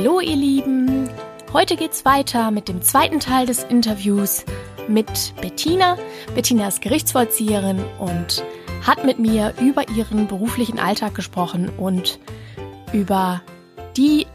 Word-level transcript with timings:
Hallo 0.00 0.20
ihr 0.20 0.34
Lieben! 0.34 1.10
Heute 1.52 1.76
geht's 1.76 2.06
weiter 2.06 2.50
mit 2.50 2.68
dem 2.68 2.80
zweiten 2.80 3.20
Teil 3.20 3.44
des 3.44 3.64
Interviews 3.64 4.46
mit 4.88 5.34
Bettina. 5.42 5.98
Bettina 6.34 6.68
ist 6.68 6.80
Gerichtsvollzieherin 6.80 7.84
und 7.98 8.42
hat 8.80 9.04
mit 9.04 9.18
mir 9.18 9.52
über 9.60 9.90
ihren 9.90 10.26
beruflichen 10.26 10.78
Alltag 10.78 11.14
gesprochen 11.14 11.68
und 11.68 12.18
über 12.94 13.42
die 13.94 14.26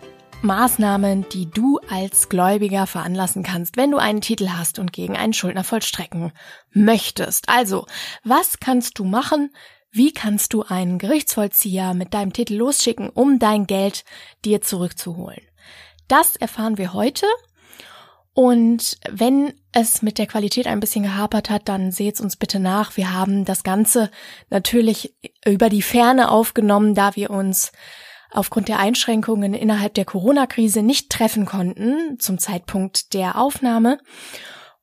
Maßnahmen, 0.44 1.28
die 1.30 1.50
du 1.50 1.80
als 1.90 2.30
Gläubiger 2.30 2.86
veranlassen 2.86 3.42
kannst, 3.42 3.76
wenn 3.76 3.90
du 3.90 3.98
einen 3.98 4.22
Titel 4.22 4.50
hast 4.50 4.78
und 4.78 4.94
gegen 4.94 5.18
einen 5.18 5.34
Schuldner 5.34 5.64
vollstrecken 5.64 6.32
möchtest. 6.74 7.50
Also, 7.50 7.88
was 8.24 8.60
kannst 8.60 9.00
du 9.00 9.04
machen? 9.04 9.50
Wie 9.90 10.12
kannst 10.12 10.54
du 10.54 10.62
einen 10.62 11.00
Gerichtsvollzieher 11.00 11.96
mit 11.96 12.14
deinem 12.14 12.34
Titel 12.34 12.54
losschicken, 12.54 13.10
um 13.10 13.40
dein 13.40 13.66
Geld 13.66 14.04
dir 14.44 14.62
zurückzuholen? 14.62 15.42
Das 16.08 16.36
erfahren 16.36 16.78
wir 16.78 16.94
heute. 16.94 17.26
Und 18.34 18.98
wenn 19.10 19.54
es 19.72 20.02
mit 20.02 20.18
der 20.18 20.28
Qualität 20.28 20.68
ein 20.68 20.82
bisschen 20.82 21.04
gehapert 21.04 21.50
hat, 21.50 21.70
dann 21.70 21.92
seht's 21.92 22.20
uns 22.20 22.36
bitte 22.36 22.60
nach. 22.60 22.98
Wir 22.98 23.14
haben 23.14 23.46
das 23.46 23.64
Ganze 23.64 24.12
natürlich 24.50 25.16
über 25.46 25.70
die 25.70 25.82
Ferne 25.82 26.30
aufgenommen, 26.30 26.96
da 26.96 27.16
wir 27.16 27.30
uns 27.30 27.72
aufgrund 28.32 28.68
der 28.68 28.80
Einschränkungen 28.80 29.54
innerhalb 29.54 29.94
der 29.94 30.04
Corona-Krise 30.04 30.82
nicht 30.82 31.10
treffen 31.10 31.46
konnten 31.46 32.20
zum 32.20 32.38
Zeitpunkt 32.38 33.14
der 33.14 33.40
Aufnahme. 33.40 34.00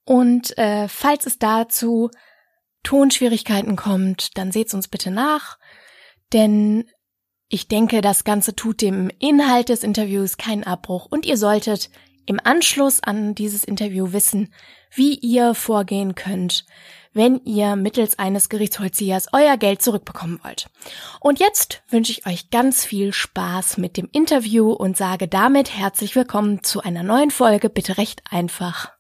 Und 0.04 0.56
äh, 0.56 0.88
falls 0.88 1.26
es 1.26 1.38
dazu 1.38 2.10
Tonschwierigkeiten 2.82 3.76
kommt, 3.76 4.36
dann 4.38 4.50
seht's 4.50 4.72
uns 4.72 4.88
bitte 4.88 5.10
nach, 5.10 5.58
denn 6.32 6.84
ich 7.52 7.68
denke, 7.68 8.00
das 8.00 8.24
Ganze 8.24 8.56
tut 8.56 8.80
dem 8.80 9.10
Inhalt 9.18 9.68
des 9.68 9.84
Interviews 9.84 10.38
keinen 10.38 10.64
Abbruch 10.64 11.06
und 11.10 11.26
ihr 11.26 11.36
solltet 11.36 11.90
im 12.24 12.40
Anschluss 12.42 13.02
an 13.02 13.34
dieses 13.34 13.62
Interview 13.62 14.14
wissen, 14.14 14.54
wie 14.90 15.16
ihr 15.16 15.54
vorgehen 15.54 16.14
könnt, 16.14 16.64
wenn 17.12 17.44
ihr 17.44 17.76
mittels 17.76 18.18
eines 18.18 18.48
Gerichtsvollziehers 18.48 19.28
euer 19.34 19.58
Geld 19.58 19.82
zurückbekommen 19.82 20.40
wollt. 20.42 20.70
Und 21.20 21.40
jetzt 21.40 21.82
wünsche 21.90 22.12
ich 22.12 22.26
euch 22.26 22.48
ganz 22.48 22.86
viel 22.86 23.12
Spaß 23.12 23.76
mit 23.76 23.98
dem 23.98 24.08
Interview 24.12 24.72
und 24.72 24.96
sage 24.96 25.28
damit 25.28 25.76
herzlich 25.76 26.16
willkommen 26.16 26.62
zu 26.62 26.80
einer 26.80 27.02
neuen 27.02 27.30
Folge, 27.30 27.68
bitte 27.68 27.98
recht 27.98 28.22
einfach. 28.30 28.92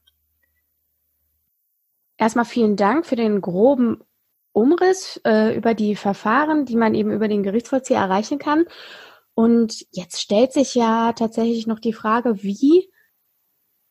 Erstmal 2.18 2.44
vielen 2.44 2.76
Dank 2.76 3.06
für 3.06 3.16
den 3.16 3.40
groben 3.40 4.04
Umriss 4.52 5.20
äh, 5.24 5.56
über 5.56 5.74
die 5.74 5.96
Verfahren, 5.96 6.64
die 6.64 6.76
man 6.76 6.94
eben 6.94 7.10
über 7.10 7.28
den 7.28 7.42
Gerichtsvollzieher 7.42 7.98
erreichen 7.98 8.38
kann. 8.38 8.64
Und 9.34 9.86
jetzt 9.92 10.20
stellt 10.20 10.52
sich 10.52 10.74
ja 10.74 11.12
tatsächlich 11.14 11.66
noch 11.66 11.78
die 11.78 11.94
Frage, 11.94 12.42
wie 12.42 12.92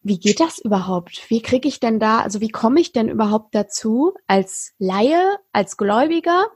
wie 0.04 0.20
geht 0.20 0.40
das 0.40 0.58
überhaupt? 0.60 1.30
Wie 1.30 1.42
kriege 1.42 1.68
ich 1.68 1.80
denn 1.80 2.00
da, 2.00 2.22
also 2.22 2.42
wie 2.42 2.50
komme 2.50 2.80
ich 2.80 2.92
denn 2.92 3.08
überhaupt 3.08 3.54
dazu, 3.54 4.14
als 4.28 4.74
Laie, 4.80 5.38
als 5.54 5.78
Gläubiger, 5.78 6.48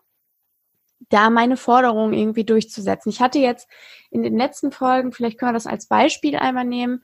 da 1.10 1.30
meine 1.30 1.56
Forderungen 1.58 2.14
irgendwie 2.14 2.44
durchzusetzen? 2.44 3.10
Ich 3.10 3.22
hatte 3.22 3.40
jetzt 3.40 3.68
in 4.10 4.24
den 4.24 4.36
letzten 4.38 4.72
Folgen, 4.72 5.12
vielleicht 5.12 5.38
können 5.38 5.50
wir 5.50 5.54
das 5.54 5.68
als 5.68 5.88
Beispiel 5.88 6.36
einmal 6.38 6.66
nehmen, 6.66 7.04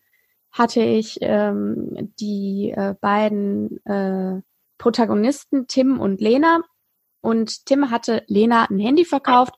hatte 0.51 0.81
ich 0.81 1.19
ähm, 1.21 2.11
die 2.19 2.73
äh, 2.75 2.95
beiden 2.99 3.85
äh, 3.85 4.41
Protagonisten 4.79 5.67
Tim 5.67 5.99
und 5.99 6.21
Lena. 6.21 6.61
Und 7.21 7.65
Tim 7.65 7.91
hatte 7.91 8.23
Lena 8.27 8.65
ein 8.69 8.79
Handy 8.79 9.05
verkauft 9.05 9.55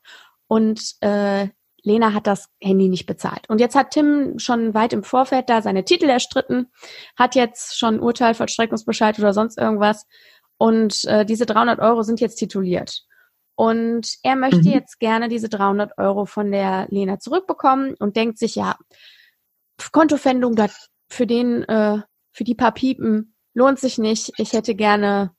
und 0.47 0.81
äh, 1.01 1.47
Lena 1.81 2.13
hat 2.13 2.27
das 2.27 2.49
Handy 2.61 2.87
nicht 2.87 3.05
bezahlt. 3.05 3.49
Und 3.49 3.59
jetzt 3.59 3.75
hat 3.75 3.91
Tim 3.91 4.39
schon 4.39 4.73
weit 4.73 4.93
im 4.93 5.03
Vorfeld 5.03 5.49
da 5.49 5.61
seine 5.61 5.83
Titel 5.83 6.05
erstritten, 6.05 6.71
hat 7.17 7.35
jetzt 7.35 7.77
schon 7.77 7.99
Urteil, 7.99 8.33
Vollstreckungsbescheid 8.33 9.19
oder 9.19 9.33
sonst 9.33 9.57
irgendwas. 9.57 10.05
Und 10.57 11.03
äh, 11.05 11.25
diese 11.25 11.45
300 11.45 11.79
Euro 11.79 12.03
sind 12.03 12.21
jetzt 12.21 12.35
tituliert. 12.35 13.03
Und 13.55 14.15
er 14.23 14.35
möchte 14.35 14.59
mhm. 14.59 14.73
jetzt 14.73 14.99
gerne 14.99 15.27
diese 15.27 15.49
300 15.49 15.97
Euro 15.97 16.25
von 16.25 16.51
der 16.51 16.87
Lena 16.89 17.19
zurückbekommen 17.19 17.95
und 17.99 18.15
denkt 18.15 18.39
sich, 18.39 18.55
ja, 18.55 18.77
Kontofendung 19.91 20.55
für 21.09 21.27
den, 21.27 21.63
äh, 21.63 21.99
für 22.31 22.43
die 22.43 22.55
paar 22.55 22.71
Piepen 22.71 23.35
lohnt 23.53 23.79
sich 23.79 23.97
nicht. 23.97 24.31
Ich 24.37 24.53
hätte 24.53 24.75
gerne, 24.75 25.35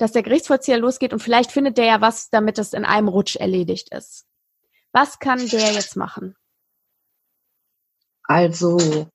dass 0.00 0.12
der 0.12 0.22
Gerichtsvollzieher 0.22 0.78
losgeht 0.78 1.12
und 1.12 1.22
vielleicht 1.22 1.52
findet 1.52 1.76
der 1.76 1.84
ja 1.84 2.00
was, 2.00 2.30
damit 2.30 2.58
es 2.58 2.72
in 2.72 2.84
einem 2.84 3.08
Rutsch 3.08 3.36
erledigt 3.36 3.92
ist. 3.92 4.26
Was 4.92 5.18
kann 5.18 5.46
der 5.46 5.72
jetzt 5.72 5.96
machen? 5.96 6.34
Also, 8.22 9.10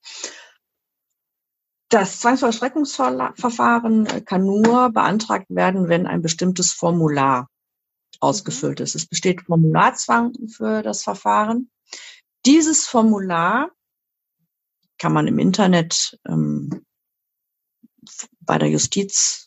das 1.89 2.19
Zwangsvollstreckungsverfahren 2.19 4.25
kann 4.25 4.45
nur 4.45 4.91
beantragt 4.91 5.47
werden, 5.49 5.89
wenn 5.89 6.05
ein 6.05 6.21
bestimmtes 6.21 6.71
Formular 6.71 7.49
ausgefüllt 8.19 8.79
ist. 8.79 8.95
Es 8.95 9.07
besteht 9.07 9.41
Formularzwang 9.43 10.33
für 10.49 10.83
das 10.83 11.03
Verfahren. 11.03 11.71
Dieses 12.45 12.87
Formular 12.87 13.71
kann 14.97 15.13
man 15.13 15.27
im 15.27 15.39
Internet 15.39 16.19
ähm, 16.27 16.85
bei 18.39 18.57
der 18.57 18.69
Justiz 18.69 19.44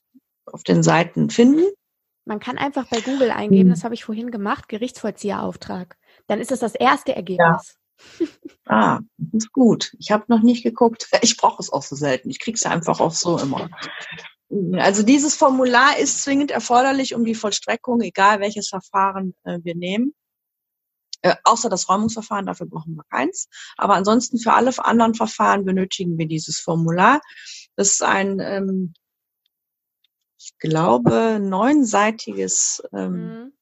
auf 0.52 0.62
den 0.62 0.82
Seiten 0.82 1.30
finden. 1.30 1.64
Man 2.24 2.40
kann 2.40 2.58
einfach 2.58 2.86
bei 2.88 3.00
Google 3.00 3.30
eingeben, 3.30 3.70
hm. 3.70 3.74
das 3.74 3.84
habe 3.84 3.94
ich 3.94 4.04
vorhin 4.04 4.30
gemacht, 4.30 4.68
Gerichtsvollzieherauftrag 4.68 5.96
dann 6.28 6.40
ist 6.40 6.52
es 6.52 6.60
das 6.60 6.74
erste 6.74 7.16
Ergebnis. 7.16 7.76
Ja. 8.20 8.26
Ah, 8.66 9.00
das 9.16 9.44
ist 9.44 9.52
gut. 9.52 9.96
Ich 9.98 10.12
habe 10.12 10.24
noch 10.28 10.42
nicht 10.42 10.62
geguckt. 10.62 11.08
Ich 11.22 11.36
brauche 11.36 11.60
es 11.60 11.72
auch 11.72 11.82
so 11.82 11.96
selten. 11.96 12.30
Ich 12.30 12.38
kriege 12.38 12.54
es 12.54 12.64
einfach 12.64 13.00
auch 13.00 13.12
so 13.12 13.38
immer. 13.38 13.68
Also 14.74 15.02
dieses 15.02 15.34
Formular 15.34 15.98
ist 15.98 16.22
zwingend 16.22 16.50
erforderlich, 16.50 17.14
um 17.14 17.24
die 17.24 17.34
Vollstreckung, 17.34 18.00
egal 18.00 18.40
welches 18.40 18.68
Verfahren 18.68 19.34
äh, 19.44 19.58
wir 19.62 19.74
nehmen, 19.74 20.14
äh, 21.22 21.34
außer 21.44 21.68
das 21.68 21.88
Räumungsverfahren, 21.88 22.46
dafür 22.46 22.66
brauchen 22.66 22.94
wir 22.94 23.04
keins. 23.10 23.48
Aber 23.76 23.94
ansonsten 23.94 24.38
für 24.38 24.52
alle 24.52 24.72
anderen 24.78 25.14
Verfahren 25.14 25.64
benötigen 25.64 26.16
wir 26.18 26.26
dieses 26.26 26.60
Formular. 26.60 27.20
Das 27.76 27.92
ist 27.92 28.02
ein, 28.02 28.38
ähm, 28.40 28.94
ich 30.48 30.58
glaube, 30.58 31.38
neunseitiges 31.40 32.82
ähm, 32.92 33.12
mhm 33.12 33.52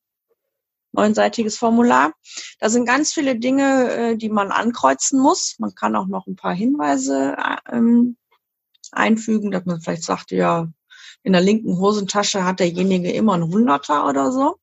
neunseitiges 0.97 1.59
Formular. 1.59 2.15
Da 2.59 2.69
sind 2.69 2.87
ganz 2.87 3.13
viele 3.13 3.39
Dinge, 3.39 3.93
äh, 3.93 4.17
die 4.17 4.31
man 4.31 4.51
ankreuzen 4.51 5.21
muss. 5.21 5.57
Man 5.59 5.75
kann 5.75 5.95
auch 5.95 6.07
noch 6.07 6.27
ein 6.27 6.37
paar 6.37 6.55
Hinweise 6.55 7.37
ähm, 7.71 8.17
einfügen, 8.93 9.51
dass 9.51 9.65
man 9.65 9.81
vielleicht 9.81 10.03
sagt, 10.03 10.33
ja, 10.33 10.69
in 11.23 11.33
der 11.33 11.43
linken 11.43 11.79
Hosentasche 11.79 12.45
hat 12.45 12.61
derjenige 12.61 13.13
immer 13.13 13.35
ein 13.35 13.45
Hunderter 13.45 14.09
oder 14.09 14.33
so. 14.33 14.59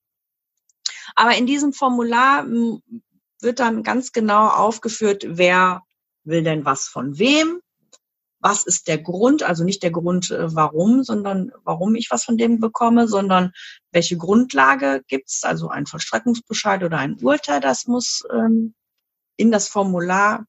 Aber 1.16 1.36
in 1.36 1.46
diesem 1.46 1.74
Formular 1.74 2.46
wird 3.40 3.60
dann 3.60 3.84
ganz 3.84 4.12
genau 4.12 4.48
aufgeführt, 4.48 5.26
wer 5.28 5.84
will 6.24 6.44
denn 6.44 6.66
was 6.66 6.88
von 6.88 7.20
wem, 7.20 7.62
was 8.44 8.66
ist 8.66 8.90
der 8.90 8.98
Grund, 8.98 9.42
also 9.42 9.64
nicht 9.64 9.84
der 9.84 9.92
Grund, 9.92 10.30
äh, 10.30 10.54
warum, 10.54 11.04
sondern 11.04 11.52
warum 11.64 11.96
ich 11.96 12.12
was 12.12 12.26
von 12.26 12.38
dem 12.38 12.60
bekomme, 12.60 13.08
sondern 13.08 13.54
welche 13.92 14.18
Grundlage 14.18 15.02
gibt's, 15.08 15.46
also 15.46 15.70
ein 15.70 15.86
Vollstreckungsbescheid 15.86 16.84
oder 16.84 16.98
ein 16.98 17.18
Urteil, 17.22 17.62
das 17.62 17.88
muss 17.88 18.24
ähm, 18.32 18.76
in 19.38 19.50
das 19.50 19.70
Formular 19.70 20.46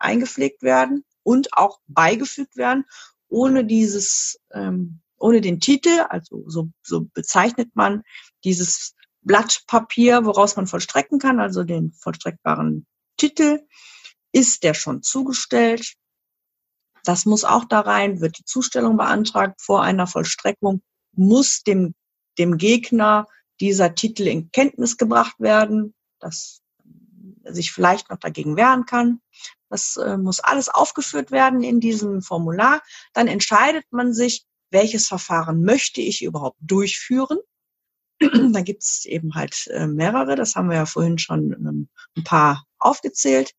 eingepflegt 0.00 0.62
werden 0.62 1.04
und 1.22 1.56
auch 1.56 1.78
beigefügt 1.86 2.56
werden, 2.56 2.84
ohne 3.28 3.64
dieses, 3.64 4.40
ähm, 4.52 5.00
ohne 5.16 5.40
den 5.40 5.60
Titel, 5.60 6.04
also 6.08 6.42
so, 6.48 6.70
so 6.82 7.06
bezeichnet 7.14 7.70
man 7.74 8.02
dieses 8.42 8.96
Blatt 9.20 9.62
Papier, 9.68 10.24
woraus 10.24 10.56
man 10.56 10.66
vollstrecken 10.66 11.20
kann, 11.20 11.38
also 11.38 11.62
den 11.62 11.92
vollstreckbaren 11.92 12.84
Titel, 13.16 13.60
ist 14.32 14.64
der 14.64 14.74
schon 14.74 15.02
zugestellt, 15.02 15.94
das 17.04 17.26
muss 17.26 17.44
auch 17.44 17.64
da 17.64 17.80
rein, 17.80 18.20
wird 18.20 18.38
die 18.38 18.44
Zustellung 18.44 18.96
beantragt 18.96 19.60
vor 19.60 19.82
einer 19.82 20.06
Vollstreckung, 20.06 20.82
muss 21.12 21.62
dem, 21.62 21.94
dem 22.38 22.58
Gegner 22.58 23.26
dieser 23.60 23.94
Titel 23.94 24.26
in 24.26 24.50
Kenntnis 24.50 24.96
gebracht 24.96 25.38
werden, 25.38 25.94
dass 26.20 26.60
er 27.44 27.54
sich 27.54 27.72
vielleicht 27.72 28.10
noch 28.10 28.18
dagegen 28.18 28.56
wehren 28.56 28.86
kann. 28.86 29.20
Das 29.68 29.96
äh, 29.96 30.16
muss 30.16 30.40
alles 30.40 30.68
aufgeführt 30.68 31.30
werden 31.30 31.62
in 31.62 31.80
diesem 31.80 32.22
Formular. 32.22 32.82
Dann 33.14 33.26
entscheidet 33.26 33.84
man 33.90 34.12
sich, 34.12 34.44
welches 34.70 35.08
Verfahren 35.08 35.62
möchte 35.62 36.00
ich 36.00 36.22
überhaupt 36.22 36.58
durchführen. 36.60 37.38
da 38.20 38.60
gibt 38.60 38.82
es 38.82 39.04
eben 39.04 39.34
halt 39.34 39.66
äh, 39.68 39.86
mehrere, 39.86 40.36
das 40.36 40.54
haben 40.54 40.68
wir 40.68 40.76
ja 40.76 40.86
vorhin 40.86 41.18
schon 41.18 41.52
ähm, 41.52 41.88
ein 42.16 42.24
paar 42.24 42.64
aufgezählt. 42.78 43.52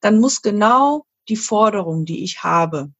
Dann 0.00 0.20
muss 0.20 0.42
genau 0.42 1.06
die 1.28 1.36
Forderung, 1.36 2.04
die 2.04 2.24
ich 2.24 2.42
habe, 2.42 2.92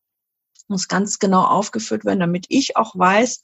muss 0.68 0.88
ganz 0.88 1.18
genau 1.18 1.44
aufgeführt 1.44 2.04
werden, 2.04 2.20
damit 2.20 2.46
ich 2.48 2.76
auch 2.76 2.96
weiß, 2.98 3.42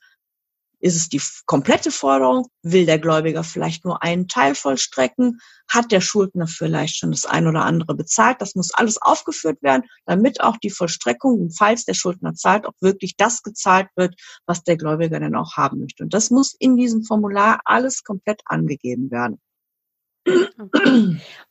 Ist 0.85 0.97
es 0.97 1.09
die 1.09 1.23
komplette 1.47 1.93
Forderung? 1.93 2.49
Will 2.65 2.87
der 2.87 2.99
Gläubiger 2.99 3.45
vielleicht 3.45 3.85
nur 3.85 4.03
einen 4.03 4.27
Teil 4.27 4.57
vollstrecken? 4.57 5.39
Hat 5.69 5.93
der 5.93 6.01
Schuldner 6.01 6.49
vielleicht 6.49 6.97
schon 6.97 7.13
das 7.13 7.25
ein 7.25 7.47
oder 7.47 7.65
andere 7.65 7.95
bezahlt? 7.95 8.41
Das 8.41 8.57
muss 8.57 8.75
alles 8.75 9.01
aufgeführt 9.01 9.63
werden, 9.63 9.85
damit 10.07 10.41
auch 10.41 10.57
die 10.57 10.71
Vollstreckung, 10.71 11.51
falls 11.57 11.85
der 11.85 11.95
Schuldner 11.95 12.35
zahlt, 12.35 12.67
auch 12.67 12.75
wirklich 12.81 13.17
das 13.17 13.45
gezahlt 13.45 13.87
wird, 13.95 14.17
was 14.45 14.65
der 14.65 14.77
Gläubiger 14.77 15.21
dann 15.21 15.37
auch 15.37 15.57
haben 15.57 15.79
möchte. 15.79 16.03
Und 16.03 16.15
das 16.15 16.31
muss 16.31 16.53
in 16.59 16.75
diesem 16.77 17.05
Formular 17.05 17.61
alles 17.65 18.03
komplett 18.03 18.43
angegeben 18.47 19.13
werden. 19.13 19.41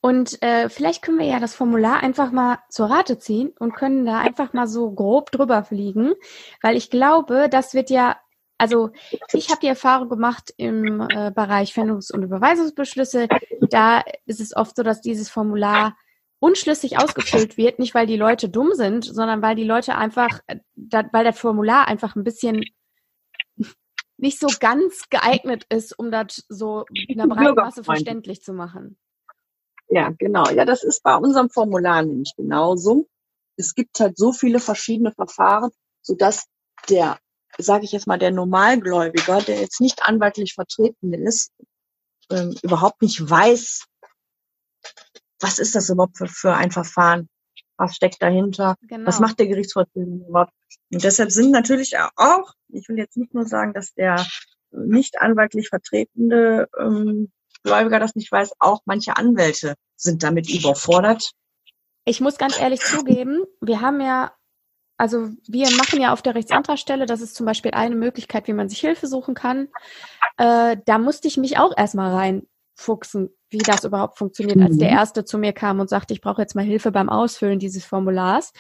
Und 0.02 0.42
äh, 0.42 0.70
vielleicht 0.70 1.02
können 1.02 1.20
wir 1.20 1.26
ja 1.26 1.40
das 1.40 1.56
Formular 1.56 2.02
einfach 2.02 2.32
mal 2.32 2.60
zur 2.70 2.90
Rate 2.90 3.20
ziehen 3.20 3.52
und 3.60 3.76
können 3.76 4.06
da 4.06 4.20
einfach 4.20 4.54
mal 4.54 4.68
so 4.68 4.92
grob 4.92 5.32
drüber 5.32 5.64
fliegen, 5.64 6.14
weil 6.62 6.78
ich 6.78 6.90
glaube, 6.90 7.48
das 7.50 7.74
wird 7.74 7.90
ja 7.90 8.18
also 8.58 8.92
ich 9.34 9.50
habe 9.50 9.60
die 9.60 9.68
Erfahrung 9.68 10.08
gemacht 10.08 10.54
im 10.56 11.02
äh, 11.02 11.32
Bereich 11.32 11.74
Fendungs- 11.74 12.12
und 12.12 12.22
Überweisungsbeschlüsse. 12.22 13.28
Da 13.72 14.04
ist 14.28 14.40
es 14.40 14.56
oft 14.56 14.76
so, 14.76 14.84
dass 14.84 15.02
dieses 15.02 15.30
Formular 15.30 15.98
unschlüssig 16.38 17.00
ausgefüllt 17.00 17.58
wird, 17.58 17.80
nicht 17.80 17.96
weil 17.96 18.06
die 18.06 18.18
Leute 18.18 18.50
dumm 18.50 18.74
sind, 18.74 19.04
sondern 19.04 19.42
weil 19.42 19.56
die 19.56 19.64
Leute 19.64 19.96
einfach, 19.96 20.42
äh, 20.46 20.58
da, 20.76 21.04
weil 21.12 21.24
das 21.24 21.40
Formular 21.40 21.88
einfach 21.88 22.16
ein 22.16 22.24
bisschen 22.24 22.64
nicht 24.22 24.40
so 24.40 24.48
ganz 24.60 25.10
geeignet 25.10 25.66
ist, 25.70 25.98
um 25.98 26.12
das 26.12 26.46
so 26.48 26.86
in 26.90 27.18
der 27.18 27.28
breiten 27.28 27.56
Masse 27.56 27.84
verständlich 27.84 28.42
zu 28.42 28.54
machen. 28.54 28.98
Ja, 29.90 30.14
genau. 30.18 30.50
Ja, 30.50 30.66
das 30.66 30.84
ist 30.84 31.04
bei 31.04 31.16
unserem 31.16 31.50
Formular 31.50 32.04
nämlich 32.04 32.34
genauso. 32.38 33.08
Es 33.58 33.76
gibt 33.76 34.00
halt 34.00 34.18
so 34.18 34.32
viele 34.32 34.60
verschiedene 34.60 35.12
Verfahren, 35.12 35.72
sodass 36.02 36.48
der 36.90 37.20
sage 37.58 37.86
ich 37.86 37.92
jetzt 37.92 38.08
mal, 38.08 38.20
der 38.20 38.32
Normalgläubiger, 38.32 39.42
der 39.42 39.60
jetzt 39.60 39.82
nicht 39.82 40.04
anwaltlich 40.04 40.54
vertreten 40.54 41.14
ist, 41.14 41.52
ähm, 42.30 42.56
überhaupt 42.62 43.02
nicht 43.02 43.30
weiß, 43.30 43.86
was 45.40 45.60
ist 45.60 45.76
das 45.76 45.90
überhaupt 45.90 46.18
für, 46.18 46.28
für 46.28 46.56
ein 46.56 46.72
Verfahren? 46.72 47.28
Was 47.82 47.96
steckt 47.96 48.22
dahinter? 48.22 48.76
Genau. 48.84 49.08
Was 49.08 49.20
macht 49.20 49.40
der 49.40 49.48
Gerichtsvollzieher 49.48 50.06
überhaupt? 50.06 50.54
Und 50.94 51.04
deshalb 51.04 51.32
sind 51.32 51.50
natürlich 51.50 51.98
auch, 52.16 52.54
ich 52.70 52.88
will 52.88 53.00
jetzt 53.00 53.18
nicht 53.18 53.34
nur 53.34 53.48
sagen, 53.48 53.74
dass 53.74 53.96
der 53.96 54.24
nicht 54.70 55.20
anwaltlich 55.20 55.70
vertretende 55.70 56.70
ähm, 56.80 57.32
Gläubiger 57.64 58.00
das 58.00 58.16
nicht 58.16 58.32
weiß, 58.32 58.54
auch 58.60 58.82
manche 58.86 59.18
Anwälte 59.18 59.74
sind 59.96 60.22
damit 60.22 60.48
überfordert. 60.48 61.32
Ich 62.06 62.22
muss 62.22 62.38
ganz 62.38 62.60
ehrlich 62.60 62.82
zugeben, 62.82 63.44
wir 63.62 63.82
haben 63.82 64.00
ja 64.00 64.32
also 64.98 65.30
wir 65.48 65.72
machen 65.78 66.00
ja 66.00 66.14
auf 66.14 66.22
der 66.22 66.36
Rechtsantragstelle, 66.36 67.08
das 67.08 67.22
ist 67.22 67.34
zum 67.34 67.48
Beispiel 67.48 67.72
eine 67.72 67.96
Möglichkeit, 67.96 68.48
wie 68.48 68.54
man 68.54 68.70
sich 68.70 68.82
Hilfe 68.82 69.08
suchen 69.08 69.34
kann. 69.34 69.70
Äh, 70.38 70.78
da 70.86 71.00
musste 71.00 71.28
ich 71.28 71.38
mich 71.38 71.58
auch 71.58 71.76
erstmal 71.76 72.14
reinfuchsen, 72.14 73.36
wie 73.52 73.60
das 73.60 73.84
überhaupt 73.84 74.18
funktioniert, 74.18 74.58
mhm. 74.58 74.64
als 74.64 74.78
der 74.78 74.92
mhm. 74.92 74.98
Erste 74.98 75.26
zu 75.26 75.38
mir 75.38 75.54
kam 75.54 75.80
und 75.80 75.90
sagte, 75.90 76.14
ich 76.14 76.22
brauche 76.22 76.42
jetzt 76.42 76.56
mal 76.56 76.66
Hilfe 76.66 76.92
beim 76.92 77.10
Ausfüllen 77.10 77.60
dieses 77.60 77.86
Formulars. 77.86 78.54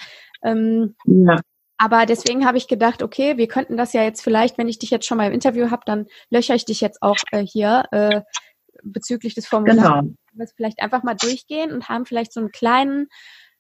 Ähm, 0.44 0.96
ja. 1.06 1.38
Aber 1.78 2.06
deswegen 2.06 2.46
habe 2.46 2.58
ich 2.58 2.68
gedacht, 2.68 3.02
okay, 3.02 3.38
wir 3.38 3.48
könnten 3.48 3.76
das 3.76 3.94
ja 3.94 4.04
jetzt 4.04 4.22
vielleicht, 4.22 4.60
wenn 4.60 4.68
ich 4.68 4.78
dich 4.78 4.92
jetzt 4.92 5.08
schon 5.08 5.18
mal 5.18 5.28
im 5.28 5.34
Interview 5.34 5.72
habe, 5.72 5.82
dann 5.86 6.06
löcher 6.30 6.54
ich 6.54 6.66
dich 6.66 6.80
jetzt 6.80 7.02
auch 7.02 7.18
äh, 7.32 7.44
hier 7.44 7.86
äh, 7.92 8.22
bezüglich 8.84 9.34
des 9.34 9.48
Formulars. 9.48 10.02
Genau. 10.02 10.14
Wir 10.34 10.48
vielleicht 10.56 10.82
einfach 10.82 11.04
mal 11.04 11.16
durchgehen 11.16 11.72
und 11.72 11.90
haben 11.90 12.06
vielleicht 12.06 12.34
so 12.34 12.40
einen 12.40 12.52
kleinen, 12.52 13.08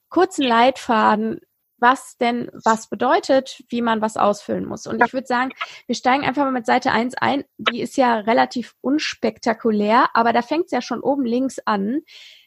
kurzen 0.09 0.43
Leitfaden, 0.43 1.39
was 1.81 2.17
denn 2.17 2.49
was 2.53 2.87
bedeutet, 2.87 3.63
wie 3.69 3.81
man 3.81 4.01
was 4.01 4.15
ausfüllen 4.15 4.65
muss. 4.65 4.87
Und 4.87 5.03
ich 5.03 5.13
würde 5.13 5.27
sagen, 5.27 5.51
wir 5.87 5.95
steigen 5.95 6.23
einfach 6.23 6.43
mal 6.43 6.51
mit 6.51 6.65
Seite 6.65 6.91
1 6.91 7.15
ein. 7.15 7.43
Die 7.57 7.81
ist 7.81 7.97
ja 7.97 8.19
relativ 8.19 8.75
unspektakulär, 8.81 10.09
aber 10.13 10.31
da 10.31 10.41
fängt 10.41 10.65
es 10.65 10.71
ja 10.71 10.81
schon 10.81 11.01
oben 11.01 11.25
links 11.25 11.59
an. 11.65 12.01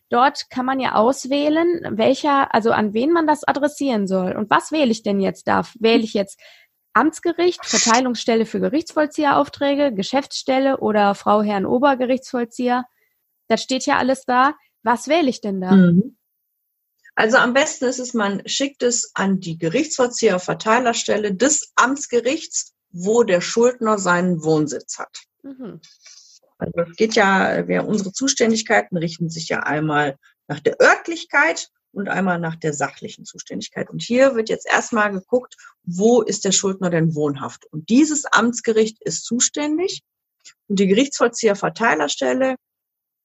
Dort 0.08 0.48
kann 0.50 0.64
man 0.64 0.78
ja 0.78 0.94
auswählen, 0.94 1.80
welcher, 1.98 2.54
also 2.54 2.70
an 2.70 2.94
wen 2.94 3.10
man 3.10 3.26
das 3.26 3.42
adressieren 3.42 4.06
soll. 4.06 4.32
Und 4.36 4.50
was 4.50 4.70
wähle 4.70 4.92
ich 4.92 5.02
denn 5.02 5.20
jetzt 5.20 5.48
da? 5.48 5.62
Wähle 5.80 6.02
ich 6.02 6.14
jetzt 6.14 6.40
Amtsgericht, 6.92 7.64
Verteilungsstelle 7.64 8.46
für 8.46 8.60
Gerichtsvollzieheraufträge, 8.60 9.92
Geschäftsstelle 9.92 10.78
oder 10.78 11.16
Frau 11.16 11.42
Herrn 11.42 11.66
Obergerichtsvollzieher? 11.66 12.84
Das 13.48 13.62
steht 13.62 13.86
ja 13.86 13.98
alles 13.98 14.24
da. 14.24 14.54
Was 14.84 15.08
wähle 15.08 15.28
ich 15.28 15.40
denn 15.40 15.60
da? 15.60 15.72
Mhm. 15.72 16.16
Also 17.16 17.36
am 17.36 17.54
besten 17.54 17.84
ist 17.84 18.00
es, 18.00 18.12
man 18.12 18.46
schickt 18.46 18.82
es 18.82 19.12
an 19.14 19.40
die 19.40 19.56
Gerichtsvollzieher-Verteilerstelle 19.56 21.34
des 21.34 21.72
Amtsgerichts, 21.76 22.74
wo 22.90 23.22
der 23.22 23.40
Schuldner 23.40 23.98
seinen 23.98 24.42
Wohnsitz 24.42 24.98
hat. 24.98 25.22
Mhm. 25.42 25.80
Also 26.58 26.90
es 26.90 26.96
geht 26.96 27.14
ja, 27.14 27.66
wir, 27.68 27.86
unsere 27.86 28.12
Zuständigkeiten 28.12 28.96
richten 28.96 29.28
sich 29.28 29.48
ja 29.48 29.60
einmal 29.60 30.18
nach 30.48 30.60
der 30.60 30.80
Örtlichkeit 30.80 31.70
und 31.92 32.08
einmal 32.08 32.38
nach 32.38 32.56
der 32.56 32.72
sachlichen 32.72 33.24
Zuständigkeit. 33.24 33.90
Und 33.90 34.02
hier 34.02 34.34
wird 34.34 34.48
jetzt 34.48 34.66
erstmal 34.66 35.12
geguckt, 35.12 35.56
wo 35.84 36.22
ist 36.22 36.44
der 36.44 36.52
Schuldner 36.52 36.90
denn 36.90 37.14
wohnhaft? 37.14 37.66
Und 37.66 37.88
dieses 37.88 38.24
Amtsgericht 38.24 39.02
ist 39.02 39.24
zuständig. 39.24 40.02
Und 40.66 40.78
die 40.78 40.88
Gerichtsvollzieher-Verteilerstelle 40.88 42.56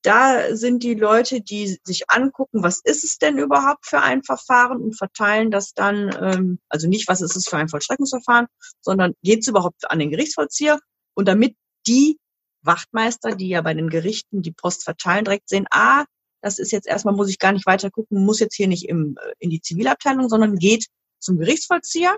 da 0.01 0.55
sind 0.55 0.83
die 0.83 0.93
Leute, 0.93 1.41
die 1.41 1.77
sich 1.83 2.09
angucken, 2.09 2.63
was 2.63 2.81
ist 2.83 3.03
es 3.03 3.17
denn 3.17 3.37
überhaupt 3.37 3.85
für 3.85 4.01
ein 4.01 4.23
Verfahren 4.23 4.81
und 4.81 4.97
verteilen 4.97 5.51
das 5.51 5.73
dann, 5.73 6.15
ähm, 6.21 6.59
also 6.69 6.87
nicht, 6.87 7.07
was 7.07 7.21
ist 7.21 7.35
es 7.35 7.47
für 7.47 7.57
ein 7.57 7.69
Vollstreckungsverfahren, 7.69 8.47
sondern 8.81 9.13
geht 9.23 9.41
es 9.41 9.47
überhaupt 9.47 9.89
an 9.91 9.99
den 9.99 10.11
Gerichtsvollzieher 10.11 10.79
und 11.15 11.27
damit 11.27 11.55
die 11.85 12.17
Wachtmeister, 12.61 13.35
die 13.35 13.49
ja 13.49 13.61
bei 13.61 13.73
den 13.73 13.89
Gerichten 13.89 14.41
die 14.41 14.51
Post 14.51 14.83
verteilen, 14.83 15.25
direkt 15.25 15.49
sehen, 15.49 15.65
ah, 15.71 16.05
das 16.41 16.59
ist 16.59 16.71
jetzt 16.71 16.87
erstmal, 16.87 17.15
muss 17.15 17.29
ich 17.29 17.39
gar 17.39 17.51
nicht 17.51 17.65
weiter 17.65 17.91
gucken, 17.91 18.23
muss 18.23 18.39
jetzt 18.39 18.55
hier 18.55 18.67
nicht 18.67 18.87
im, 18.87 19.17
äh, 19.21 19.33
in 19.39 19.49
die 19.49 19.61
Zivilabteilung, 19.61 20.29
sondern 20.29 20.55
geht 20.55 20.87
zum 21.19 21.37
Gerichtsvollzieher. 21.37 22.17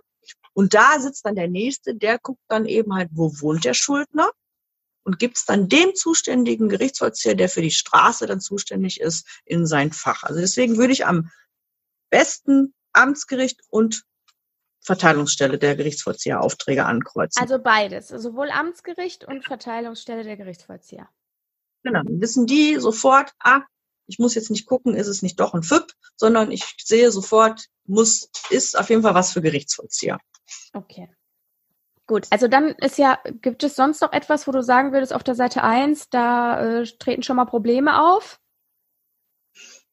Und 0.54 0.74
da 0.74 1.00
sitzt 1.00 1.26
dann 1.26 1.36
der 1.36 1.48
Nächste, 1.48 1.96
der 1.96 2.20
guckt 2.20 2.42
dann 2.48 2.66
eben 2.66 2.94
halt, 2.94 3.10
wo 3.14 3.32
wohnt 3.40 3.66
der 3.66 3.74
Schuldner 3.74 4.30
und 5.04 5.20
gibt 5.20 5.38
es 5.38 5.46
dann 5.46 5.68
dem 5.68 5.96
zuständigen 5.96 6.70
Gerichtsvollzieher, 6.70 7.36
der 7.36 7.50
für 7.50 7.62
die 7.62 7.72
Straße 7.72 8.28
dann 8.28 8.40
zuständig 8.40 9.00
ist, 9.00 9.28
in 9.46 9.66
sein 9.66 9.92
Fach. 9.92 10.24
Also 10.24 10.40
deswegen 10.40 10.78
würde 10.78 10.94
ich 10.94 11.06
am 11.06 11.30
besten 12.10 12.74
Amtsgericht 12.94 13.62
und 13.70 14.04
Verteilungsstelle 14.84 15.58
der 15.58 15.76
Gerichtsvollzieheraufträge 15.76 16.86
ankreuzen. 16.86 17.42
Also 17.42 17.60
beides, 17.60 18.08
sowohl 18.08 18.50
Amtsgericht 18.50 19.26
und 19.26 19.46
Verteilungsstelle 19.46 20.24
der 20.24 20.38
Gerichtsvollzieher. 20.38 21.08
Genau, 21.84 22.04
dann 22.04 22.22
wissen 22.22 22.48
die 22.48 22.78
sofort, 22.80 23.32
ah, 23.40 23.62
ich 24.08 24.20
muss 24.20 24.36
jetzt 24.36 24.52
nicht 24.52 24.66
gucken, 24.66 24.96
ist 24.96 25.08
es 25.08 25.22
nicht 25.22 25.40
doch 25.40 25.54
ein 25.54 25.64
FIP, 25.64 25.94
sondern 26.16 26.52
ich 26.52 26.76
sehe 26.84 27.12
sofort, 27.12 27.68
muss, 27.86 28.30
ist 28.50 28.78
auf 28.78 28.90
jeden 28.90 29.04
Fall 29.04 29.16
was 29.16 29.32
für 29.32 29.42
Gerichtsvollzieher. 29.42 30.20
Okay. 30.74 31.10
Gut, 32.12 32.28
also 32.30 32.50
dann 32.50 32.72
ist 32.72 32.98
ja, 32.98 33.20
gibt 33.42 33.64
es 33.64 33.78
sonst 33.78 34.02
noch 34.02 34.12
etwas, 34.12 34.46
wo 34.46 34.52
du 34.52 34.62
sagen 34.62 34.92
würdest, 34.92 35.14
auf 35.14 35.24
der 35.24 35.34
Seite 35.34 35.64
1, 35.64 36.10
da 36.10 36.82
äh, 36.82 36.84
treten 36.84 37.24
schon 37.24 37.38
mal 37.38 37.46
Probleme 37.46 38.04
auf? 38.04 38.42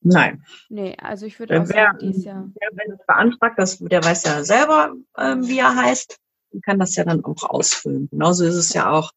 Nein. 0.00 0.44
Nee, 0.68 0.96
also 1.00 1.26
ich 1.26 1.38
würde 1.38 1.62
auch 1.62 1.64
sagen, 1.64 1.98
dies 2.00 2.24
ja. 2.24 2.44
Wer, 2.58 2.70
wenn 2.72 2.92
es 2.92 3.06
beantragt, 3.06 3.56
das, 3.56 3.78
der 3.78 4.02
weiß 4.02 4.24
ja 4.24 4.42
selber, 4.42 4.94
ähm, 5.16 5.46
wie 5.46 5.60
er 5.60 5.76
heißt, 5.76 6.18
und 6.50 6.64
kann 6.64 6.80
das 6.80 6.96
ja 6.96 7.04
dann 7.04 7.24
auch 7.24 7.48
ausfüllen. 7.48 8.08
Genauso 8.10 8.44
ist 8.44 8.56
es 8.56 8.72
ja 8.72 8.90
auch 8.90 9.12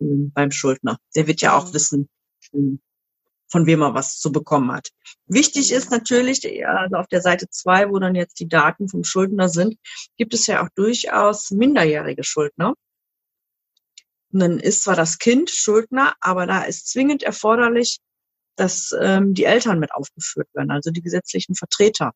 ähm, 0.00 0.32
beim 0.34 0.50
Schuldner. 0.50 0.98
Der 1.14 1.28
wird 1.28 1.42
ja 1.42 1.56
auch 1.56 1.68
mhm. 1.68 1.74
wissen, 1.74 2.08
ähm, 2.52 2.80
von 3.50 3.66
wem 3.66 3.82
er 3.82 3.94
was 3.94 4.18
zu 4.18 4.32
bekommen 4.32 4.72
hat. 4.72 4.88
Wichtig 5.26 5.72
ist 5.72 5.90
natürlich, 5.90 6.42
also 6.66 6.96
auf 6.96 7.08
der 7.08 7.20
Seite 7.20 7.48
zwei, 7.50 7.90
wo 7.90 7.98
dann 7.98 8.14
jetzt 8.14 8.38
die 8.40 8.48
Daten 8.48 8.88
vom 8.88 9.04
Schuldner 9.04 9.48
sind, 9.48 9.76
gibt 10.16 10.34
es 10.34 10.46
ja 10.46 10.64
auch 10.64 10.68
durchaus 10.74 11.50
minderjährige 11.50 12.24
Schuldner. 12.24 12.74
Und 14.32 14.40
dann 14.40 14.60
ist 14.60 14.84
zwar 14.84 14.96
das 14.96 15.18
Kind 15.18 15.50
Schuldner, 15.50 16.14
aber 16.20 16.46
da 16.46 16.62
ist 16.62 16.88
zwingend 16.88 17.22
erforderlich, 17.22 17.98
dass 18.56 18.94
ähm, 19.00 19.34
die 19.34 19.44
Eltern 19.44 19.80
mit 19.80 19.92
aufgeführt 19.92 20.48
werden, 20.54 20.70
also 20.70 20.90
die 20.90 21.02
gesetzlichen 21.02 21.54
Vertreter 21.54 22.12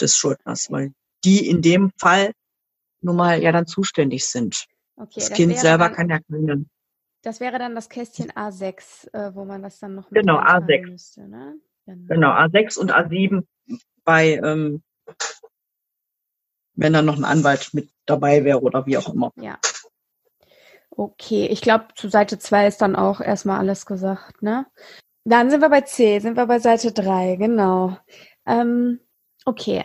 des 0.00 0.16
Schuldners, 0.16 0.70
weil 0.70 0.92
die 1.24 1.48
in 1.48 1.62
dem 1.62 1.90
Fall 1.98 2.32
nun 3.00 3.16
mal 3.16 3.42
ja 3.42 3.50
dann 3.50 3.66
zuständig 3.66 4.26
sind. 4.26 4.66
Okay, 4.96 5.12
das, 5.16 5.28
das 5.28 5.36
Kind 5.36 5.58
selber 5.58 5.90
kann 5.90 6.08
ja 6.08 6.20
keine 6.20 6.66
das 7.24 7.40
wäre 7.40 7.58
dann 7.58 7.74
das 7.74 7.88
Kästchen 7.88 8.30
A6, 8.30 9.12
äh, 9.12 9.34
wo 9.34 9.44
man 9.44 9.62
das 9.62 9.78
dann 9.78 9.94
noch 9.94 10.10
mit 10.10 10.20
Genau, 10.20 10.38
A6. 10.38 10.86
Müsste, 10.90 11.28
ne? 11.28 11.56
genau. 11.86 12.14
genau, 12.14 12.30
A6 12.30 12.78
und 12.78 12.92
A7 12.92 13.44
bei, 14.04 14.34
ähm, 14.34 14.82
wenn 16.74 16.92
dann 16.92 17.06
noch 17.06 17.16
ein 17.16 17.24
Anwalt 17.24 17.72
mit 17.72 17.90
dabei 18.06 18.44
wäre 18.44 18.60
oder 18.60 18.86
wie 18.86 18.98
auch 18.98 19.12
immer. 19.12 19.32
Ja. 19.36 19.58
Okay, 20.90 21.46
ich 21.46 21.60
glaube, 21.60 21.88
zu 21.96 22.08
Seite 22.08 22.38
2 22.38 22.68
ist 22.68 22.82
dann 22.82 22.94
auch 22.94 23.20
erstmal 23.20 23.58
alles 23.58 23.86
gesagt, 23.86 24.42
ne? 24.42 24.66
Dann 25.24 25.50
sind 25.50 25.62
wir 25.62 25.70
bei 25.70 25.80
C, 25.80 26.18
sind 26.18 26.36
wir 26.36 26.46
bei 26.46 26.58
Seite 26.58 26.92
3, 26.92 27.36
genau. 27.36 27.96
Ähm, 28.46 29.00
okay. 29.46 29.84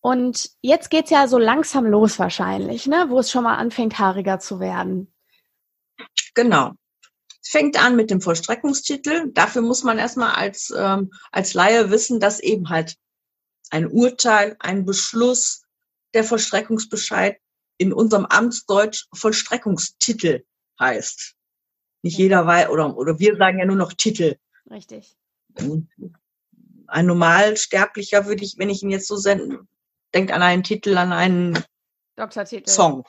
Und 0.00 0.50
jetzt 0.60 0.90
geht's 0.90 1.10
ja 1.10 1.26
so 1.26 1.38
langsam 1.38 1.86
los 1.86 2.18
wahrscheinlich, 2.18 2.86
ne? 2.86 3.06
Wo 3.08 3.18
es 3.18 3.30
schon 3.30 3.44
mal 3.44 3.56
anfängt, 3.56 3.98
haariger 3.98 4.38
zu 4.38 4.60
werden. 4.60 5.12
Genau. 6.38 6.74
Es 7.42 7.50
fängt 7.50 7.76
an 7.82 7.96
mit 7.96 8.12
dem 8.12 8.20
Vollstreckungstitel. 8.20 9.32
Dafür 9.32 9.60
muss 9.60 9.82
man 9.82 9.98
erstmal 9.98 10.36
als, 10.36 10.72
ähm, 10.76 11.10
als 11.32 11.52
Laie 11.52 11.90
wissen, 11.90 12.20
dass 12.20 12.38
eben 12.38 12.68
halt 12.68 12.96
ein 13.70 13.88
Urteil, 13.88 14.54
ein 14.60 14.84
Beschluss, 14.84 15.64
der 16.14 16.22
Vollstreckungsbescheid 16.22 17.38
in 17.76 17.92
unserem 17.92 18.24
Amtsdeutsch 18.24 19.06
Vollstreckungstitel 19.12 20.44
heißt. 20.78 21.34
Nicht 22.02 22.18
jeder 22.18 22.46
weiß, 22.46 22.68
oder, 22.68 22.96
oder 22.96 23.18
wir 23.18 23.36
sagen 23.36 23.58
ja 23.58 23.64
nur 23.64 23.74
noch 23.74 23.92
Titel. 23.92 24.36
Richtig. 24.70 25.16
Ein 26.86 27.06
Normalsterblicher 27.06 28.26
würde 28.26 28.44
ich, 28.44 28.58
wenn 28.58 28.70
ich 28.70 28.84
ihn 28.84 28.90
jetzt 28.90 29.08
so 29.08 29.16
senden, 29.16 29.68
denkt 30.14 30.30
an 30.30 30.42
einen 30.42 30.62
Titel, 30.62 30.96
an 30.96 31.12
einen 31.12 31.64
Doktortitel. 32.14 32.70
Song. 32.70 33.04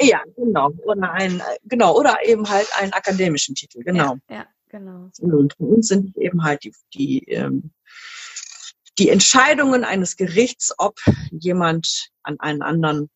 Ja, 0.00 0.22
genau. 0.36 0.70
Oder 0.84 1.12
ein, 1.12 1.42
genau, 1.64 1.98
oder 1.98 2.18
eben 2.24 2.48
halt 2.48 2.68
einen 2.78 2.92
akademischen 2.92 3.54
Titel, 3.54 3.82
genau. 3.82 4.16
Ja, 4.28 4.36
ja 4.36 4.46
genau. 4.68 5.10
Und 5.20 5.54
für 5.54 5.64
uns 5.64 5.88
sind 5.88 6.16
eben 6.16 6.42
halt 6.42 6.64
die, 6.64 6.74
die, 6.94 7.18
ähm, 7.28 7.72
die 8.98 9.10
Entscheidungen 9.10 9.84
eines 9.84 10.16
Gerichts, 10.16 10.74
ob 10.78 10.98
jemand 11.30 12.08
an 12.22 12.40
einen 12.40 12.62
anderen 12.62 13.10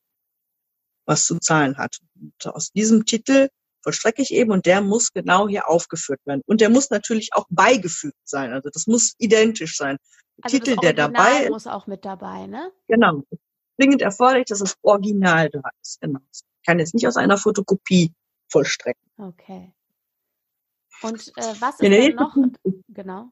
was 1.06 1.26
zu 1.26 1.38
zahlen 1.38 1.78
hat. 1.78 1.98
Und 2.20 2.46
aus 2.46 2.72
diesem 2.72 3.06
Titel 3.06 3.48
vollstrecke 3.82 4.20
ich 4.20 4.32
eben 4.32 4.50
und 4.50 4.66
der 4.66 4.80
muss 4.80 5.12
genau 5.12 5.48
hier 5.48 5.68
aufgeführt 5.68 6.20
werden. 6.24 6.42
Und 6.46 6.60
der 6.60 6.70
muss 6.70 6.90
natürlich 6.90 7.30
auch 7.34 7.46
beigefügt 7.50 8.18
sein. 8.24 8.52
Also 8.52 8.68
das 8.70 8.86
muss 8.86 9.14
identisch 9.18 9.76
sein. 9.76 9.98
Der 10.38 10.44
also 10.44 10.58
Titel, 10.58 10.76
der 10.76 10.92
dabei 10.92 11.44
ist. 11.44 11.50
muss 11.50 11.66
auch 11.66 11.86
mit 11.86 12.04
dabei, 12.04 12.46
ne? 12.46 12.72
Genau. 12.88 13.22
Zwingend 13.76 14.02
erforderlich, 14.02 14.46
dass 14.46 14.60
das 14.60 14.76
Original 14.82 15.50
da 15.50 15.62
ist. 15.82 16.00
Genau. 16.00 16.20
Ich 16.32 16.42
kann 16.66 16.78
jetzt 16.78 16.94
nicht 16.94 17.06
aus 17.06 17.16
einer 17.16 17.38
Fotokopie 17.38 18.12
vollstrecken. 18.48 19.02
Okay. 19.18 19.72
Und 21.02 21.28
äh, 21.36 21.54
was 21.60 21.78
ist 21.78 21.82
denn 21.82 22.14
noch? 22.14 22.36
Genau. 22.88 23.30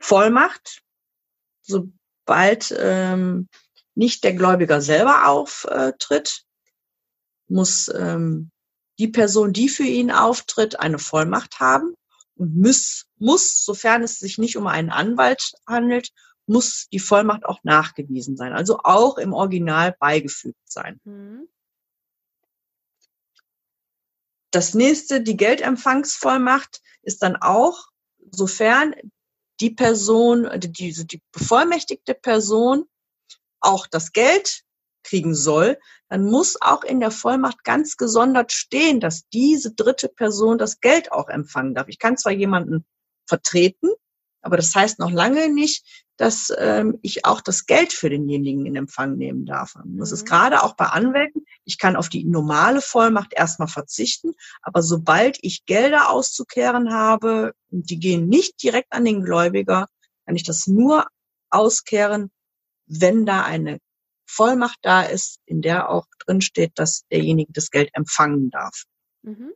Vollmacht. 0.00 0.82
Sobald 1.62 2.74
ähm, 2.78 3.48
nicht 3.94 4.24
der 4.24 4.34
Gläubiger 4.34 4.80
selber 4.80 5.28
auftritt, 5.28 6.44
muss 7.48 7.88
ähm, 7.88 8.50
die 8.98 9.08
Person, 9.08 9.52
die 9.52 9.68
für 9.68 9.84
ihn 9.84 10.10
auftritt, 10.10 10.80
eine 10.80 10.98
Vollmacht 10.98 11.60
haben 11.60 11.94
und 12.36 12.56
muss, 12.56 13.06
muss, 13.18 13.64
sofern 13.64 14.02
es 14.02 14.18
sich 14.18 14.38
nicht 14.38 14.56
um 14.56 14.66
einen 14.66 14.90
Anwalt 14.90 15.52
handelt, 15.66 16.10
muss 16.48 16.88
die 16.92 16.98
Vollmacht 16.98 17.44
auch 17.44 17.62
nachgewiesen 17.62 18.36
sein, 18.36 18.52
also 18.52 18.80
auch 18.82 19.18
im 19.18 19.32
Original 19.32 19.94
beigefügt 19.98 20.60
sein. 20.64 21.00
Mhm. 21.04 21.48
Das 24.50 24.74
nächste, 24.74 25.20
die 25.20 25.36
Geldempfangsvollmacht, 25.36 26.80
ist 27.02 27.22
dann 27.22 27.36
auch, 27.36 27.88
sofern 28.30 28.94
die 29.60 29.70
Person, 29.70 30.48
die, 30.58 30.92
die 31.06 31.22
bevollmächtigte 31.32 32.14
Person 32.14 32.84
auch 33.60 33.86
das 33.86 34.12
Geld 34.12 34.62
kriegen 35.02 35.34
soll, 35.34 35.78
dann 36.08 36.24
muss 36.24 36.60
auch 36.60 36.84
in 36.84 37.00
der 37.00 37.10
Vollmacht 37.10 37.64
ganz 37.64 37.96
gesondert 37.96 38.52
stehen, 38.52 39.00
dass 39.00 39.28
diese 39.28 39.72
dritte 39.74 40.08
Person 40.08 40.58
das 40.58 40.80
Geld 40.80 41.12
auch 41.12 41.28
empfangen 41.28 41.74
darf. 41.74 41.88
Ich 41.88 41.98
kann 41.98 42.16
zwar 42.16 42.32
jemanden 42.32 42.86
vertreten, 43.26 43.90
aber 44.48 44.56
das 44.56 44.74
heißt 44.74 44.98
noch 44.98 45.10
lange 45.10 45.52
nicht, 45.52 45.84
dass 46.16 46.50
ähm, 46.56 46.98
ich 47.02 47.26
auch 47.26 47.42
das 47.42 47.66
Geld 47.66 47.92
für 47.92 48.08
denjenigen 48.08 48.64
in 48.64 48.76
Empfang 48.76 49.16
nehmen 49.18 49.44
darf. 49.44 49.74
Das 49.84 50.10
ist 50.10 50.22
mhm. 50.22 50.28
gerade 50.28 50.62
auch 50.62 50.74
bei 50.74 50.86
Anwälten. 50.86 51.44
Ich 51.66 51.76
kann 51.76 51.96
auf 51.96 52.08
die 52.08 52.24
normale 52.24 52.80
Vollmacht 52.80 53.34
erstmal 53.34 53.68
verzichten, 53.68 54.32
aber 54.62 54.82
sobald 54.82 55.38
ich 55.42 55.66
Gelder 55.66 56.08
auszukehren 56.08 56.94
habe, 56.94 57.52
die 57.68 57.98
gehen 57.98 58.26
nicht 58.26 58.62
direkt 58.62 58.90
an 58.94 59.04
den 59.04 59.22
Gläubiger, 59.22 59.86
kann 60.24 60.34
ich 60.34 60.44
das 60.44 60.66
nur 60.66 61.06
auskehren, 61.50 62.30
wenn 62.86 63.26
da 63.26 63.44
eine 63.44 63.80
Vollmacht 64.24 64.78
da 64.80 65.02
ist, 65.02 65.40
in 65.44 65.60
der 65.60 65.90
auch 65.90 66.06
drin 66.20 66.40
steht, 66.40 66.72
dass 66.76 67.02
derjenige 67.12 67.52
das 67.52 67.70
Geld 67.70 67.90
empfangen 67.92 68.48
darf. 68.48 68.84
Mhm. 69.24 69.52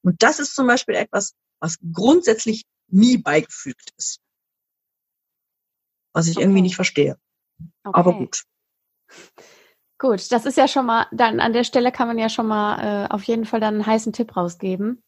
Und 0.00 0.22
das 0.22 0.40
ist 0.40 0.54
zum 0.54 0.66
Beispiel 0.66 0.94
etwas, 0.94 1.34
was 1.60 1.76
grundsätzlich 1.92 2.64
nie 2.92 3.18
beigefügt 3.18 3.92
ist. 3.96 4.20
Was 6.12 6.26
ich 6.26 6.36
okay. 6.36 6.44
irgendwie 6.44 6.62
nicht 6.62 6.76
verstehe. 6.76 7.18
Okay. 7.84 7.98
Aber 7.98 8.14
gut. 8.14 8.44
Gut, 9.98 10.32
das 10.32 10.46
ist 10.46 10.56
ja 10.56 10.66
schon 10.66 10.86
mal, 10.86 11.06
dann 11.12 11.40
an 11.40 11.52
der 11.52 11.64
Stelle 11.64 11.92
kann 11.92 12.08
man 12.08 12.18
ja 12.18 12.30
schon 12.30 12.46
mal 12.46 13.04
äh, 13.04 13.12
auf 13.12 13.22
jeden 13.24 13.44
Fall 13.44 13.60
dann 13.60 13.74
einen 13.74 13.86
heißen 13.86 14.14
Tipp 14.14 14.34
rausgeben. 14.34 15.02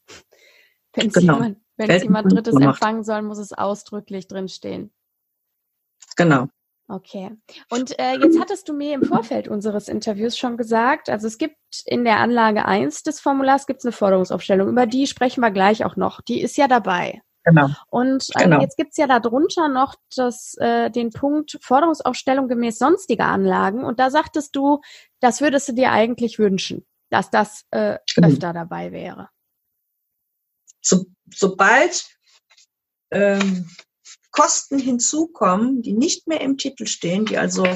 Wenn 0.93 1.09
genau. 1.11 1.35
jemand, 1.35 1.59
wenn 1.77 1.91
es 1.91 2.03
jemand 2.03 2.31
Drittes 2.31 2.55
empfangen 2.55 3.03
soll, 3.03 3.23
muss 3.23 3.39
es 3.39 3.55
ausdrücklich 3.55 4.29
drinstehen. 4.29 4.93
Genau. 6.17 6.49
Okay. 6.89 7.31
Und 7.71 7.99
äh, 7.99 8.19
jetzt 8.19 8.39
hattest 8.39 8.69
du 8.69 8.75
mir 8.75 8.95
im 8.95 9.05
Vorfeld 9.05 9.49
unseres 9.49 9.89
Interviews 9.89 10.37
schon 10.37 10.59
gesagt, 10.59 11.09
also 11.09 11.27
es 11.27 11.39
gibt 11.39 11.57
in 11.87 12.05
der 12.05 12.19
Anlage 12.19 12.67
1 12.67 13.03
des 13.03 13.19
Formulars 13.19 13.67
gibt's 13.67 13.87
eine 13.87 13.93
Forderungsaufstellung, 13.93 14.69
über 14.69 14.87
die 14.87 15.07
sprechen 15.07 15.41
wir 15.41 15.51
gleich 15.51 15.87
auch 15.87 15.97
noch. 15.97 16.21
Die 16.21 16.43
ist 16.43 16.59
ja 16.59 16.69
dabei. 16.69 17.23
Genau. 17.45 17.69
Und 17.91 18.29
äh, 18.35 18.45
genau. 18.45 18.61
jetzt 18.61 18.77
gibt's 18.77 18.97
ja 18.97 19.07
darunter 19.07 19.69
noch 19.69 19.97
das, 20.15 20.55
äh, 20.59 20.91
den 20.91 21.11
Punkt 21.11 21.59
Forderungsaufstellung 21.61 22.49
gemäß 22.49 22.79
sonstiger 22.79 23.27
Anlagen. 23.27 23.85
Und 23.85 23.99
da 23.99 24.11
sagtest 24.11 24.55
du, 24.55 24.81
das 25.21 25.41
würdest 25.41 25.69
du 25.69 25.73
dir 25.73 25.91
eigentlich 25.91 26.39
wünschen, 26.39 26.87
dass 27.11 27.31
das 27.31 27.65
äh, 27.71 27.99
genau. 28.15 28.29
öfter 28.29 28.53
dabei 28.53 28.93
wäre. 28.93 29.29
So, 30.81 31.07
sobald 31.35 32.05
ähm, 33.11 33.69
Kosten 34.31 34.79
hinzukommen, 34.79 35.83
die 35.83 35.93
nicht 35.93 36.27
mehr 36.27 36.41
im 36.41 36.59
Titel 36.59 36.87
stehen, 36.87 37.27
die 37.27 37.39
also 37.39 37.67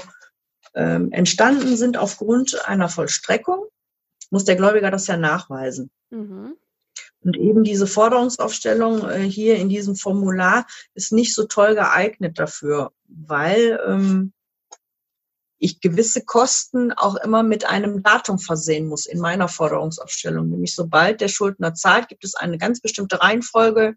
ähm, 0.75 1.11
entstanden 1.13 1.77
sind 1.77 1.97
aufgrund 1.97 2.67
einer 2.67 2.89
Vollstreckung, 2.89 3.67
muss 4.31 4.45
der 4.45 4.57
Gläubiger 4.57 4.91
das 4.91 5.07
ja 5.07 5.17
nachweisen. 5.17 5.91
Mhm. 6.11 6.57
Und 7.27 7.37
eben 7.37 7.65
diese 7.65 7.89
Forderungsaufstellung 7.89 9.11
äh, 9.11 9.19
hier 9.19 9.57
in 9.57 9.69
diesem 9.69 9.97
Formular 9.97 10.65
ist 10.95 11.11
nicht 11.11 11.35
so 11.35 11.45
toll 11.49 11.75
geeignet 11.75 12.39
dafür, 12.39 12.93
weil 13.09 13.81
ähm, 13.85 14.33
ich 15.59 15.81
gewisse 15.81 16.25
Kosten 16.25 16.93
auch 16.93 17.17
immer 17.17 17.43
mit 17.43 17.65
einem 17.65 18.05
Datum 18.05 18.39
versehen 18.39 18.87
muss 18.87 19.07
in 19.07 19.19
meiner 19.19 19.49
Forderungsaufstellung. 19.49 20.49
Nämlich 20.49 20.77
sobald 20.77 21.21
der 21.21 21.27
Schuldner 21.27 21.75
zahlt, 21.75 22.07
gibt 22.07 22.23
es 22.23 22.37
eine 22.37 22.59
ganz 22.59 22.81
bestimmte 22.81 23.21
Reihenfolge, 23.21 23.97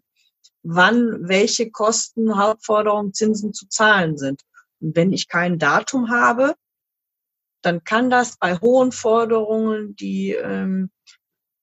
wann 0.64 1.28
welche 1.28 1.70
Kosten, 1.70 2.36
Hauptforderungen, 2.36 3.14
Zinsen 3.14 3.54
zu 3.54 3.68
zahlen 3.68 4.18
sind. 4.18 4.42
Und 4.80 4.96
wenn 4.96 5.12
ich 5.12 5.28
kein 5.28 5.60
Datum 5.60 6.10
habe, 6.10 6.56
dann 7.62 7.84
kann 7.84 8.10
das 8.10 8.38
bei 8.38 8.56
hohen 8.56 8.90
Forderungen 8.90 9.94
die, 9.94 10.32
ähm, 10.32 10.90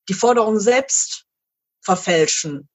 die 0.08 0.14
Forderung 0.14 0.60
selbst 0.60 1.27
verfälschen 1.80 2.68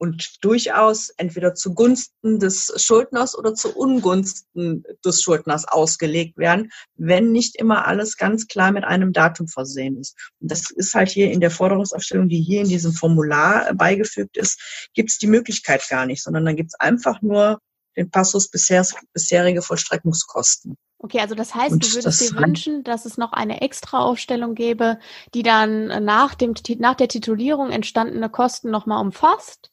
und 0.00 0.42
durchaus 0.42 1.10
entweder 1.18 1.54
zugunsten 1.54 2.38
des 2.38 2.72
Schuldners 2.76 3.36
oder 3.36 3.54
zu 3.54 3.76
Ungunsten 3.76 4.82
des 5.04 5.22
Schuldners 5.22 5.68
ausgelegt 5.68 6.38
werden, 6.38 6.70
wenn 6.96 7.32
nicht 7.32 7.56
immer 7.56 7.86
alles 7.86 8.16
ganz 8.16 8.46
klar 8.46 8.72
mit 8.72 8.84
einem 8.84 9.12
Datum 9.12 9.46
versehen 9.46 9.98
ist. 9.98 10.16
Und 10.40 10.50
das 10.50 10.70
ist 10.70 10.94
halt 10.94 11.10
hier 11.10 11.30
in 11.30 11.40
der 11.40 11.50
Forderungsaufstellung, 11.50 12.30
die 12.30 12.40
hier 12.40 12.62
in 12.62 12.68
diesem 12.68 12.92
Formular 12.92 13.74
beigefügt 13.74 14.38
ist, 14.38 14.88
gibt 14.94 15.10
es 15.10 15.18
die 15.18 15.26
Möglichkeit 15.26 15.86
gar 15.90 16.06
nicht, 16.06 16.22
sondern 16.22 16.46
dann 16.46 16.56
gibt 16.56 16.70
es 16.70 16.80
einfach 16.80 17.20
nur 17.20 17.60
den 17.94 18.10
Passus 18.10 18.48
bisher, 18.48 18.86
bisherige 19.12 19.60
Vollstreckungskosten. 19.60 20.78
Okay, 21.02 21.20
also 21.20 21.34
das 21.34 21.54
heißt, 21.54 21.72
und 21.72 21.84
du 21.84 21.94
würdest 21.94 22.20
dir 22.20 22.38
wünschen, 22.38 22.84
dass 22.84 23.06
es 23.06 23.16
noch 23.16 23.32
eine 23.32 23.62
Extra-Aufstellung 23.62 24.54
gäbe, 24.54 24.98
die 25.32 25.42
dann 25.42 26.04
nach, 26.04 26.34
dem, 26.34 26.52
nach 26.78 26.94
der 26.94 27.08
Titulierung 27.08 27.70
entstandene 27.70 28.28
Kosten 28.28 28.70
nochmal 28.70 29.00
umfasst 29.00 29.72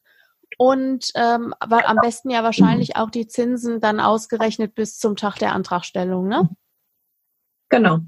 und 0.58 1.12
ähm, 1.16 1.54
aber 1.60 1.88
am 1.88 1.98
besten 1.98 2.30
ja 2.30 2.44
wahrscheinlich 2.44 2.96
auch 2.96 3.10
die 3.10 3.28
Zinsen 3.28 3.82
dann 3.82 4.00
ausgerechnet 4.00 4.74
bis 4.74 4.98
zum 4.98 5.16
Tag 5.16 5.38
der 5.38 5.54
Antragstellung, 5.54 6.28
ne? 6.28 6.50
Genau. 7.70 8.00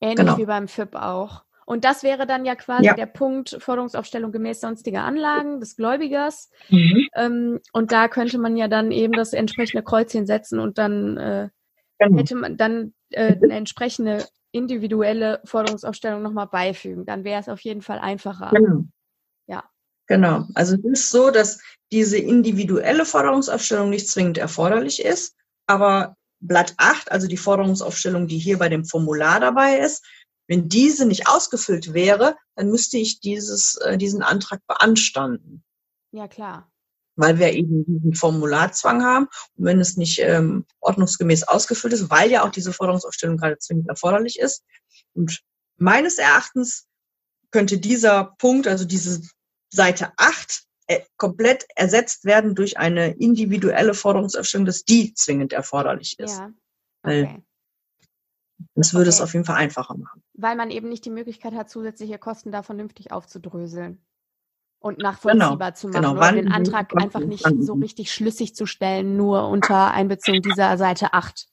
Ähnlich 0.00 0.16
genau. 0.16 0.38
wie 0.38 0.46
beim 0.46 0.66
FIP 0.66 0.96
auch. 0.96 1.44
Und 1.64 1.84
das 1.84 2.02
wäre 2.02 2.26
dann 2.26 2.44
ja 2.44 2.56
quasi 2.56 2.86
ja. 2.86 2.94
der 2.94 3.06
Punkt 3.06 3.56
Forderungsaufstellung 3.60 4.32
gemäß 4.32 4.60
sonstiger 4.60 5.04
Anlagen 5.04 5.60
des 5.60 5.76
Gläubigers. 5.76 6.50
Mhm. 6.70 7.08
Ähm, 7.14 7.60
und 7.72 7.92
da 7.92 8.08
könnte 8.08 8.38
man 8.38 8.56
ja 8.56 8.66
dann 8.66 8.90
eben 8.90 9.12
das 9.12 9.32
entsprechende 9.32 9.84
Kreuzchen 9.84 10.26
setzen 10.26 10.58
und 10.58 10.78
dann 10.78 11.18
äh, 11.18 11.48
genau. 12.08 12.20
hätte 12.20 12.34
man 12.36 12.56
dann 12.56 12.94
äh, 13.10 13.34
eine 13.42 13.54
entsprechende 13.54 14.26
individuelle 14.52 15.40
Forderungsaufstellung 15.44 16.22
nochmal 16.22 16.46
beifügen. 16.46 17.06
Dann 17.06 17.24
wäre 17.24 17.40
es 17.40 17.48
auf 17.48 17.60
jeden 17.60 17.82
Fall 17.82 17.98
einfacher. 17.98 18.50
Genau. 18.54 18.84
Ja. 19.46 19.64
Genau. 20.06 20.46
Also 20.54 20.76
es 20.76 20.84
ist 20.84 21.10
so, 21.10 21.30
dass 21.30 21.60
diese 21.90 22.18
individuelle 22.18 23.04
Forderungsaufstellung 23.04 23.90
nicht 23.90 24.08
zwingend 24.08 24.38
erforderlich 24.38 25.04
ist, 25.04 25.36
aber 25.66 26.16
Blatt 26.40 26.74
8, 26.76 27.10
also 27.10 27.28
die 27.28 27.36
Forderungsaufstellung, 27.36 28.26
die 28.26 28.38
hier 28.38 28.58
bei 28.58 28.68
dem 28.68 28.84
Formular 28.84 29.40
dabei 29.40 29.78
ist, 29.78 30.04
Wenn 30.48 30.68
diese 30.68 31.06
nicht 31.06 31.28
ausgefüllt 31.28 31.94
wäre, 31.94 32.36
dann 32.56 32.68
müsste 32.68 32.98
ich 32.98 33.20
dieses, 33.20 33.76
äh, 33.76 33.96
diesen 33.96 34.22
Antrag 34.22 34.60
beanstanden. 34.66 35.62
Ja, 36.10 36.28
klar. 36.28 36.71
Weil 37.16 37.38
wir 37.38 37.52
eben 37.52 37.84
diesen 37.84 38.14
Formularzwang 38.14 39.04
haben. 39.04 39.28
Und 39.56 39.64
wenn 39.64 39.80
es 39.80 39.96
nicht 39.96 40.18
ähm, 40.20 40.64
ordnungsgemäß 40.80 41.44
ausgefüllt 41.44 41.92
ist, 41.92 42.10
weil 42.10 42.30
ja 42.30 42.44
auch 42.44 42.50
diese 42.50 42.72
Forderungsaufstellung 42.72 43.36
gerade 43.36 43.58
zwingend 43.58 43.88
erforderlich 43.88 44.38
ist. 44.38 44.64
Und 45.14 45.42
meines 45.76 46.18
Erachtens 46.18 46.86
könnte 47.50 47.78
dieser 47.78 48.34
Punkt, 48.38 48.66
also 48.66 48.84
diese 48.84 49.20
Seite 49.70 50.12
8, 50.16 50.64
äh, 50.86 51.00
komplett 51.16 51.66
ersetzt 51.76 52.24
werden 52.24 52.54
durch 52.54 52.78
eine 52.78 53.12
individuelle 53.12 53.94
Forderungsaufstellung, 53.94 54.66
dass 54.66 54.84
die 54.84 55.14
zwingend 55.14 55.52
erforderlich 55.52 56.18
ist. 56.18 56.38
Ja. 56.38 56.50
Okay. 57.04 57.42
das 58.74 58.94
würde 58.94 59.08
okay. 59.08 59.16
es 59.16 59.20
auf 59.20 59.32
jeden 59.32 59.44
Fall 59.44 59.56
einfacher 59.56 59.96
machen. 59.96 60.22
Weil 60.34 60.56
man 60.56 60.70
eben 60.70 60.88
nicht 60.88 61.04
die 61.04 61.10
Möglichkeit 61.10 61.54
hat, 61.54 61.68
zusätzliche 61.68 62.18
Kosten 62.18 62.52
da 62.52 62.62
vernünftig 62.62 63.10
aufzudröseln 63.10 64.00
und 64.82 64.98
nachvollziehbar 64.98 65.56
genau, 65.56 65.70
zu 65.72 65.88
machen 65.88 66.02
genau. 66.02 66.16
oder 66.16 66.32
den 66.32 66.52
Antrag 66.52 66.92
einfach 67.00 67.20
nicht 67.20 67.46
so 67.60 67.74
richtig 67.74 68.12
schlüssig 68.12 68.54
zu 68.54 68.66
stellen, 68.66 69.16
nur 69.16 69.48
unter 69.48 69.92
Einbeziehung 69.92 70.42
dieser 70.42 70.76
Seite 70.76 71.12
8. 71.12 71.48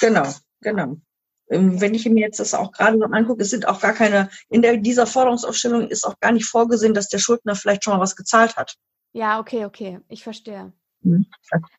Genau, 0.00 0.28
genau. 0.60 0.96
Ähm, 1.50 1.80
wenn 1.80 1.94
ich 1.94 2.08
mir 2.08 2.20
jetzt 2.20 2.40
das 2.40 2.54
auch 2.54 2.72
gerade 2.72 2.96
noch 2.96 3.12
angucke, 3.12 3.42
es 3.42 3.50
sind 3.50 3.68
auch 3.68 3.80
gar 3.80 3.92
keine, 3.92 4.30
in 4.48 4.62
der, 4.62 4.78
dieser 4.78 5.06
Forderungsaufstellung 5.06 5.88
ist 5.88 6.06
auch 6.06 6.18
gar 6.20 6.32
nicht 6.32 6.46
vorgesehen, 6.46 6.94
dass 6.94 7.08
der 7.08 7.18
Schuldner 7.18 7.54
vielleicht 7.54 7.84
schon 7.84 7.94
mal 7.94 8.00
was 8.00 8.16
gezahlt 8.16 8.56
hat. 8.56 8.76
Ja, 9.12 9.38
okay, 9.38 9.66
okay, 9.66 10.00
ich 10.08 10.22
verstehe. 10.22 10.72
Mhm. 11.02 11.26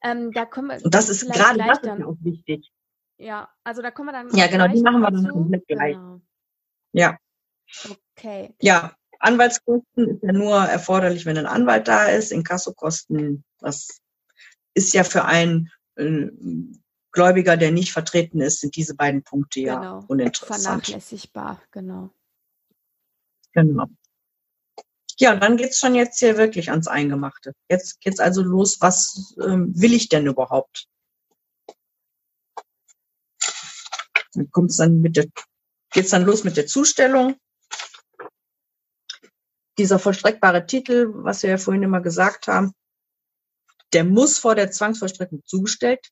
Ähm, 0.04 0.32
da 0.32 0.46
kommen 0.46 0.70
wir 0.70 0.86
Und 0.86 0.94
das 0.94 1.10
ist 1.10 1.30
gerade 1.32 1.58
das 1.58 1.80
ist 1.80 2.04
auch 2.04 2.18
wichtig. 2.22 2.72
Ja, 3.18 3.50
also 3.64 3.82
da 3.82 3.92
kommen 3.92 4.10
wir 4.10 4.14
dann. 4.14 4.30
Ja, 4.36 4.48
genau, 4.48 4.68
die 4.68 4.82
machen 4.82 5.02
wir 5.02 5.10
dann 5.10 5.30
komplett 5.30 5.68
gleich. 5.68 5.96
Genau. 5.96 6.22
Ja. 6.92 7.18
Okay. 8.16 8.54
Ja, 8.62 8.96
Anwaltskosten 9.20 10.10
ist 10.10 10.24
ja 10.24 10.32
nur 10.32 10.58
erforderlich, 10.58 11.26
wenn 11.26 11.38
ein 11.38 11.46
Anwalt 11.46 11.88
da 11.88 12.06
ist. 12.06 12.32
Inkassokosten, 12.32 13.44
das 13.60 14.02
ist 14.74 14.94
ja 14.94 15.04
für 15.04 15.26
einen 15.26 15.72
äh, 15.96 16.28
Gläubiger, 17.12 17.58
der 17.58 17.72
nicht 17.72 17.94
vertreten 17.94 18.42
ist, 18.42 18.60
sind 18.60 18.76
diese 18.76 18.96
beiden 18.96 19.24
Punkte 19.24 19.62
ja 19.62 19.76
genau. 19.76 20.06
uninteressant. 20.08 20.64
Vernachlässigbar, 20.86 21.62
genau. 21.72 22.10
Genau. 23.54 23.88
Ja, 25.18 25.34
und 25.34 25.42
dann 25.42 25.56
geht's 25.56 25.80
schon 25.80 25.96
jetzt 25.96 26.20
hier 26.20 26.38
wirklich 26.38 26.72
ans 26.72 26.88
Eingemachte. 26.88 27.54
Jetzt 27.70 28.02
geht's 28.02 28.20
also 28.20 28.42
los, 28.42 28.82
was 28.82 29.34
ähm, 29.42 29.72
will 29.80 29.94
ich 29.94 30.10
denn 30.10 30.28
überhaupt? 30.28 30.88
Dann 34.34 34.52
kommt's 34.52 34.76
dann 34.76 35.00
mit 35.00 35.16
der, 35.16 35.28
geht's 35.92 36.10
dann 36.10 36.26
los 36.26 36.44
mit 36.44 36.58
der 36.58 36.68
Zustellung. 36.68 37.38
Dieser 39.78 40.00
vollstreckbare 40.00 40.66
Titel, 40.66 41.10
was 41.14 41.44
wir 41.44 41.50
ja 41.50 41.58
vorhin 41.58 41.84
immer 41.84 42.02
gesagt 42.02 42.48
haben, 42.48 42.74
der 43.94 44.04
muss 44.04 44.38
vor 44.40 44.56
der 44.56 44.72
Zwangsvollstreckung 44.72 45.44
zugestellt 45.46 46.12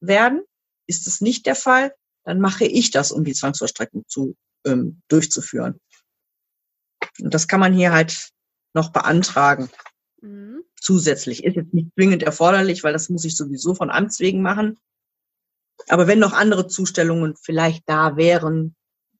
werden. 0.00 0.42
Ist 0.86 1.06
es 1.06 1.20
nicht 1.20 1.46
der 1.46 1.54
Fall, 1.54 1.94
dann 2.24 2.40
mache 2.40 2.64
ich 2.64 2.90
das, 2.90 3.12
um 3.12 3.24
die 3.24 3.34
Zwangsvollstreckung 3.34 4.04
zu, 4.06 4.36
ähm, 4.66 5.02
durchzuführen. 5.08 5.80
Und 7.20 7.32
das 7.32 7.48
kann 7.48 7.60
man 7.60 7.72
hier 7.72 7.92
halt 7.92 8.30
noch 8.74 8.90
beantragen. 8.90 9.70
Mhm. 10.20 10.64
Zusätzlich. 10.80 11.44
Ist 11.44 11.56
jetzt 11.56 11.72
nicht 11.72 11.90
zwingend 11.94 12.22
erforderlich, 12.22 12.82
weil 12.82 12.92
das 12.92 13.08
muss 13.08 13.24
ich 13.24 13.36
sowieso 13.36 13.74
von 13.74 13.90
Amts 13.90 14.20
wegen 14.20 14.42
machen. 14.42 14.78
Aber 15.88 16.06
wenn 16.06 16.18
noch 16.18 16.32
andere 16.32 16.66
Zustellungen 16.66 17.36
vielleicht 17.36 17.88
da 17.88 18.16
wären, 18.16 18.74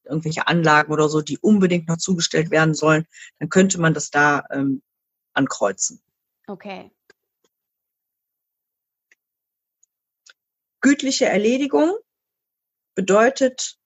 irgendwelche 0.06 0.46
Anlagen 0.46 0.92
oder 0.92 1.08
so, 1.08 1.20
die 1.20 1.38
unbedingt 1.38 1.88
noch 1.88 1.96
zugestellt 1.96 2.50
werden 2.50 2.75
sollen, 2.75 3.06
dann 3.38 3.48
könnte 3.48 3.81
man 3.81 3.94
das 3.94 4.11
da 4.11 4.44
ähm, 4.50 4.83
ankreuzen. 5.33 6.02
Okay. 6.46 6.90
Gütliche 10.81 11.26
Erledigung 11.26 11.96
bedeutet, 12.94 13.78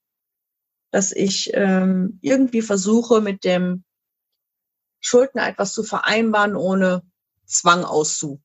dass 0.91 1.11
ich 1.11 1.51
ähm, 1.53 2.19
irgendwie 2.21 2.61
versuche, 2.61 3.21
mit 3.21 3.43
dem 3.43 3.83
Schuldner 4.99 5.47
etwas 5.47 5.73
zu 5.73 5.83
vereinbaren, 5.83 6.55
ohne 6.55 7.03
Zwang 7.45 7.83
auszuführen. 7.83 8.43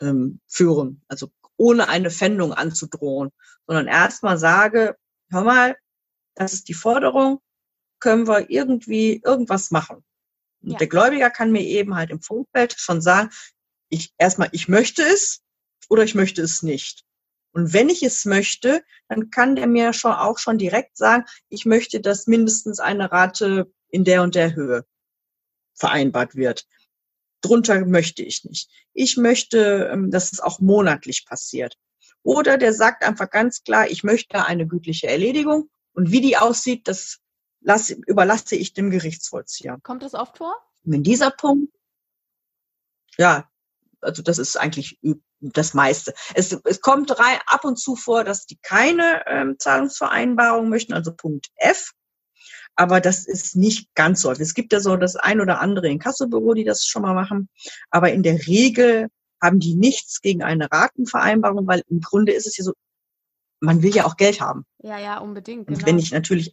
Ähm, 0.00 0.40
also 1.08 1.30
ohne 1.56 1.88
eine 1.88 2.10
Pfändung 2.10 2.52
anzudrohen, 2.52 3.30
sondern 3.66 3.86
erstmal 3.86 4.36
sage, 4.36 4.96
hör 5.32 5.42
mal, 5.42 5.76
das 6.34 6.52
ist 6.52 6.68
die 6.68 6.74
Forderung, 6.74 7.40
können 7.98 8.26
wir 8.26 8.50
irgendwie 8.50 9.20
irgendwas 9.24 9.70
machen. 9.70 10.04
Und 10.62 10.72
ja. 10.72 10.78
der 10.78 10.86
Gläubiger 10.86 11.30
kann 11.30 11.52
mir 11.52 11.62
eben 11.62 11.94
halt 11.94 12.10
im 12.10 12.22
Vorfeld 12.22 12.74
schon 12.78 13.00
sagen, 13.00 13.30
ich 13.88 14.12
erstmal, 14.18 14.48
ich 14.52 14.68
möchte 14.68 15.02
es, 15.02 15.42
oder 15.88 16.04
ich 16.04 16.14
möchte 16.14 16.42
es 16.42 16.62
nicht. 16.62 17.04
Und 17.52 17.72
wenn 17.74 17.90
ich 17.90 18.02
es 18.02 18.24
möchte, 18.24 18.82
dann 19.08 19.30
kann 19.30 19.56
der 19.56 19.66
mir 19.66 19.92
schon 19.92 20.12
auch 20.12 20.38
schon 20.38 20.56
direkt 20.56 20.96
sagen, 20.96 21.24
ich 21.48 21.66
möchte, 21.66 22.00
dass 22.00 22.26
mindestens 22.26 22.80
eine 22.80 23.12
Rate 23.12 23.70
in 23.88 24.04
der 24.04 24.22
und 24.22 24.34
der 24.34 24.54
Höhe 24.54 24.86
vereinbart 25.74 26.34
wird. 26.34 26.66
Drunter 27.42 27.84
möchte 27.84 28.22
ich 28.22 28.44
nicht. 28.44 28.70
Ich 28.94 29.16
möchte, 29.16 29.90
ähm, 29.92 30.10
dass 30.10 30.32
es 30.32 30.40
auch 30.40 30.60
monatlich 30.60 31.26
passiert. 31.26 31.76
Oder 32.22 32.58
der 32.58 32.72
sagt 32.72 33.04
einfach 33.04 33.30
ganz 33.30 33.64
klar, 33.64 33.88
ich 33.88 34.04
möchte 34.04 34.46
eine 34.46 34.66
gütliche 34.66 35.08
Erledigung 35.08 35.68
und 35.92 36.10
wie 36.10 36.20
die 36.20 36.36
aussieht, 36.36 36.86
das 36.88 37.18
lasse, 37.60 37.94
überlasse 38.06 38.56
ich 38.56 38.74
dem 38.74 38.90
Gerichtsvollzieher. 38.90 39.78
Kommt 39.82 40.02
das 40.02 40.14
oft 40.14 40.38
vor? 40.38 40.54
Wenn 40.84 41.02
dieser 41.02 41.30
Punkt, 41.30 41.72
ja, 43.18 43.48
also 44.00 44.22
das 44.22 44.38
ist 44.38 44.56
eigentlich 44.56 44.98
das 45.40 45.74
meiste. 45.74 46.14
Es, 46.34 46.52
es 46.64 46.80
kommt 46.80 47.18
rein, 47.18 47.38
ab 47.46 47.64
und 47.64 47.78
zu 47.78 47.96
vor, 47.96 48.24
dass 48.24 48.46
die 48.46 48.58
keine 48.62 49.24
ähm, 49.26 49.56
Zahlungsvereinbarung 49.58 50.68
möchten, 50.68 50.92
also 50.92 51.12
Punkt 51.14 51.48
F. 51.56 51.92
Aber 52.74 53.00
das 53.00 53.26
ist 53.26 53.54
nicht 53.54 53.94
ganz 53.94 54.22
so. 54.22 54.30
Es 54.30 54.54
gibt 54.54 54.72
ja 54.72 54.80
so 54.80 54.96
das 54.96 55.16
ein 55.16 55.40
oder 55.40 55.60
andere 55.60 55.88
Inkassobüro, 55.88 56.54
die 56.54 56.64
das 56.64 56.86
schon 56.86 57.02
mal 57.02 57.14
machen. 57.14 57.48
Aber 57.90 58.12
in 58.12 58.22
der 58.22 58.46
Regel 58.46 59.08
haben 59.42 59.58
die 59.58 59.74
nichts 59.74 60.20
gegen 60.20 60.42
eine 60.42 60.70
Ratenvereinbarung, 60.70 61.66
weil 61.66 61.82
im 61.88 62.00
Grunde 62.00 62.32
ist 62.32 62.46
es 62.46 62.56
ja 62.56 62.64
so, 62.64 62.72
man 63.60 63.82
will 63.82 63.94
ja 63.94 64.06
auch 64.06 64.16
Geld 64.16 64.40
haben. 64.40 64.64
Ja, 64.78 64.98
ja, 64.98 65.18
unbedingt. 65.18 65.66
Genau. 65.66 65.78
Und 65.78 65.86
wenn 65.86 65.98
ich 65.98 66.12
natürlich 66.12 66.52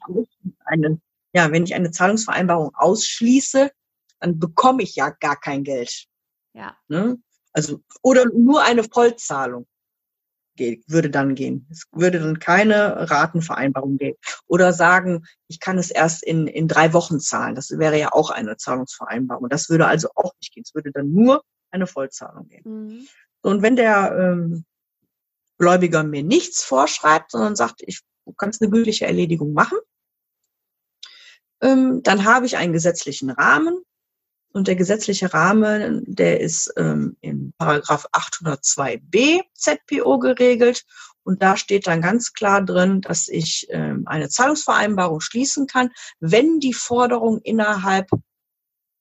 eine, 0.65 0.99
ja, 1.34 1.52
wenn 1.52 1.63
ich 1.63 1.75
eine 1.75 1.91
Zahlungsvereinbarung 1.91 2.71
ausschließe, 2.73 3.71
dann 4.19 4.39
bekomme 4.39 4.84
ich 4.84 4.95
ja 4.95 5.10
gar 5.10 5.39
kein 5.39 5.63
Geld. 5.63 6.06
Ja. 6.54 6.75
Ne? 6.88 7.17
Also, 7.54 7.82
oder 8.02 8.25
nur 8.25 8.63
eine 8.63 8.84
Vollzahlung 8.84 9.65
geht, 10.56 10.84
würde 10.88 11.10
dann 11.10 11.36
gehen. 11.36 11.67
Es 11.71 11.86
würde 11.91 12.19
dann 12.19 12.39
keine 12.39 13.10
Ratenvereinbarung 13.10 13.97
geben. 13.97 14.17
Oder 14.45 14.73
sagen, 14.73 15.25
ich 15.47 15.60
kann 15.60 15.78
es 15.78 15.89
erst 15.89 16.21
in, 16.21 16.47
in 16.47 16.67
drei 16.67 16.93
Wochen 16.93 17.19
zahlen. 17.19 17.56
Das 17.56 17.71
wäre 17.71 17.97
ja 17.97 18.12
auch 18.12 18.30
eine 18.30 18.58
Zahlungsvereinbarung. 18.58 19.47
Das 19.49 19.69
würde 19.69 19.88
also 19.88 20.10
auch 20.15 20.34
nicht 20.41 20.54
gehen. 20.54 20.63
Es 20.65 20.75
würde 20.75 20.91
dann 20.91 21.12
nur 21.12 21.43
eine 21.71 21.88
Vollzahlung 21.88 22.47
geben. 22.47 22.88
Mhm. 22.88 23.08
und 23.41 23.62
wenn 23.62 23.75
der 23.75 24.15
ähm, 24.17 24.65
Gläubiger 25.58 26.03
mir 26.03 26.23
nichts 26.23 26.63
vorschreibt, 26.63 27.32
sondern 27.32 27.55
sagt, 27.55 27.82
ich 27.86 28.01
kann 28.38 28.51
eine 28.60 28.69
gültige 28.69 29.05
Erledigung 29.05 29.53
machen, 29.53 29.77
ähm, 31.62 32.01
dann 32.03 32.23
habe 32.23 32.45
ich 32.45 32.55
einen 32.55 32.71
gesetzlichen 32.71 33.29
Rahmen, 33.29 33.84
und 34.51 34.67
der 34.67 34.75
gesetzliche 34.75 35.34
Rahmen, 35.34 36.03
der 36.08 36.39
ist 36.39 36.73
ähm, 36.75 37.17
in 37.21 37.53
Paragraph 37.58 38.08
802b 38.12 39.41
ZPO 39.53 40.19
geregelt. 40.19 40.86
Und 41.23 41.43
da 41.43 41.58
steht 41.58 41.86
dann 41.86 42.01
ganz 42.01 42.34
klar 42.34 42.63
drin, 42.63 43.01
dass 43.01 43.27
ich 43.27 43.67
ähm, 43.69 44.03
eine 44.08 44.29
Zahlungsvereinbarung 44.29 45.19
schließen 45.19 45.67
kann, 45.67 45.91
wenn 46.19 46.60
die 46.60 46.73
Forderung 46.73 47.39
innerhalb 47.43 48.10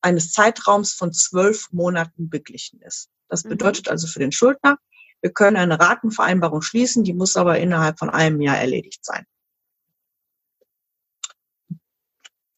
eines 0.08 0.32
Zeitraums 0.32 0.92
von 0.92 1.12
zwölf 1.12 1.70
Monaten 1.70 2.28
beglichen 2.30 2.80
ist. 2.80 3.10
Das 3.28 3.44
mhm. 3.44 3.50
bedeutet 3.50 3.88
also 3.88 4.06
für 4.06 4.18
den 4.18 4.32
Schuldner, 4.32 4.78
wir 5.20 5.32
können 5.32 5.56
eine 5.56 5.80
Ratenvereinbarung 5.80 6.62
schließen, 6.62 7.04
die 7.04 7.14
muss 7.14 7.36
aber 7.36 7.58
innerhalb 7.58 7.98
von 7.98 8.10
einem 8.10 8.40
Jahr 8.40 8.58
erledigt 8.58 9.04
sein. 9.04 9.26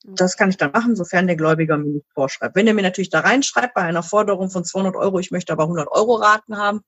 Das 0.02 0.36
kann 0.36 0.50
ich 0.50 0.56
dann 0.56 0.72
machen, 0.72 0.96
sofern 0.96 1.26
der 1.26 1.36
Gläubiger 1.36 1.76
mir 1.76 1.92
nicht 1.92 2.06
vorschreibt. 2.12 2.56
Wenn 2.56 2.66
er 2.66 2.74
mir 2.74 2.82
natürlich 2.82 3.10
da 3.10 3.20
reinschreibt, 3.20 3.74
bei 3.74 3.82
einer 3.82 4.02
Forderung 4.02 4.50
von 4.50 4.64
200 4.64 4.96
Euro, 4.96 5.18
ich 5.18 5.30
möchte 5.30 5.52
aber 5.52 5.64
100 5.64 5.88
Euro 5.90 6.16
Raten 6.16 6.56
haben, 6.56 6.80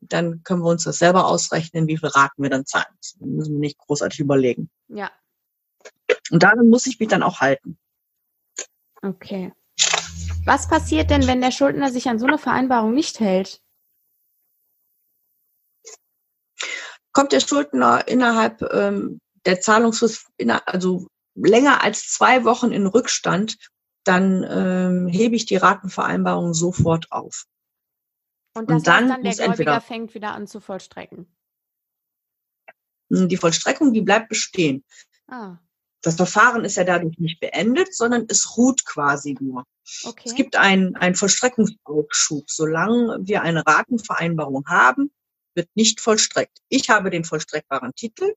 dann 0.00 0.42
können 0.42 0.62
wir 0.62 0.70
uns 0.70 0.84
das 0.84 0.98
selber 0.98 1.26
ausrechnen, 1.26 1.86
wie 1.86 1.96
viel 1.96 2.08
Raten 2.08 2.42
wir 2.42 2.50
dann 2.50 2.66
zahlen 2.66 2.92
müssen. 2.96 3.20
Das 3.20 3.28
müssen 3.28 3.52
wir 3.54 3.60
nicht 3.60 3.78
großartig 3.78 4.20
überlegen. 4.20 4.70
Ja. 4.88 5.10
Und 6.30 6.42
daran 6.42 6.68
muss 6.68 6.86
ich 6.86 6.98
mich 6.98 7.08
dann 7.08 7.22
auch 7.22 7.40
halten. 7.40 7.78
Okay. 9.02 9.52
Was 10.44 10.68
passiert 10.68 11.10
denn, 11.10 11.26
wenn 11.26 11.40
der 11.40 11.50
Schuldner 11.50 11.90
sich 11.90 12.08
an 12.08 12.18
so 12.18 12.26
eine 12.26 12.38
Vereinbarung 12.38 12.94
nicht 12.94 13.20
hält? 13.20 13.62
Kommt 17.12 17.32
der 17.32 17.40
Schuldner 17.40 18.06
innerhalb 18.08 18.62
ähm, 18.72 19.20
der 19.46 19.60
Zahlungsfrist, 19.60 20.28
also 20.66 21.08
länger 21.34 21.82
als 21.82 22.08
zwei 22.08 22.44
Wochen 22.44 22.72
in 22.72 22.86
Rückstand, 22.86 23.56
dann 24.04 24.44
ähm, 24.48 25.08
hebe 25.08 25.36
ich 25.36 25.46
die 25.46 25.56
Ratenvereinbarung 25.56 26.54
sofort 26.54 27.10
auf. 27.12 27.46
Und, 28.54 28.70
Und 28.70 28.86
dann, 28.86 29.08
dann 29.08 29.22
der 29.22 29.32
Gläubiger 29.32 29.50
entweder, 29.50 29.80
fängt 29.80 30.14
wieder 30.14 30.32
an 30.32 30.46
zu 30.46 30.60
vollstrecken. 30.60 31.26
Hm, 33.10 33.28
die 33.28 33.36
Vollstreckung, 33.36 33.92
die 33.92 34.02
bleibt 34.02 34.28
bestehen. 34.28 34.84
Ah. 35.28 35.58
Das 36.02 36.16
Verfahren 36.16 36.64
ist 36.64 36.76
ja 36.76 36.84
dadurch 36.84 37.18
nicht 37.18 37.40
beendet, 37.40 37.94
sondern 37.94 38.24
es 38.28 38.56
ruht 38.56 38.84
quasi 38.86 39.36
nur. 39.38 39.64
Okay. 40.04 40.22
Es 40.24 40.34
gibt 40.34 40.56
einen, 40.56 40.96
einen 40.96 41.14
Vollstreckungsaufschub. 41.14 42.50
Solange 42.50 43.18
wir 43.22 43.42
eine 43.42 43.66
Ratenvereinbarung 43.66 44.66
haben, 44.66 45.10
wird 45.54 45.68
nicht 45.74 46.00
vollstreckt. 46.00 46.58
Ich 46.68 46.88
habe 46.88 47.10
den 47.10 47.24
vollstreckbaren 47.24 47.94
Titel. 47.94 48.34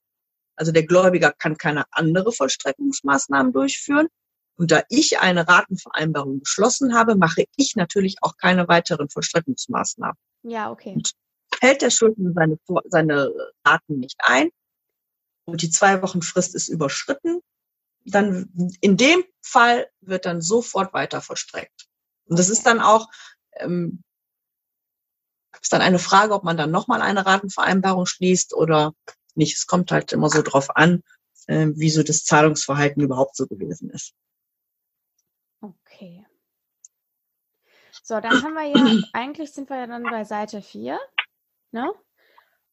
Also 0.55 0.71
der 0.71 0.85
Gläubiger 0.85 1.31
kann 1.31 1.57
keine 1.57 1.85
andere 1.91 2.31
Vollstreckungsmaßnahmen 2.31 3.53
durchführen. 3.53 4.07
Und 4.55 4.71
da 4.71 4.83
ich 4.89 5.19
eine 5.19 5.47
Ratenvereinbarung 5.47 6.39
geschlossen 6.39 6.93
habe, 6.95 7.15
mache 7.15 7.45
ich 7.55 7.75
natürlich 7.75 8.17
auch 8.21 8.37
keine 8.37 8.67
weiteren 8.67 9.09
Vollstreckungsmaßnahmen. 9.09 10.17
Ja, 10.43 10.69
okay. 10.69 10.93
Und 10.95 11.13
hält 11.59 11.81
der 11.81 11.89
Schuldner 11.89 12.33
seine, 12.33 12.59
seine 12.85 13.31
Raten 13.65 13.99
nicht 13.99 14.19
ein 14.19 14.49
und 15.45 15.61
die 15.61 15.69
zwei 15.69 16.01
Wochen 16.01 16.21
Frist 16.21 16.55
ist 16.55 16.67
überschritten, 16.67 17.41
dann 18.05 18.49
in 18.81 18.97
dem 18.97 19.23
Fall 19.41 19.87
wird 20.01 20.25
dann 20.25 20.41
sofort 20.41 20.93
weiter 20.93 21.21
vollstreckt. 21.21 21.87
Und 22.25 22.39
das 22.39 22.49
ist 22.49 22.65
dann 22.65 22.81
auch 22.81 23.07
ähm, 23.55 24.03
ist 25.61 25.71
dann 25.71 25.81
eine 25.81 25.99
Frage, 25.99 26.33
ob 26.33 26.43
man 26.43 26.57
dann 26.57 26.71
nochmal 26.71 27.01
eine 27.01 27.25
Ratenvereinbarung 27.25 28.05
schließt 28.05 28.53
oder 28.53 28.93
nicht. 29.35 29.55
Es 29.55 29.65
kommt 29.65 29.91
halt 29.91 30.11
immer 30.11 30.29
so 30.29 30.41
drauf 30.41 30.75
an, 30.75 31.03
äh, 31.47 31.67
wie 31.73 31.89
so 31.89 32.03
das 32.03 32.25
Zahlungsverhalten 32.25 33.01
überhaupt 33.01 33.35
so 33.35 33.47
gewesen 33.47 33.89
ist. 33.89 34.13
Okay. 35.61 36.25
So, 38.03 38.19
dann 38.19 38.43
haben 38.43 38.53
wir 38.53 38.65
ja, 38.65 39.01
eigentlich 39.13 39.53
sind 39.53 39.69
wir 39.69 39.77
ja 39.77 39.87
dann 39.87 40.03
bei 40.03 40.25
Seite 40.25 40.61
4, 40.61 40.99
ne? 41.71 41.93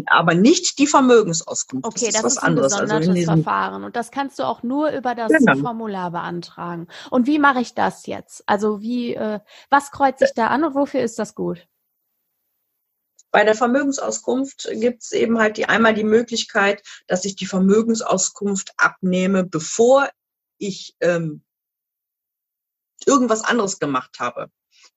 aber 0.06 0.34
nicht 0.34 0.78
die 0.78 0.86
Vermögensauskunft. 0.86 1.86
Okay, 1.86 2.10
das, 2.12 2.14
das 2.14 2.16
ist 2.16 2.24
was 2.24 2.32
ist 2.32 2.38
ein 2.38 2.48
anderes. 2.48 2.72
Gesondertes 2.72 3.08
also 3.08 3.42
Verfahren 3.42 3.84
und 3.84 3.96
das 3.96 4.10
kannst 4.10 4.38
du 4.38 4.44
auch 4.44 4.62
nur 4.62 4.90
über 4.90 5.14
das 5.14 5.32
genau. 5.32 5.56
Formular 5.56 6.12
beantragen. 6.12 6.86
Und 7.10 7.26
wie 7.26 7.38
mache 7.38 7.60
ich 7.60 7.74
das 7.74 8.06
jetzt? 8.06 8.44
Also 8.46 8.80
wie, 8.80 9.14
äh, 9.14 9.40
was 9.68 9.90
kreuze 9.90 10.26
ich 10.26 10.34
da 10.34 10.48
an 10.48 10.64
und 10.64 10.74
wofür 10.74 11.00
ist 11.00 11.18
das 11.18 11.34
gut? 11.34 11.66
Bei 13.32 13.44
der 13.44 13.54
Vermögensauskunft 13.54 14.68
gibt 14.72 15.02
es 15.02 15.12
eben 15.12 15.38
halt 15.38 15.56
die 15.56 15.66
einmal 15.66 15.94
die 15.94 16.04
Möglichkeit, 16.04 16.82
dass 17.06 17.24
ich 17.24 17.36
die 17.36 17.46
Vermögensauskunft 17.46 18.72
abnehme, 18.76 19.44
bevor 19.44 20.08
ich 20.58 20.96
ähm, 21.00 21.42
irgendwas 23.10 23.42
anderes 23.42 23.78
gemacht 23.78 24.20
habe. 24.20 24.50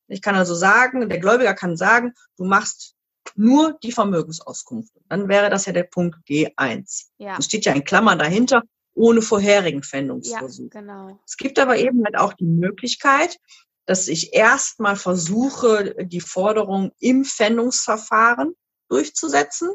Ich 0.07 0.21
kann 0.21 0.35
also 0.35 0.53
sagen, 0.53 1.09
der 1.09 1.19
Gläubiger 1.19 1.55
kann 1.55 1.75
sagen, 1.75 2.13
du 2.37 2.45
machst 2.45 2.95
nur 3.35 3.77
die 3.83 3.91
Vermögensauskunft. 3.91 4.93
Dann 5.09 5.27
wäre 5.27 5.49
das 5.49 5.65
ja 5.65 5.73
der 5.73 5.83
Punkt 5.83 6.19
G1. 6.27 7.07
Ja. 7.17 7.37
Es 7.39 7.45
steht 7.45 7.65
ja 7.65 7.73
in 7.73 7.83
Klammern 7.83 8.19
dahinter, 8.19 8.61
ohne 8.93 9.21
vorherigen 9.21 9.81
Pfändungsversuch. 9.81 10.69
Ja, 10.73 10.81
genau. 10.81 11.19
Es 11.25 11.37
gibt 11.37 11.57
aber 11.57 11.77
eben 11.77 12.03
halt 12.05 12.17
auch 12.17 12.33
die 12.33 12.45
Möglichkeit, 12.45 13.39
dass 13.85 14.07
ich 14.07 14.33
erstmal 14.33 14.95
versuche, 14.95 15.95
die 16.05 16.21
Forderung 16.21 16.91
im 16.99 17.25
Pfändungsverfahren 17.25 18.53
durchzusetzen. 18.89 19.71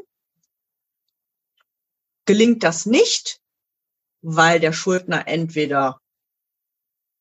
Gelingt 2.24 2.62
das 2.62 2.86
nicht, 2.86 3.40
weil 4.22 4.60
der 4.60 4.72
Schuldner 4.72 5.26
entweder 5.26 6.00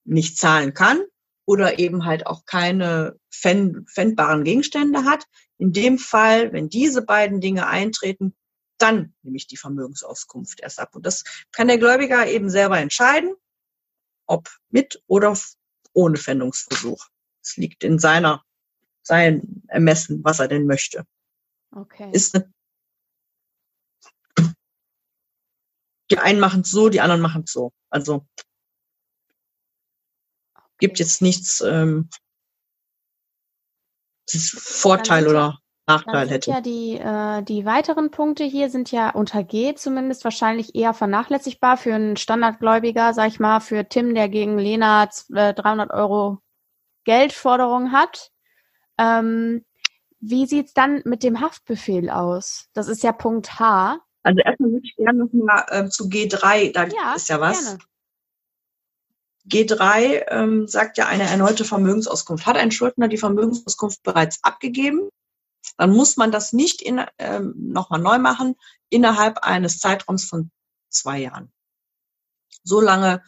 nicht 0.07 0.37
zahlen 0.37 0.73
kann 0.73 1.01
oder 1.45 1.79
eben 1.79 2.05
halt 2.05 2.25
auch 2.25 2.45
keine 2.45 3.17
fändbaren 3.29 4.43
Gegenstände 4.43 5.05
hat. 5.05 5.25
In 5.57 5.71
dem 5.73 5.97
Fall, 5.97 6.51
wenn 6.53 6.69
diese 6.69 7.01
beiden 7.01 7.41
Dinge 7.41 7.67
eintreten, 7.67 8.35
dann 8.77 9.15
nehme 9.21 9.37
ich 9.37 9.47
die 9.47 9.57
Vermögensauskunft 9.57 10.59
erst 10.59 10.79
ab. 10.79 10.95
Und 10.95 11.05
das 11.05 11.23
kann 11.51 11.67
der 11.67 11.77
Gläubiger 11.77 12.27
eben 12.27 12.49
selber 12.49 12.79
entscheiden, 12.79 13.33
ob 14.27 14.49
mit 14.69 15.01
oder 15.07 15.37
ohne 15.93 16.17
Fändungsversuch. 16.17 17.07
Es 17.41 17.57
liegt 17.57 17.83
in 17.83 17.97
seiner, 17.97 18.43
sein 19.01 19.63
Ermessen, 19.67 20.23
was 20.23 20.39
er 20.39 20.47
denn 20.47 20.67
möchte. 20.67 21.05
Okay. 21.71 22.09
Ist 22.11 22.35
eine, 22.35 22.53
die 26.11 26.19
einen 26.19 26.39
machen 26.39 26.61
es 26.61 26.71
so, 26.71 26.89
die 26.89 27.01
anderen 27.01 27.21
machen 27.21 27.43
es 27.45 27.51
so. 27.51 27.73
Also 27.89 28.27
gibt 30.77 30.99
jetzt 30.99 31.21
nichts, 31.21 31.61
ähm, 31.61 32.09
das 34.31 34.49
Vorteil 34.57 35.27
oder 35.27 35.59
Nachteil 35.87 36.29
hätte. 36.29 36.51
Ja, 36.51 36.61
die, 36.61 36.97
äh, 36.97 37.41
die 37.43 37.65
weiteren 37.65 38.11
Punkte 38.11 38.43
hier 38.43 38.69
sind 38.69 38.91
ja 38.91 39.09
unter 39.11 39.43
G 39.43 39.73
zumindest 39.75 40.25
wahrscheinlich 40.25 40.75
eher 40.75 40.93
vernachlässigbar 40.93 41.77
für 41.77 41.95
einen 41.95 42.17
Standardgläubiger, 42.17 43.13
sag 43.13 43.29
ich 43.29 43.39
mal, 43.39 43.61
für 43.61 43.87
Tim, 43.87 44.13
der 44.13 44.27
gegen 44.27 44.57
Lena 44.57 45.09
300 45.29 45.89
äh, 45.89 45.93
Euro 45.93 46.39
Geldforderung 47.05 47.93
hat. 47.93 48.31
Ähm, 48.97 49.63
wie 50.19 50.45
sieht's 50.45 50.73
dann 50.73 51.01
mit 51.05 51.23
dem 51.23 51.39
Haftbefehl 51.39 52.09
aus? 52.09 52.67
Das 52.73 52.89
ist 52.89 53.03
ja 53.03 53.13
Punkt 53.13 53.59
H. 53.59 53.99
Also 54.23 54.41
erstmal 54.41 54.71
würde 54.71 54.85
ich 54.85 54.95
gerne 54.97 55.19
noch 55.19 55.31
mal 55.31 55.65
äh, 55.69 55.87
zu 55.87 56.05
G3, 56.05 56.73
da 56.73 56.85
ja, 56.87 57.13
ist 57.15 57.29
ja 57.29 57.39
was. 57.39 57.63
Gerne. 57.63 57.79
G3 59.47 60.25
ähm, 60.29 60.67
sagt 60.67 60.97
ja 60.97 61.07
eine 61.07 61.23
erneute 61.23 61.63
Vermögensauskunft. 61.63 62.45
Hat 62.45 62.57
ein 62.57 62.71
Schuldner 62.71 63.07
die 63.07 63.17
Vermögensauskunft 63.17 64.03
bereits 64.03 64.39
abgegeben, 64.43 65.09
dann 65.77 65.91
muss 65.91 66.17
man 66.17 66.31
das 66.31 66.53
nicht 66.53 66.81
in, 66.81 67.03
ähm, 67.17 67.53
nochmal 67.57 67.99
neu 67.99 68.19
machen 68.19 68.55
innerhalb 68.89 69.39
eines 69.39 69.79
Zeitraums 69.79 70.25
von 70.25 70.51
zwei 70.89 71.19
Jahren. 71.19 71.51
So 72.63 72.81
lange 72.81 73.23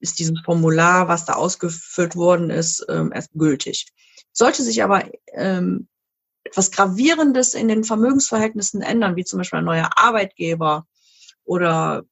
ist 0.00 0.18
dieses 0.18 0.40
Formular, 0.44 1.08
was 1.08 1.24
da 1.24 1.34
ausgefüllt 1.34 2.16
worden 2.16 2.50
ist, 2.50 2.84
ähm, 2.88 3.12
erst 3.12 3.30
gültig. 3.34 3.92
Sollte 4.32 4.62
sich 4.62 4.82
aber 4.82 5.04
ähm, 5.32 5.88
etwas 6.44 6.70
Gravierendes 6.70 7.54
in 7.54 7.68
den 7.68 7.84
Vermögensverhältnissen 7.84 8.82
ändern, 8.82 9.16
wie 9.16 9.24
zum 9.24 9.38
Beispiel 9.38 9.58
ein 9.60 9.64
neuer 9.64 9.90
Arbeitgeber 9.96 10.86
oder 11.44 12.04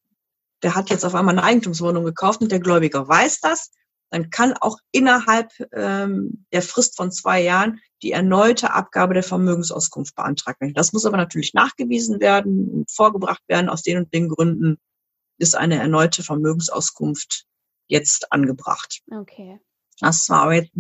der 0.65 0.75
hat 0.75 0.91
jetzt 0.91 1.05
auf 1.05 1.15
einmal 1.15 1.35
eine 1.35 1.47
Eigentumswohnung 1.47 2.05
gekauft 2.05 2.41
und 2.41 2.51
der 2.51 2.59
Gläubiger 2.59 3.07
weiß 3.07 3.41
das, 3.41 3.71
dann 4.11 4.31
kann 4.31 4.55
auch 4.55 4.79
innerhalb 4.93 5.53
ähm, 5.73 6.47
der 6.53 6.63
Frist 6.63 6.97
von 6.97 7.13
zwei 7.13 7.43
Jahren 7.43 7.81
die 8.03 8.13
erneute 8.13 8.73
Abgabe 8.73 9.13
der 9.13 9.23
Vermögensauskunft 9.23 10.15
beantragt 10.15 10.61
werden. 10.61 10.73
Das 10.73 10.93
muss 10.93 11.05
aber 11.05 11.19
natürlich 11.19 11.53
nachgewiesen 11.53 12.21
werden 12.21 12.71
und 12.71 12.91
vorgebracht 12.91 13.43
werden. 13.47 13.69
Aus 13.69 13.83
den 13.83 13.99
und 13.99 14.15
den 14.15 14.29
Gründen 14.29 14.79
ist 15.39 15.55
eine 15.55 15.79
erneute 15.79 16.23
Vermögensauskunft 16.23 17.45
jetzt 17.87 18.33
angebracht. 18.33 19.03
Okay. 19.11 19.61
Das 20.01 20.29
war 20.31 20.43
aber 20.43 20.55
jetzt 20.55 20.73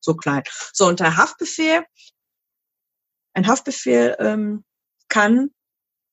so 0.00 0.14
klein. 0.14 0.42
So, 0.72 0.86
und 0.86 1.00
der 1.00 1.16
Haftbefehl, 1.16 1.84
ein 3.34 3.46
Haftbefehl 3.46 4.16
ähm, 4.18 4.64
kann 5.08 5.50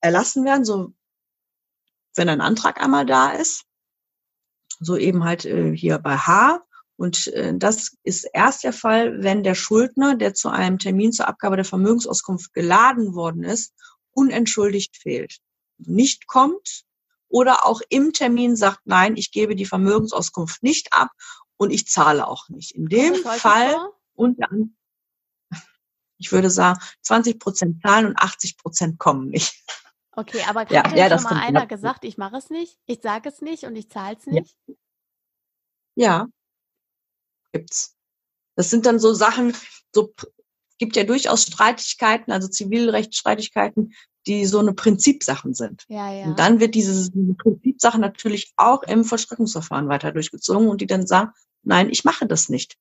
erlassen 0.00 0.44
werden, 0.44 0.64
so 0.64 0.94
wenn 2.18 2.28
ein 2.28 2.40
Antrag 2.40 2.82
einmal 2.82 3.06
da 3.06 3.30
ist. 3.30 3.64
So 4.80 4.96
eben 4.96 5.24
halt 5.24 5.44
äh, 5.44 5.74
hier 5.74 5.98
bei 5.98 6.16
H. 6.16 6.62
Und 6.96 7.28
äh, 7.28 7.56
das 7.56 7.96
ist 8.02 8.28
erst 8.32 8.64
der 8.64 8.72
Fall, 8.72 9.22
wenn 9.22 9.42
der 9.42 9.54
Schuldner, 9.54 10.16
der 10.16 10.34
zu 10.34 10.48
einem 10.48 10.78
Termin 10.78 11.12
zur 11.12 11.28
Abgabe 11.28 11.56
der 11.56 11.64
Vermögensauskunft 11.64 12.52
geladen 12.52 13.14
worden 13.14 13.44
ist, 13.44 13.72
unentschuldigt 14.12 14.96
fehlt. 14.96 15.38
Nicht 15.78 16.26
kommt 16.26 16.84
oder 17.28 17.66
auch 17.66 17.80
im 17.88 18.12
Termin 18.12 18.56
sagt, 18.56 18.80
nein, 18.84 19.16
ich 19.16 19.30
gebe 19.30 19.54
die 19.54 19.66
Vermögensauskunft 19.66 20.62
nicht 20.62 20.92
ab 20.92 21.10
und 21.56 21.70
ich 21.70 21.86
zahle 21.86 22.26
auch 22.26 22.48
nicht. 22.48 22.74
In 22.74 22.86
dem 22.86 23.14
Fall 23.14 23.76
und 24.14 24.40
dann, 24.40 24.76
ich 26.18 26.32
würde 26.32 26.50
sagen, 26.50 26.80
20 27.02 27.38
Prozent 27.38 27.82
zahlen 27.82 28.06
und 28.06 28.18
80 28.18 28.56
Prozent 28.56 28.98
kommen 28.98 29.28
nicht. 29.28 29.54
Okay, 30.18 30.42
aber 30.48 30.62
hat 30.62 30.72
ja, 30.72 30.82
denn 30.82 30.96
ja, 30.96 31.08
schon 31.16 31.22
mal 31.32 31.40
einer 31.40 31.68
gesagt, 31.68 32.04
ich 32.04 32.18
mache 32.18 32.38
es 32.38 32.50
nicht, 32.50 32.76
ich 32.86 33.02
sage 33.02 33.28
es 33.28 33.40
nicht 33.40 33.62
und 33.62 33.76
ich 33.76 33.88
zahle 33.88 34.16
es 34.18 34.26
nicht? 34.26 34.56
Ja. 34.66 34.74
ja, 35.94 36.26
gibt's. 37.52 37.94
Das 38.56 38.68
sind 38.68 38.84
dann 38.84 38.98
so 38.98 39.14
Sachen, 39.14 39.54
so 39.94 40.12
gibt 40.78 40.96
ja 40.96 41.04
durchaus 41.04 41.44
Streitigkeiten, 41.44 42.32
also 42.32 42.48
Zivilrechtsstreitigkeiten, 42.48 43.94
die 44.26 44.44
so 44.44 44.58
eine 44.58 44.72
Prinzipsachen 44.72 45.54
sind. 45.54 45.84
Ja, 45.86 46.12
ja. 46.12 46.24
Und 46.24 46.40
dann 46.40 46.58
wird 46.58 46.74
diese, 46.74 47.12
diese 47.12 47.34
Prinzipsachen 47.34 48.00
natürlich 48.00 48.52
auch 48.56 48.82
im 48.82 49.04
Vollstreckungsverfahren 49.04 49.88
weiter 49.88 50.10
durchgezogen 50.10 50.66
und 50.66 50.80
die 50.80 50.88
dann 50.88 51.06
sagen, 51.06 51.30
nein, 51.62 51.90
ich 51.90 52.02
mache 52.02 52.26
das 52.26 52.48
nicht. 52.48 52.76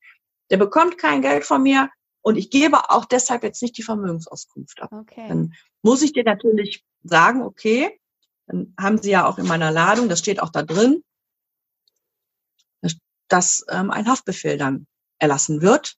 Der 0.49 0.57
bekommt 0.57 0.97
kein 0.97 1.21
Geld 1.21 1.45
von 1.45 1.61
mir 1.61 1.91
und 2.21 2.35
ich 2.37 2.49
gebe 2.49 2.89
auch 2.89 3.05
deshalb 3.05 3.43
jetzt 3.43 3.61
nicht 3.61 3.77
die 3.77 3.83
Vermögensauskunft 3.83 4.81
ab. 4.81 4.91
Okay. 4.91 5.27
Dann 5.27 5.53
muss 5.81 6.01
ich 6.01 6.13
dir 6.13 6.23
natürlich 6.23 6.85
sagen, 7.03 7.41
okay, 7.41 7.99
dann 8.47 8.73
haben 8.79 9.01
sie 9.01 9.11
ja 9.11 9.27
auch 9.27 9.37
in 9.37 9.47
meiner 9.47 9.71
Ladung, 9.71 10.09
das 10.09 10.19
steht 10.19 10.41
auch 10.41 10.49
da 10.49 10.63
drin, 10.63 11.03
dass 13.27 13.65
ähm, 13.69 13.91
ein 13.91 14.07
Haftbefehl 14.07 14.57
dann 14.57 14.87
erlassen 15.19 15.61
wird, 15.61 15.97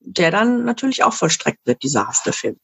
der 0.00 0.30
dann 0.30 0.64
natürlich 0.64 1.04
auch 1.04 1.12
vollstreckt 1.12 1.66
wird, 1.66 1.82
dieser 1.82 2.06
Haftbefehl. 2.06 2.58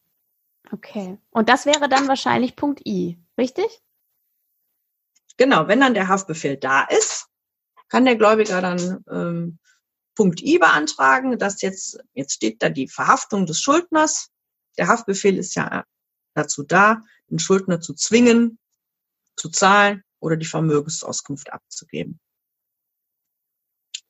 Okay. 0.71 1.19
Und 1.31 1.49
das 1.49 1.67
wäre 1.67 1.89
dann 1.89 2.09
wahrscheinlich 2.09 2.57
Punkt 2.57 2.87
I, 2.87 3.19
richtig? 3.39 3.83
Genau, 5.37 5.67
wenn 5.69 5.81
dann 5.81 5.95
der 5.95 6.09
Haftbefehl 6.09 6.57
da 6.57 6.85
ist, 6.85 7.29
kann 7.89 8.05
der 8.05 8.17
Gläubiger 8.17 8.61
dann 8.61 9.05
ähm, 9.11 9.59
Punkt 10.15 10.43
I 10.43 10.59
beantragen, 10.59 11.39
dass 11.39 11.63
jetzt, 11.63 11.99
jetzt 12.13 12.35
steht 12.35 12.63
da 12.63 12.69
die 12.69 12.89
Verhaftung 12.89 13.47
des 13.47 13.61
Schuldners. 13.61 14.31
Der 14.79 14.89
Haftbefehl 14.89 15.39
ist 15.39 15.55
ja 15.55 15.85
dazu 16.35 16.63
da, 16.63 17.01
den 17.31 17.39
Schuldner 17.39 17.81
zu 17.81 17.95
zwingen, 17.95 18.59
zu 19.37 19.49
zahlen 19.49 20.03
oder 20.21 20.37
die 20.37 20.47
Vermögensauskunft 20.47 21.53
abzugeben. 21.53 22.21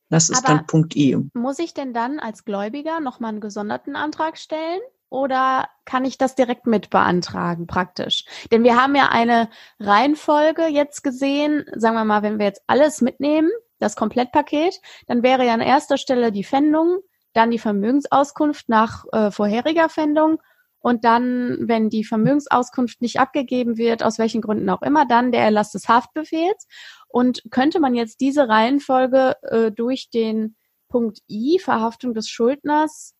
Das 0.09 0.29
ist 0.29 0.45
Aber 0.45 0.59
dann 0.59 0.67
Punkt 0.67 0.95
I. 0.95 1.17
Muss 1.33 1.59
ich 1.59 1.73
denn 1.73 1.95
dann 1.95 2.19
als 2.19 2.45
Gläubiger 2.45 3.01
nochmal 3.01 3.31
einen 3.31 3.41
gesonderten 3.41 3.97
Antrag 3.97 4.37
stellen? 4.37 4.81
oder 5.13 5.69
kann 5.85 6.07
ich 6.07 6.17
das 6.17 6.35
direkt 6.35 6.67
mit 6.67 6.89
beantragen 6.89 7.67
praktisch? 7.67 8.25
Denn 8.51 8.65
wir 8.65 8.81
haben 8.81 8.95
ja 8.95 9.11
eine 9.11 9.51
Reihenfolge 9.79 10.67
jetzt 10.67 11.05
gesehen, 11.05 11.67
sagen 11.77 11.95
wir 11.95 12.05
mal, 12.05 12.23
wenn 12.23 12.39
wir 12.39 12.47
jetzt 12.47 12.63
alles 12.67 13.03
mitnehmen, 13.03 13.51
das 13.83 13.97
Komplettpaket, 13.97 14.81
dann 15.07 15.23
wäre 15.23 15.47
ja 15.47 15.55
an 15.55 15.61
erster 15.61 15.97
Stelle 15.97 16.33
die 16.33 16.45
Fändung, 16.45 17.01
dann 17.33 17.51
die 17.51 17.59
Vermögensauskunft 17.59 18.69
nach 18.69 19.05
äh, 19.13 19.31
vorheriger 19.31 19.89
Fändung 19.89 20.39
und 20.83 21.05
dann, 21.05 21.59
wenn 21.61 21.91
die 21.91 22.05
Vermögensauskunft 22.05 23.01
nicht 23.01 23.21
abgegeben 23.21 23.79
wird, 23.79 24.03
aus 24.03 24.19
welchen 24.19 24.43
Gründen 24.43 24.69
auch 24.69 24.83
immer, 24.83 25.07
dann 25.07 25.31
der 25.31 25.43
Erlass 25.43 25.71
des 25.71 25.89
Haftbefehls. 25.89 26.67
Und 27.09 27.43
könnte 27.51 27.79
man 27.79 27.95
jetzt 27.95 28.21
diese 28.21 28.49
Reihenfolge 28.49 29.37
äh, 29.43 29.71
durch 29.71 30.11
den 30.11 30.57
Punkt 30.89 31.21
I, 31.31 31.61
Verhaftung 31.61 32.15
des 32.15 32.29
Schuldners, 32.29 33.15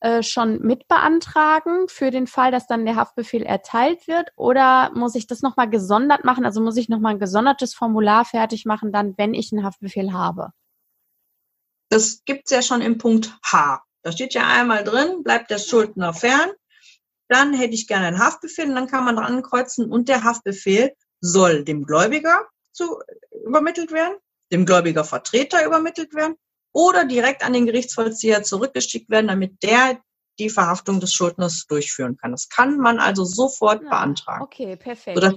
äh, 0.00 0.22
schon 0.22 0.60
mit 0.60 0.86
beantragen 0.86 1.88
für 1.88 2.10
den 2.10 2.26
Fall, 2.28 2.52
dass 2.52 2.68
dann 2.68 2.86
der 2.86 2.94
Haftbefehl 2.94 3.42
erteilt 3.42 4.06
wird? 4.06 4.30
Oder 4.36 4.92
muss 4.94 5.16
ich 5.16 5.26
das 5.26 5.42
nochmal 5.42 5.68
gesondert 5.68 6.24
machen? 6.24 6.44
Also 6.44 6.60
muss 6.60 6.76
ich 6.76 6.88
nochmal 6.88 7.14
ein 7.14 7.18
gesondertes 7.18 7.74
Formular 7.74 8.24
fertig 8.24 8.64
machen, 8.64 8.92
dann, 8.92 9.18
wenn 9.18 9.34
ich 9.34 9.52
einen 9.52 9.64
Haftbefehl 9.64 10.12
habe? 10.12 10.52
Das 11.90 12.22
gibt's 12.24 12.50
ja 12.50 12.62
schon 12.62 12.80
im 12.80 12.98
Punkt 12.98 13.36
H. 13.44 13.82
Da 14.02 14.12
steht 14.12 14.34
ja 14.34 14.46
einmal 14.46 14.84
drin, 14.84 15.22
bleibt 15.24 15.50
der 15.50 15.58
Schuldner 15.58 16.14
fern. 16.14 16.50
Dann 17.28 17.52
hätte 17.52 17.74
ich 17.74 17.88
gerne 17.88 18.06
einen 18.06 18.18
Haftbefehl 18.20 18.68
und 18.68 18.76
dann 18.76 18.86
kann 18.86 19.04
man 19.04 19.16
dran 19.16 19.42
kreuzen 19.42 19.90
und 19.90 20.08
der 20.08 20.22
Haftbefehl 20.22 20.94
soll 21.20 21.64
dem 21.64 21.84
Gläubiger 21.84 22.46
zu, 22.72 23.00
übermittelt 23.44 23.90
werden, 23.90 24.16
dem 24.52 24.64
Gläubigervertreter 24.64 25.66
übermittelt 25.66 26.14
werden 26.14 26.36
oder 26.78 27.04
direkt 27.04 27.42
an 27.42 27.52
den 27.52 27.66
Gerichtsvollzieher 27.66 28.44
zurückgeschickt 28.44 29.10
werden, 29.10 29.26
damit 29.26 29.64
der 29.64 30.00
die 30.38 30.48
Verhaftung 30.48 31.00
des 31.00 31.12
Schuldners 31.12 31.66
durchführen 31.66 32.16
kann. 32.16 32.30
Das 32.30 32.48
kann 32.48 32.78
man 32.78 33.00
also 33.00 33.24
sofort 33.24 33.82
ja, 33.82 33.88
beantragen. 33.88 34.44
Okay, 34.44 34.76
perfekt. 34.76 35.16
Sodass, 35.16 35.34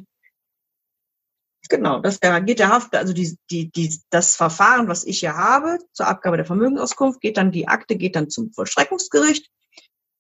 genau, 1.68 2.00
das 2.00 2.20
geht 2.20 2.60
der 2.60 2.70
Haft, 2.70 2.96
also 2.96 3.12
die, 3.14 3.40
die, 3.50 3.72
die, 3.72 4.00
das 4.12 4.36
Verfahren, 4.36 4.88
was 4.88 5.04
ich 5.04 5.22
hier 5.22 5.36
habe 5.36 5.80
zur 5.94 6.08
Abgabe 6.08 6.38
der 6.38 6.46
Vermögensauskunft, 6.46 7.20
geht 7.22 7.38
dann, 7.38 7.52
die 7.52 7.68
Akte 7.68 7.96
geht 7.96 8.16
dann 8.16 8.30
zum 8.30 8.54
Vollstreckungsgericht. 8.54 9.50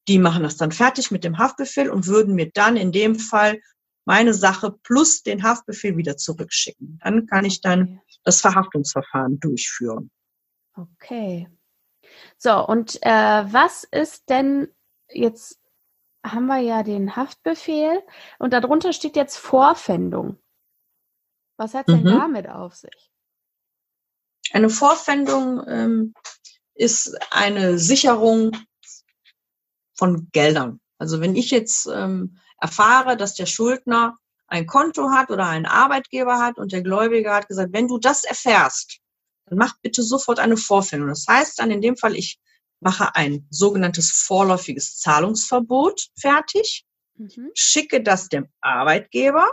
Die 0.07 0.17
machen 0.17 0.41
das 0.41 0.57
dann 0.57 0.71
fertig 0.71 1.11
mit 1.11 1.23
dem 1.23 1.37
Haftbefehl 1.37 1.91
und 1.91 2.07
würden 2.07 2.33
mir 2.33 2.49
dann 2.51 2.77
in 2.77 2.91
dem 2.91 3.19
Fall 3.19 3.59
meine 4.05 4.33
Sache 4.33 4.75
plus 4.81 5.21
den 5.21 5.43
Haftbefehl 5.43 5.95
wieder 5.97 6.17
zurückschicken. 6.17 6.99
Dann 7.03 7.27
kann 7.27 7.45
ich 7.45 7.61
dann 7.61 8.01
das 8.23 8.41
Verhaftungsverfahren 8.41 9.39
durchführen. 9.39 10.09
Okay. 10.81 11.47
So, 12.37 12.65
und 12.65 12.97
äh, 13.03 13.09
was 13.09 13.83
ist 13.83 14.29
denn 14.29 14.67
jetzt, 15.09 15.59
haben 16.25 16.47
wir 16.47 16.59
ja 16.59 16.83
den 16.83 17.15
Haftbefehl 17.15 18.01
und 18.39 18.53
darunter 18.53 18.93
steht 18.93 19.15
jetzt 19.15 19.37
Vorfändung. 19.37 20.37
Was 21.57 21.73
hat 21.73 21.87
denn 21.87 22.03
mhm. 22.03 22.07
damit 22.07 22.49
auf 22.49 22.75
sich? 22.75 23.11
Eine 24.51 24.69
Vorfändung 24.69 25.63
ähm, 25.67 26.13
ist 26.73 27.15
eine 27.31 27.77
Sicherung 27.77 28.51
von 29.93 30.29
Geldern. 30.31 30.79
Also 30.97 31.21
wenn 31.21 31.35
ich 31.35 31.51
jetzt 31.51 31.87
ähm, 31.87 32.39
erfahre, 32.57 33.17
dass 33.17 33.35
der 33.35 33.45
Schuldner 33.45 34.17
ein 34.47 34.67
Konto 34.67 35.11
hat 35.11 35.29
oder 35.29 35.47
einen 35.47 35.65
Arbeitgeber 35.65 36.39
hat 36.39 36.57
und 36.57 36.71
der 36.71 36.81
Gläubiger 36.81 37.33
hat 37.33 37.47
gesagt, 37.47 37.73
wenn 37.73 37.87
du 37.87 37.99
das 37.99 38.23
erfährst, 38.23 39.00
dann 39.51 39.57
macht 39.57 39.81
bitte 39.81 40.01
sofort 40.01 40.39
eine 40.39 40.55
Vorfindung. 40.55 41.09
Das 41.09 41.25
heißt 41.27 41.59
dann 41.59 41.71
in 41.71 41.81
dem 41.81 41.97
Fall, 41.97 42.15
ich 42.15 42.39
mache 42.79 43.15
ein 43.15 43.45
sogenanntes 43.49 44.09
vorläufiges 44.11 44.97
Zahlungsverbot 44.97 46.07
fertig, 46.17 46.85
mhm. 47.17 47.51
schicke 47.53 48.01
das 48.01 48.29
dem 48.29 48.47
Arbeitgeber 48.61 49.49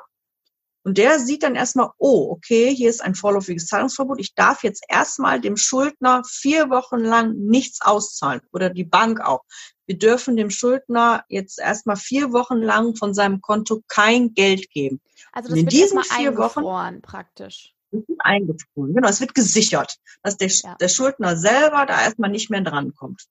und 0.84 0.98
der 0.98 1.18
sieht 1.18 1.42
dann 1.42 1.56
erstmal, 1.56 1.90
oh, 1.98 2.30
okay, 2.30 2.72
hier 2.72 2.88
ist 2.88 3.02
ein 3.02 3.16
vorläufiges 3.16 3.66
Zahlungsverbot. 3.66 4.20
Ich 4.20 4.36
darf 4.36 4.62
jetzt 4.62 4.84
erstmal 4.88 5.40
dem 5.40 5.56
Schuldner 5.56 6.22
vier 6.24 6.70
Wochen 6.70 7.00
lang 7.00 7.34
nichts 7.34 7.80
auszahlen 7.82 8.40
oder 8.52 8.70
die 8.70 8.84
Bank 8.84 9.20
auch. 9.20 9.42
Wir 9.86 9.98
dürfen 9.98 10.36
dem 10.36 10.50
Schuldner 10.50 11.24
jetzt 11.28 11.58
erstmal 11.58 11.96
vier 11.96 12.32
Wochen 12.32 12.58
lang 12.58 12.94
von 12.94 13.14
seinem 13.14 13.40
Konto 13.40 13.82
kein 13.88 14.32
Geld 14.34 14.70
geben. 14.70 15.00
Also 15.32 15.48
das 15.48 15.58
in 15.58 15.64
wird 15.64 15.72
diesen 15.72 16.04
vier 16.04 16.36
Wochen 16.36 17.02
praktisch 17.02 17.74
eingefroren. 18.18 18.94
Genau, 18.94 19.08
es 19.08 19.20
wird 19.20 19.34
gesichert, 19.34 19.96
dass 20.22 20.36
der, 20.36 20.48
ja. 20.48 20.74
der 20.76 20.88
Schuldner 20.88 21.36
selber 21.36 21.86
da 21.86 22.02
erstmal 22.02 22.30
nicht 22.30 22.50
mehr 22.50 22.60
drankommt. 22.60 23.24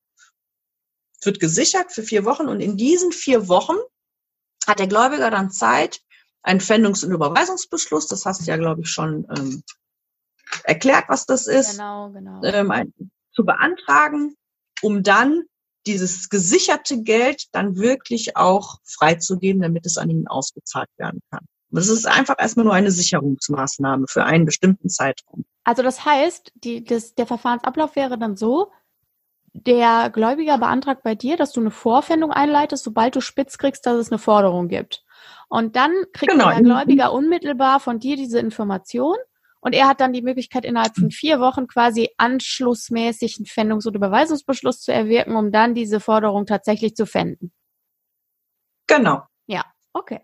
Es 1.19 1.25
wird 1.25 1.39
gesichert 1.39 1.91
für 1.91 2.03
vier 2.03 2.25
Wochen 2.25 2.47
und 2.47 2.59
in 2.59 2.77
diesen 2.77 3.11
vier 3.11 3.47
Wochen 3.47 3.75
hat 4.67 4.79
der 4.79 4.87
Gläubiger 4.87 5.31
dann 5.31 5.51
Zeit, 5.51 6.01
einen 6.43 6.59
Pfändungs- 6.59 7.03
und 7.05 7.11
Überweisungsbeschluss, 7.11 8.07
das 8.07 8.25
hast 8.25 8.41
du 8.41 8.45
ja, 8.45 8.57
glaube 8.57 8.81
ich, 8.81 8.89
schon 8.89 9.27
ähm, 9.35 9.63
erklärt, 10.63 11.05
was 11.07 11.25
das 11.25 11.47
ist, 11.47 11.71
genau, 11.71 12.11
genau. 12.11 12.41
Ähm, 12.43 12.71
ein, 12.71 12.93
zu 13.33 13.45
beantragen, 13.45 14.35
um 14.81 15.03
dann 15.03 15.43
dieses 15.85 16.29
gesicherte 16.29 17.01
Geld 17.01 17.45
dann 17.53 17.77
wirklich 17.77 18.35
auch 18.35 18.79
freizugeben, 18.83 19.61
damit 19.61 19.85
es 19.85 19.97
an 19.97 20.09
ihn 20.09 20.27
ausgezahlt 20.27 20.89
werden 20.97 21.21
kann. 21.31 21.45
Das 21.69 21.89
ist 21.89 22.07
einfach 22.07 22.35
erstmal 22.39 22.65
nur 22.65 22.73
eine 22.73 22.91
Sicherungsmaßnahme 22.91 24.05
für 24.07 24.23
einen 24.23 24.45
bestimmten 24.45 24.89
Zeitraum. 24.89 25.45
Also 25.63 25.83
das 25.83 26.05
heißt, 26.05 26.53
die, 26.55 26.83
das, 26.83 27.15
der 27.15 27.27
Verfahrensablauf 27.27 27.95
wäre 27.95 28.17
dann 28.17 28.37
so, 28.37 28.71
der 29.53 30.09
Gläubiger 30.11 30.57
beantragt 30.57 31.03
bei 31.03 31.15
dir, 31.15 31.35
dass 31.35 31.51
du 31.51 31.59
eine 31.59 31.71
Vorfindung 31.71 32.31
einleitest, 32.31 32.83
sobald 32.83 33.15
du 33.15 33.21
spitz 33.21 33.57
kriegst, 33.57 33.85
dass 33.85 33.97
es 33.97 34.11
eine 34.11 34.19
Forderung 34.19 34.67
gibt. 34.67 35.03
Und 35.49 35.75
dann 35.75 35.91
kriegt 36.13 36.31
genau. 36.31 36.49
der 36.49 36.61
Gläubiger 36.61 37.11
unmittelbar 37.11 37.79
von 37.79 37.99
dir 37.99 38.15
diese 38.15 38.39
Information 38.39 39.17
und 39.59 39.73
er 39.73 39.87
hat 39.87 39.99
dann 39.99 40.13
die 40.13 40.21
Möglichkeit, 40.21 40.65
innerhalb 40.65 40.95
von 40.95 41.11
vier 41.11 41.39
Wochen 41.39 41.67
quasi 41.67 42.09
anschlussmäßig 42.17 43.37
einen 43.37 43.45
Fändungs- 43.45 43.87
oder 43.87 43.97
Überweisungsbeschluss 43.97 44.81
zu 44.81 44.93
erwirken, 44.93 45.35
um 45.35 45.51
dann 45.51 45.73
diese 45.73 45.99
Forderung 45.99 46.45
tatsächlich 46.45 46.95
zu 46.95 47.05
fänden. 47.05 47.51
Genau. 48.87 49.23
Ja, 49.47 49.65
okay. 49.93 50.21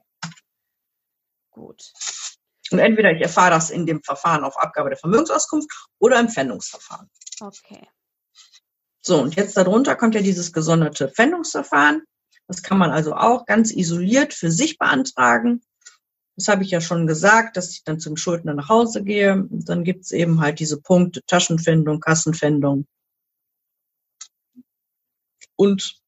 Gut. 1.54 1.92
Und 2.72 2.80
entweder 2.80 3.12
ich 3.12 3.22
erfahre 3.22 3.52
das 3.52 3.70
in 3.70 3.86
dem 3.86 4.02
Verfahren 4.04 4.44
auf 4.44 4.58
Abgabe 4.58 4.90
der 4.90 4.98
Vermögensauskunft 4.98 5.70
oder 6.00 6.20
im 6.20 6.30
Pfändungsverfahren. 6.30 7.10
Okay. 7.40 7.88
So, 9.02 9.22
und 9.22 9.36
jetzt 9.36 9.56
darunter 9.58 9.96
kommt 9.96 10.16
ja 10.16 10.22
dieses 10.22 10.54
gesonderte 10.54 11.10
Pfändungsverfahren. 11.10 12.04
Das 12.48 12.64
kann 12.64 12.78
man 12.78 12.92
also 12.92 13.14
auch 13.16 13.46
ganz 13.46 13.72
isoliert 13.72 14.34
für 14.34 14.52
sich 14.52 14.78
beantragen. 14.78 15.62
Das 16.36 16.48
habe 16.48 16.64
ich 16.64 16.72
ja 16.72 16.82
schon 16.82 17.06
gesagt, 17.06 17.58
dass 17.58 17.72
ich 17.72 17.84
dann 17.84 18.00
zum 18.00 18.18
Schuldner 18.18 18.54
nach 18.56 18.70
Hause 18.70 19.04
gehe. 19.04 19.34
Und 19.34 19.70
dann 19.70 19.84
gibt's 19.84 20.12
eben 20.12 20.42
halt 20.42 20.60
diese 20.60 20.82
Punkte 20.82 21.22
Taschenpfändung, 21.26 22.00
Kassenpfändung. 22.00 22.88
Und 25.56 26.03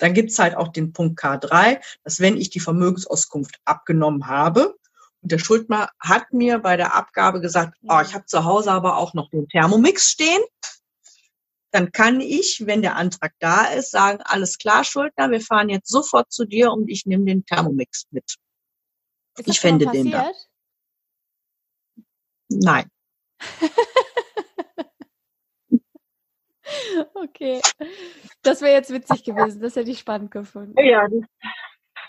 dann 0.00 0.14
gibt's 0.14 0.38
halt 0.38 0.56
auch 0.56 0.68
den 0.68 0.92
Punkt 0.92 1.20
K3, 1.20 1.80
dass 2.04 2.20
wenn 2.20 2.36
ich 2.36 2.50
die 2.50 2.60
Vermögensauskunft 2.60 3.60
abgenommen 3.64 4.26
habe 4.26 4.74
und 5.22 5.30
der 5.32 5.38
Schuldner 5.38 5.90
hat 6.00 6.32
mir 6.32 6.58
bei 6.58 6.76
der 6.76 6.94
Abgabe 6.94 7.40
gesagt, 7.40 7.76
oh, 7.88 8.00
ich 8.00 8.14
habe 8.14 8.24
zu 8.26 8.44
Hause 8.44 8.72
aber 8.72 8.96
auch 8.96 9.14
noch 9.14 9.30
den 9.30 9.48
Thermomix 9.48 10.10
stehen, 10.10 10.42
dann 11.72 11.92
kann 11.92 12.20
ich, 12.20 12.64
wenn 12.66 12.82
der 12.82 12.96
Antrag 12.96 13.32
da 13.38 13.66
ist, 13.66 13.90
sagen, 13.90 14.20
alles 14.24 14.58
klar, 14.58 14.82
Schuldner, 14.82 15.30
wir 15.30 15.40
fahren 15.40 15.68
jetzt 15.68 15.88
sofort 15.88 16.32
zu 16.32 16.44
dir 16.44 16.72
und 16.72 16.88
ich 16.88 17.06
nehme 17.06 17.26
den 17.26 17.44
Thermomix 17.44 18.06
mit. 18.10 18.36
ich 19.44 19.60
fände 19.60 19.86
den 19.86 20.10
da. 20.10 20.32
Nein. 22.48 22.90
okay. 27.14 27.60
Das 28.42 28.60
wäre 28.60 28.72
jetzt 28.72 28.92
witzig 28.92 29.24
gewesen. 29.24 29.60
Das 29.60 29.76
hätte 29.76 29.90
ich 29.90 29.98
spannend 30.00 30.30
gefunden. 30.30 30.74
Ja, 30.82 31.06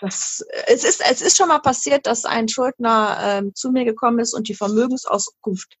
das, 0.00 0.44
es, 0.66 0.84
ist, 0.84 1.00
es 1.08 1.22
ist 1.22 1.36
schon 1.36 1.48
mal 1.48 1.60
passiert, 1.60 2.06
dass 2.06 2.24
ein 2.24 2.48
Schuldner 2.48 3.18
ähm, 3.22 3.54
zu 3.54 3.70
mir 3.70 3.84
gekommen 3.84 4.18
ist 4.18 4.34
und 4.34 4.48
die 4.48 4.54
Vermögensauskunft 4.54 5.78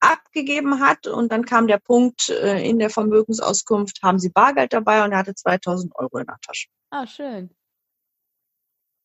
abgegeben 0.00 0.80
hat. 0.80 1.06
Und 1.06 1.32
dann 1.32 1.44
kam 1.44 1.66
der 1.66 1.78
Punkt 1.78 2.28
äh, 2.28 2.62
in 2.62 2.78
der 2.78 2.90
Vermögensauskunft, 2.90 4.02
haben 4.02 4.18
Sie 4.18 4.28
Bargeld 4.28 4.72
dabei 4.72 5.02
und 5.02 5.12
er 5.12 5.18
hatte 5.18 5.34
2000 5.34 5.96
Euro 5.96 6.18
in 6.18 6.26
der 6.26 6.36
Tasche. 6.46 6.68
Ah, 6.90 7.06
schön. 7.06 7.50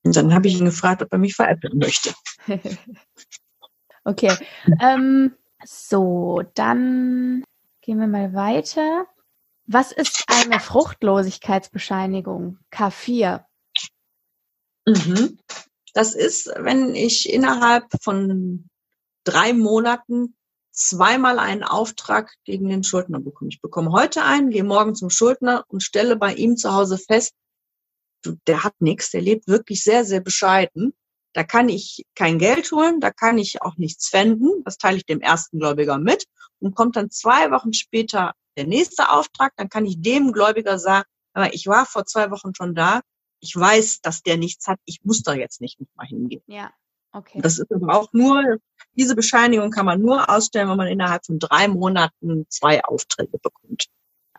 Und 0.04 0.16
dann 0.16 0.34
habe 0.34 0.48
ich 0.48 0.60
ihn 0.60 0.66
gefragt, 0.66 1.02
ob 1.02 1.12
er 1.12 1.18
mich 1.18 1.36
veräppeln 1.36 1.78
möchte. 1.78 2.14
okay. 4.04 4.36
Ähm, 4.82 5.34
so, 5.64 6.42
dann 6.56 7.46
gehen 7.84 8.00
wir 8.00 8.08
mal 8.08 8.34
weiter. 8.34 9.06
Was 9.66 9.92
ist 9.92 10.26
eine 10.28 10.60
Fruchtlosigkeitsbescheinigung? 10.60 12.58
K4. 12.72 13.44
Mhm. 14.86 15.38
Das 15.94 16.16
ist, 16.16 16.52
wenn 16.58 16.96
ich 16.96 17.32
innerhalb 17.32 17.86
von 18.02 18.70
drei 19.24 19.54
Monaten 19.54 20.36
zweimal 20.72 21.38
einen 21.40 21.64
Auftrag 21.64 22.34
gegen 22.46 22.68
den 22.68 22.84
Schuldner 22.84 23.20
bekomme. 23.20 23.50
Ich 23.50 23.62
bekomme 23.62 23.92
heute 23.92 24.24
einen, 24.24 24.50
gehe 24.50 24.64
morgen 24.64 24.96
zum 24.96 25.10
Schuldner 25.10 25.66
und 25.68 25.84
stelle 25.84 26.16
bei 26.16 26.34
ihm 26.34 26.58
zu 26.58 26.74
Hause 26.74 26.98
fest, 26.98 27.34
der 28.48 28.64
hat 28.64 28.74
nichts, 28.80 29.12
der 29.12 29.22
lebt 29.22 29.48
wirklich 29.48 29.84
sehr, 29.84 30.04
sehr 30.06 30.22
bescheiden. 30.22 30.94
Da 31.34 31.44
kann 31.44 31.68
ich 31.68 32.06
kein 32.16 32.38
Geld 32.38 32.72
holen, 32.72 33.00
da 33.00 33.12
kann 33.12 33.38
ich 33.38 33.62
auch 33.62 33.76
nichts 33.78 34.10
pfänden. 34.10 34.64
Das 34.66 34.78
teile 34.78 34.98
ich 34.98 35.06
dem 35.06 35.22
ersten 35.22 35.60
Gläubiger 35.60 35.98
mit 35.98 36.26
und 36.60 36.76
kommt 36.76 36.96
dann 36.96 37.10
zwei 37.10 37.52
Wochen 37.52 37.74
später 37.74 38.34
der 38.56 38.68
nächste 38.68 39.10
Auftrag. 39.10 39.54
Dann 39.58 39.70
kann 39.70 39.86
ich 39.86 40.02
dem 40.02 40.32
Gläubiger 40.32 40.78
sagen, 40.78 41.08
aber 41.34 41.54
ich 41.54 41.68
war 41.68 41.86
vor 41.86 42.06
zwei 42.06 42.30
Wochen 42.32 42.54
schon 42.56 42.76
da. 42.76 43.02
Ich 43.40 43.56
weiß, 43.56 44.02
dass 44.02 44.22
der 44.22 44.38
nichts 44.38 44.68
hat. 44.68 44.80
Ich 44.86 45.04
muss 45.04 45.24
da 45.24 45.34
jetzt 45.34 45.60
nicht 45.60 45.80
mal 45.96 46.06
hingehen. 46.06 46.44
Ja. 46.48 46.72
Okay. 47.12 47.42
Das 47.42 47.60
ist 47.60 47.72
aber 47.72 47.96
auch 47.96 48.12
nur, 48.12 48.58
diese 48.94 49.16
Bescheinigung 49.16 49.70
kann 49.70 49.86
man 49.86 50.02
nur 50.02 50.30
ausstellen, 50.30 50.70
wenn 50.70 50.78
man 50.78 50.88
innerhalb 50.88 51.26
von 51.26 51.38
drei 51.38 51.68
Monaten 51.68 52.46
zwei 52.50 52.84
Aufträge 52.84 53.38
bekommt. 53.38 53.86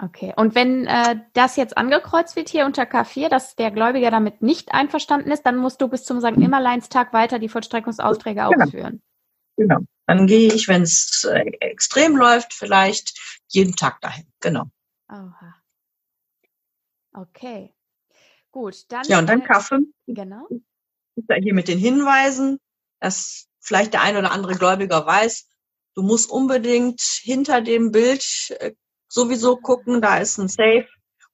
Okay. 0.01 0.33
Und 0.37 0.57
wenn 0.57 0.87
äh, 0.87 1.21
das 1.35 1.57
jetzt 1.57 1.77
angekreuzt 1.79 2.35
wird 2.35 2.49
hier 2.49 2.67
unter 2.67 2.83
K4, 2.83 3.29
dass 3.29 3.55
der 3.55 3.71
Gläubiger 3.71 4.11
damit 4.11 4.43
nicht 4.43 4.75
einverstanden 4.75 5.31
ist, 5.31 5.43
dann 5.43 5.57
musst 5.57 5.81
du 5.81 5.89
bis 5.89 6.05
zum 6.05 6.21
St. 6.21 6.37
Nimmerleinstag 6.37 7.13
weiter 7.13 7.39
die 7.39 7.49
Vollstreckungsaufträge 7.49 8.41
genau. 8.41 8.65
ausführen. 8.65 9.03
Genau. 9.57 9.79
Dann 10.07 10.27
gehe 10.27 10.53
ich, 10.53 10.67
wenn 10.67 10.83
es 10.83 11.25
äh, 11.25 11.45
extrem 11.61 12.17
läuft, 12.17 12.53
vielleicht 12.53 13.43
jeden 13.49 13.77
Tag 13.77 14.01
dahin. 14.01 14.27
Genau. 14.41 14.65
Oha. 15.09 15.55
Okay. 17.13 17.73
Gut, 18.51 18.85
dann. 18.89 19.05
Ja, 19.07 19.21
und 19.21 19.29
dann 19.29 19.43
K5. 19.43 19.85
Genau. 20.09 20.49
Ist 21.15 21.29
da 21.29 21.35
hier 21.37 21.55
mit 21.55 21.69
den 21.69 21.79
Hinweisen, 21.79 22.59
dass 22.99 23.49
vielleicht 23.61 23.95
der 23.95 24.03
ein 24.03 24.17
oder 24.17 24.33
andere 24.33 24.57
Gläubiger 24.57 25.07
weiß, 25.07 25.49
du 25.95 26.03
musst 26.03 26.31
unbedingt 26.31 27.01
hinter 27.01 27.61
dem 27.61 27.93
Bild 27.93 28.25
äh, 28.59 28.73
sowieso 29.15 29.57
gucken, 29.57 30.03
da 30.03 30.19
ist 30.19 30.39
ein 30.39 30.49
Safe 30.49 30.87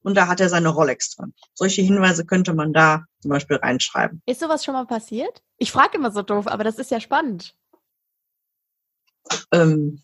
und 0.03 0.17
da 0.17 0.29
hat 0.29 0.41
er 0.41 0.49
seine 0.49 0.69
Rolex 0.69 1.17
drin. 1.17 1.35
Solche 1.55 1.83
Hinweise 1.83 2.25
könnte 2.27 2.55
man 2.55 2.73
da 2.73 3.05
zum 3.21 3.31
Beispiel 3.31 3.57
reinschreiben. 3.57 4.23
Ist 4.27 4.41
sowas 4.41 4.65
schon 4.65 4.75
mal 4.75 4.87
passiert? 4.87 5.43
Ich 5.57 5.73
frage 5.73 5.97
immer 5.97 6.11
so 6.11 6.23
doof, 6.23 6.47
aber 6.47 6.63
das 6.63 6.79
ist 6.79 6.91
ja 6.91 7.01
spannend. 7.01 7.57
Ähm, 9.53 10.03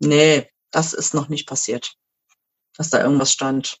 nee, 0.00 0.48
das 0.70 0.92
ist 0.92 1.14
noch 1.14 1.28
nicht 1.28 1.48
passiert, 1.48 1.94
dass 2.76 2.90
da 2.90 3.02
irgendwas 3.02 3.32
stand. 3.32 3.78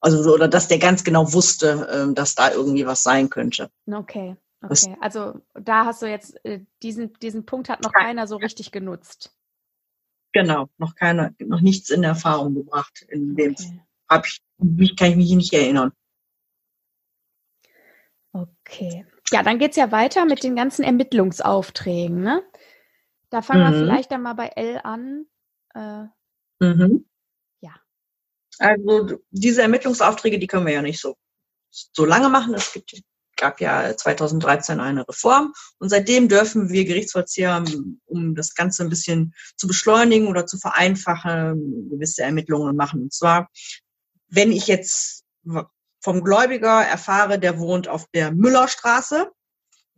Also 0.00 0.32
oder 0.32 0.48
dass 0.48 0.68
der 0.68 0.78
ganz 0.78 1.04
genau 1.04 1.32
wusste, 1.32 1.88
ähm, 1.90 2.14
dass 2.14 2.34
da 2.34 2.52
irgendwie 2.52 2.86
was 2.86 3.02
sein 3.02 3.28
könnte. 3.28 3.70
Okay. 3.90 4.36
Okay, 4.62 4.96
also 5.00 5.40
da 5.54 5.84
hast 5.84 6.02
du 6.02 6.06
jetzt 6.06 6.42
äh, 6.44 6.60
diesen, 6.82 7.12
diesen 7.20 7.44
Punkt 7.44 7.68
hat 7.68 7.82
noch 7.82 7.92
keiner 7.92 8.26
so 8.26 8.36
richtig 8.36 8.72
genutzt. 8.72 9.35
Genau, 10.36 10.68
noch 10.76 10.94
keiner, 10.94 11.32
noch 11.38 11.62
nichts 11.62 11.88
in 11.88 12.04
Erfahrung 12.04 12.54
gebracht. 12.54 13.06
In 13.08 13.36
dem 13.36 13.52
okay. 13.52 13.80
hab 14.06 14.26
ich, 14.26 14.42
mich 14.58 14.94
kann 14.94 15.12
ich 15.12 15.16
mich 15.16 15.32
nicht 15.32 15.52
erinnern. 15.54 15.92
Okay. 18.32 19.06
Ja, 19.32 19.42
dann 19.42 19.58
geht's 19.58 19.76
ja 19.76 19.90
weiter 19.92 20.26
mit 20.26 20.42
den 20.42 20.54
ganzen 20.54 20.82
Ermittlungsaufträgen, 20.82 22.20
ne? 22.20 22.42
Da 23.30 23.40
fangen 23.40 23.66
mhm. 23.66 23.72
wir 23.72 23.78
vielleicht 23.78 24.12
dann 24.12 24.20
mal 24.20 24.34
bei 24.34 24.48
L 24.48 24.78
an. 24.84 25.24
Äh, 25.74 26.04
mhm. 26.60 27.08
Ja. 27.62 27.74
Also 28.58 29.18
diese 29.30 29.62
Ermittlungsaufträge, 29.62 30.38
die 30.38 30.46
können 30.46 30.66
wir 30.66 30.74
ja 30.74 30.82
nicht 30.82 31.00
so, 31.00 31.16
so 31.70 32.04
lange 32.04 32.28
machen. 32.28 32.52
Es 32.52 32.74
gibt 32.74 32.92
gab 33.36 33.60
ja 33.60 33.96
2013 33.96 34.80
eine 34.80 35.06
Reform 35.08 35.52
und 35.78 35.88
seitdem 35.88 36.28
dürfen 36.28 36.70
wir 36.70 36.84
Gerichtsvollzieher, 36.84 37.64
um 38.06 38.34
das 38.34 38.54
Ganze 38.54 38.82
ein 38.82 38.90
bisschen 38.90 39.34
zu 39.56 39.66
beschleunigen 39.66 40.28
oder 40.28 40.46
zu 40.46 40.58
vereinfachen, 40.58 41.90
gewisse 41.90 42.22
Ermittlungen 42.22 42.76
machen. 42.76 43.02
Und 43.02 43.12
zwar, 43.12 43.48
wenn 44.28 44.52
ich 44.52 44.66
jetzt 44.66 45.24
vom 46.00 46.22
Gläubiger 46.22 46.82
erfahre, 46.84 47.38
der 47.38 47.58
wohnt 47.58 47.88
auf 47.88 48.06
der 48.14 48.32
Müllerstraße. 48.32 49.30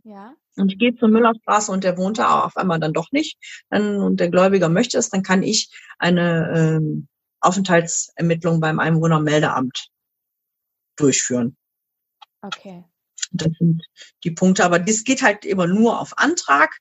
Ja. 0.04 0.34
Und 0.56 0.72
ich 0.72 0.78
gehe 0.78 0.96
zur 0.96 1.08
Müllerstraße 1.08 1.70
und 1.70 1.84
der 1.84 1.96
wohnt 1.96 2.18
da 2.18 2.44
auf 2.44 2.56
einmal 2.56 2.80
dann 2.80 2.92
doch 2.92 3.12
nicht. 3.12 3.38
Dann, 3.70 4.00
und 4.00 4.18
der 4.18 4.30
Gläubiger 4.30 4.68
möchte 4.68 4.98
es, 4.98 5.10
dann 5.10 5.22
kann 5.22 5.42
ich 5.42 5.70
eine 5.98 6.50
ähm, 6.54 7.08
Aufenthaltsermittlung 7.40 8.60
beim 8.60 8.80
Einwohnermeldeamt 8.80 9.88
durchführen. 10.96 11.56
Okay. 12.42 12.84
Das 13.30 13.52
sind 13.58 13.82
die 14.24 14.30
Punkte. 14.30 14.64
Aber 14.64 14.78
das 14.78 15.04
geht 15.04 15.22
halt 15.22 15.44
immer 15.44 15.66
nur 15.66 16.00
auf 16.00 16.16
Antrag. 16.18 16.78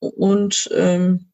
Und 0.00 0.70
ähm, 0.72 1.32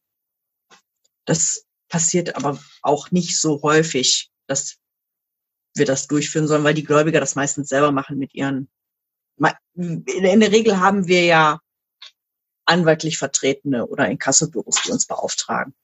das 1.25 1.67
passiert 1.89 2.37
aber 2.37 2.59
auch 2.83 3.11
nicht 3.11 3.39
so 3.39 3.63
häufig, 3.63 4.31
dass 4.47 4.79
wir 5.75 5.87
das 5.87 6.07
durchführen 6.07 6.47
sollen, 6.47 6.65
weil 6.65 6.75
die 6.75 6.85
Gläubiger 6.85 7.21
das 7.21 7.35
meistens 7.35 7.69
selber 7.69 7.93
machen 7.93 8.19
mit 8.19 8.35
ihren. 8.35 8.71
In 9.75 10.05
der 10.05 10.53
Regel 10.53 10.79
haben 10.79 11.09
wir 11.09 11.25
ja 11.25 11.61
anwaltlich 12.65 13.19
Vertretene 13.19 13.87
oder 13.87 14.09
Inkassobüros, 14.09 14.83
die 14.85 14.93
uns 14.93 15.07
beauftragen. 15.07 15.75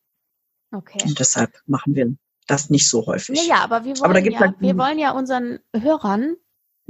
Okay. 0.73 1.03
Und 1.05 1.19
deshalb 1.19 1.61
machen 1.67 1.95
wir 1.95 2.15
das 2.47 2.71
nicht 2.71 2.89
so 2.89 3.07
häufig. 3.07 3.37
Ja, 3.39 3.57
ja 3.57 3.65
aber 3.65 3.85
wir 3.85 3.99
wollen, 3.99 4.11
aber 4.11 4.21
ja, 4.21 4.41
halt 4.41 4.61
wir 4.61 4.79
wollen 4.79 4.99
ja 4.99 5.11
unseren 5.13 5.59
Hörern 5.75 6.37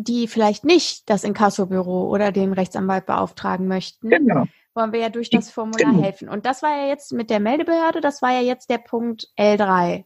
die 0.04 0.28
vielleicht 0.28 0.64
nicht 0.64 1.08
das 1.08 1.24
Inkassobüro 1.24 2.08
oder 2.08 2.32
den 2.32 2.52
Rechtsanwalt 2.52 3.06
beauftragen 3.06 3.68
möchten, 3.68 4.08
genau. 4.08 4.44
wollen 4.74 4.92
wir 4.92 5.00
ja 5.00 5.08
durch 5.08 5.30
das 5.30 5.50
Formular 5.50 5.92
genau. 5.92 6.02
helfen. 6.02 6.28
Und 6.28 6.46
das 6.46 6.62
war 6.62 6.76
ja 6.76 6.88
jetzt 6.88 7.12
mit 7.12 7.30
der 7.30 7.40
Meldebehörde, 7.40 8.00
das 8.00 8.22
war 8.22 8.32
ja 8.32 8.40
jetzt 8.40 8.70
der 8.70 8.78
Punkt 8.78 9.28
L3. 9.38 10.04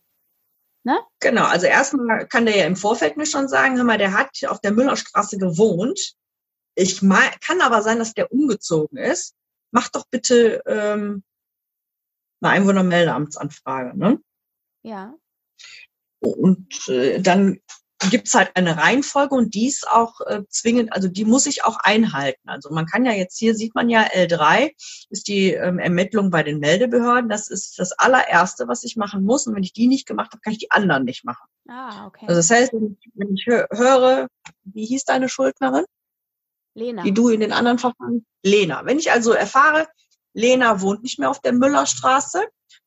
Ne? 0.87 1.01
Genau, 1.21 1.45
also 1.45 1.66
erstmal 1.66 2.27
kann 2.27 2.45
der 2.45 2.57
ja 2.57 2.66
im 2.66 2.77
Vorfeld 2.77 3.16
mir 3.16 3.27
schon 3.27 3.49
sagen, 3.49 3.77
hör 3.77 3.85
mal, 3.85 3.99
der 3.99 4.12
hat 4.12 4.31
auf 4.47 4.61
der 4.61 4.73
Müllerstraße 4.73 5.39
gewohnt. 5.39 6.14
Ich 6.75 7.01
mal, 7.01 7.31
kann 7.41 7.61
aber 7.62 7.81
sein, 7.83 7.99
dass 7.99 8.12
der 8.12 8.33
umgezogen 8.33 8.99
ist. 8.99 9.35
Mach 9.71 9.89
doch 9.89 10.05
bitte 10.11 10.62
ähm, 10.66 11.23
eine 12.41 12.53
Einwohnermeldeamtsanfrage, 12.53 13.97
ne? 13.97 14.21
Ja. 14.83 15.14
Und 16.21 16.89
äh, 16.89 17.21
dann 17.21 17.61
gibt 18.11 18.29
es 18.29 18.35
halt 18.35 18.51
eine 18.55 18.77
Reihenfolge 18.77 19.35
und 19.35 19.55
die 19.55 19.67
ist 19.67 19.89
auch 19.89 20.21
äh, 20.23 20.43
zwingend, 20.49 20.93
also 20.93 21.09
die 21.09 21.25
muss 21.25 21.47
ich 21.47 21.65
auch 21.65 21.77
einhalten. 21.77 22.49
Also 22.49 22.71
man 22.71 22.87
kann 22.87 23.05
ja 23.05 23.13
jetzt 23.13 23.39
hier 23.39 23.55
sieht 23.55 23.75
man 23.75 23.89
ja 23.89 24.03
L3 24.05 24.71
ist 25.11 25.29
die 25.29 25.53
ähm, 25.53 25.79
Ermittlung 25.79 26.31
bei 26.31 26.43
den 26.43 26.59
Meldebehörden. 26.59 27.29
Das 27.29 27.49
ist 27.49 27.79
das 27.79 27.93
allererste, 27.93 28.69
was 28.69 28.85
ich 28.85 28.97
machen 28.97 29.25
muss. 29.25 29.47
Und 29.47 29.55
wenn 29.55 29.63
ich 29.63 29.73
die 29.73 29.87
nicht 29.87 30.07
gemacht 30.07 30.33
habe, 30.33 30.41
kann 30.41 30.53
ich 30.53 30.59
die 30.59 30.71
anderen 30.71 31.05
nicht 31.05 31.25
machen. 31.25 31.47
Ah, 31.69 32.07
okay. 32.07 32.27
Also 32.29 32.39
das 32.39 32.51
heißt, 32.51 32.73
wenn 32.73 32.97
ich, 33.01 33.11
wenn 33.15 33.35
ich 33.35 33.47
höre, 33.47 34.29
wie 34.65 34.87
hieß 34.87 35.05
deine 35.05 35.29
Schuldnerin? 35.29 35.85
Lena. 36.75 37.03
die 37.03 37.15
du 37.15 37.29
in 37.29 37.41
den 37.41 37.53
anderen 37.53 37.79
Verfahren, 37.79 38.27
Lena. 38.43 38.85
Wenn 38.85 38.99
ich 38.99 39.13
also 39.13 39.33
erfahre, 39.33 39.87
Lena 40.33 40.81
wohnt 40.81 41.03
nicht 41.03 41.19
mehr 41.19 41.31
auf 41.31 41.41
der 41.41 41.53
Müllerstraße, 41.53 42.43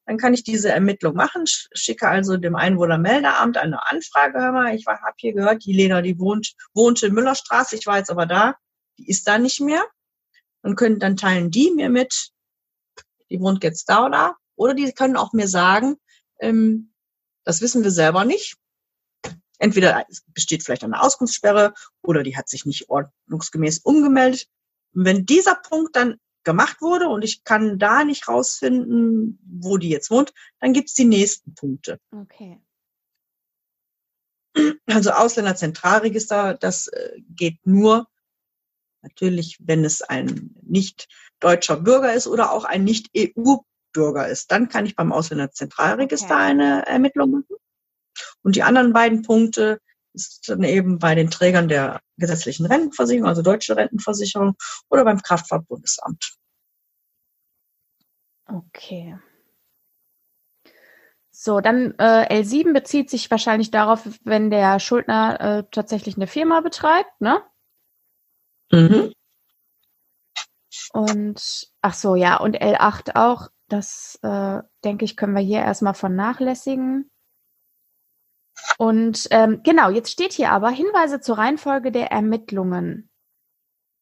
dann 0.07 0.17
kann 0.17 0.33
ich 0.33 0.43
diese 0.43 0.71
Ermittlung 0.71 1.15
machen, 1.15 1.43
schicke 1.45 2.07
also 2.07 2.37
dem 2.37 2.55
Einwohnermeldeamt 2.55 3.57
eine 3.57 3.85
Anfrage, 3.85 4.39
hör 4.39 4.53
mal, 4.53 4.73
ich 4.73 4.87
habe 4.87 5.15
hier 5.17 5.33
gehört, 5.33 5.65
die 5.65 5.73
Lena, 5.73 6.01
die 6.01 6.17
wohnt, 6.17 6.55
wohnte 6.73 7.07
in 7.07 7.13
Müllerstraße, 7.13 7.75
ich 7.75 7.85
war 7.87 7.97
jetzt 7.97 8.09
aber 8.09 8.25
da, 8.25 8.55
die 8.97 9.09
ist 9.09 9.27
da 9.27 9.37
nicht 9.37 9.59
mehr. 9.59 9.83
Und 10.61 10.75
können, 10.75 10.99
dann 10.99 11.17
teilen 11.17 11.51
die 11.51 11.71
mir 11.71 11.89
mit, 11.89 12.31
die 13.29 13.39
wohnt 13.41 13.63
jetzt 13.63 13.89
da 13.89 14.05
oder, 14.05 14.37
oder 14.55 14.73
die 14.73 14.91
können 14.93 15.17
auch 15.17 15.33
mir 15.33 15.47
sagen, 15.47 15.97
ähm, 16.39 16.93
das 17.43 17.61
wissen 17.61 17.83
wir 17.83 17.91
selber 17.91 18.23
nicht. 18.23 18.55
Entweder 19.59 20.05
besteht 20.27 20.63
vielleicht 20.63 20.85
eine 20.85 21.01
Auskunftssperre 21.01 21.73
oder 22.01 22.23
die 22.23 22.37
hat 22.37 22.47
sich 22.47 22.65
nicht 22.65 22.89
ordnungsgemäß 22.89 23.79
umgemeldet. 23.79 24.47
Und 24.93 25.03
wenn 25.03 25.25
dieser 25.25 25.55
Punkt 25.55 25.95
dann 25.97 26.17
gemacht 26.47 26.81
wurde 26.81 27.09
und 27.09 27.25
ich 27.25 27.43
kann 27.43 27.77
da 27.77 28.05
nicht 28.05 28.29
rausfinden, 28.29 29.37
wo 29.43 29.77
die 29.77 29.89
jetzt 29.89 30.09
wohnt, 30.09 30.33
dann 30.61 30.71
gibt's 30.71 30.93
die 30.93 31.03
nächsten 31.03 31.53
Punkte. 31.53 31.99
Okay. 32.09 32.61
Also 34.87 35.11
Ausländerzentralregister, 35.11 36.53
das 36.53 36.87
äh, 36.87 37.19
geht 37.35 37.59
nur 37.65 38.07
natürlich, 39.01 39.57
wenn 39.59 39.83
es 39.83 40.01
ein 40.01 40.55
nicht 40.61 41.09
deutscher 41.41 41.75
Bürger 41.75 42.13
ist 42.13 42.27
oder 42.27 42.51
auch 42.51 42.63
ein 42.63 42.85
nicht 42.85 43.11
EU-Bürger 43.15 44.29
ist. 44.29 44.49
Dann 44.49 44.69
kann 44.69 44.85
ich 44.85 44.95
beim 44.95 45.11
Ausländerzentralregister 45.11 46.33
okay. 46.33 46.43
eine 46.43 46.87
Ermittlung 46.87 47.31
machen. 47.31 47.55
Und 48.41 48.55
die 48.55 48.63
anderen 48.63 48.93
beiden 48.93 49.21
Punkte 49.21 49.81
ist 50.18 50.49
dann 50.49 50.63
eben 50.63 50.99
bei 50.99 51.15
den 51.15 51.30
Trägern 51.30 51.68
der 51.68 52.01
gesetzlichen 52.18 52.65
Rentenversicherung, 52.65 53.28
also 53.28 53.41
deutsche 53.41 53.76
Rentenversicherung 53.76 54.55
oder 54.89 55.05
beim 55.05 55.22
Kraftfahrtbundesamt. 55.22 56.36
Okay. 58.45 59.18
So, 61.32 61.61
dann 61.61 61.93
äh, 61.99 62.41
L7 62.41 62.74
bezieht 62.74 63.09
sich 63.09 63.30
wahrscheinlich 63.30 63.70
darauf, 63.70 64.07
wenn 64.24 64.49
der 64.49 64.80
Schuldner 64.80 65.39
äh, 65.39 65.63
tatsächlich 65.72 66.15
eine 66.15 66.28
Firma 66.28 66.61
betreibt, 66.61 67.22
ne? 67.22 67.43
Mhm. 68.72 69.13
Und 70.93 71.68
ach 71.82 71.93
so, 71.93 72.15
ja, 72.15 72.38
und 72.38 72.59
L8 72.59 73.15
auch. 73.15 73.49
Das 73.70 74.18
äh, 74.24 74.61
denke 74.86 75.03
ich, 75.03 75.18
können 75.18 75.36
wir 75.36 75.41
hier 75.41 75.59
erstmal 75.59 75.93
vernachlässigen. 75.93 77.11
Und 78.78 79.28
ähm, 79.32 79.61
genau, 79.63 79.89
jetzt 79.89 80.11
steht 80.11 80.34
hier 80.34 80.51
aber 80.51 80.70
Hinweise 80.70 81.20
zur 81.20 81.38
Reihenfolge 81.38 81.91
der 81.91 82.11
Ermittlungen. 82.11 83.09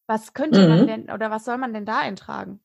Was 0.08 0.34
könnte 0.34 0.62
mhm. 0.62 0.70
man 0.70 0.88
denn 0.88 1.12
oder 1.12 1.32
was 1.32 1.46
soll 1.46 1.58
man 1.58 1.74
denn 1.74 1.86
da 1.86 2.00
eintragen? 2.00 2.62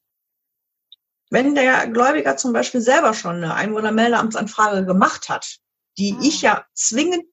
Wenn 1.30 1.54
der 1.54 1.86
Gläubiger 1.86 2.36
zum 2.36 2.52
Beispiel 2.52 2.80
selber 2.80 3.14
schon 3.14 3.36
eine 3.36 3.54
Einwohnermeldeamtsanfrage 3.54 4.84
gemacht 4.84 5.28
hat, 5.28 5.58
die 5.96 6.14
ah. 6.14 6.20
ich 6.22 6.42
ja 6.42 6.64
zwingend 6.74 7.24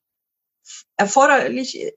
erforderlich 0.97 1.79
äh, 1.79 1.93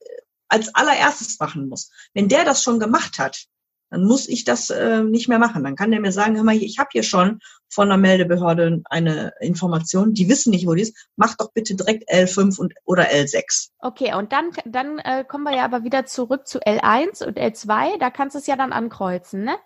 als 0.49 0.75
allererstes 0.75 1.39
machen 1.39 1.69
muss. 1.69 1.91
Wenn 2.15 2.29
der 2.29 2.45
das 2.45 2.63
schon 2.63 2.81
gemacht 2.81 3.19
hat, 3.19 3.47
dann 3.91 4.05
muss 4.05 4.29
ich 4.29 4.45
das 4.45 4.71
äh, 4.71 5.03
nicht 5.03 5.29
mehr 5.29 5.39
machen. 5.39 5.65
Dann 5.65 5.75
kann 5.75 5.91
der 5.91 6.01
mir 6.01 6.13
sagen, 6.13 6.37
hör 6.37 6.45
mal, 6.45 6.55
ich 6.55 6.79
habe 6.79 6.91
hier 6.93 7.03
schon 7.03 7.41
von 7.69 7.89
der 7.89 7.99
Meldebehörde 7.99 8.83
eine 8.85 9.33
Information, 9.41 10.15
die 10.15 10.29
wissen 10.29 10.51
nicht, 10.51 10.67
wo 10.67 10.75
die 10.75 10.83
ist. 10.83 11.09
Mach 11.17 11.37
doch 11.37 11.53
bitte 11.53 11.75
direkt 11.75 12.11
L5 12.11 12.59
und, 12.59 12.75
oder 12.85 13.11
L6. 13.11 13.71
Okay, 13.81 14.15
und 14.15 14.33
dann, 14.33 14.51
dann 14.65 14.99
äh, 15.01 15.25
kommen 15.25 15.45
wir 15.45 15.57
ja 15.57 15.65
aber 15.65 15.83
wieder 15.85 16.07
zurück 16.07 16.47
zu 16.47 16.61
L1 16.61 17.25
und 17.27 17.39
L2. 17.39 17.99
Da 17.99 18.11
kannst 18.11 18.35
du 18.35 18.39
es 18.39 18.47
ja 18.47 18.57
dann 18.57 18.73
ankreuzen, 18.73 19.45
ne? 19.45 19.57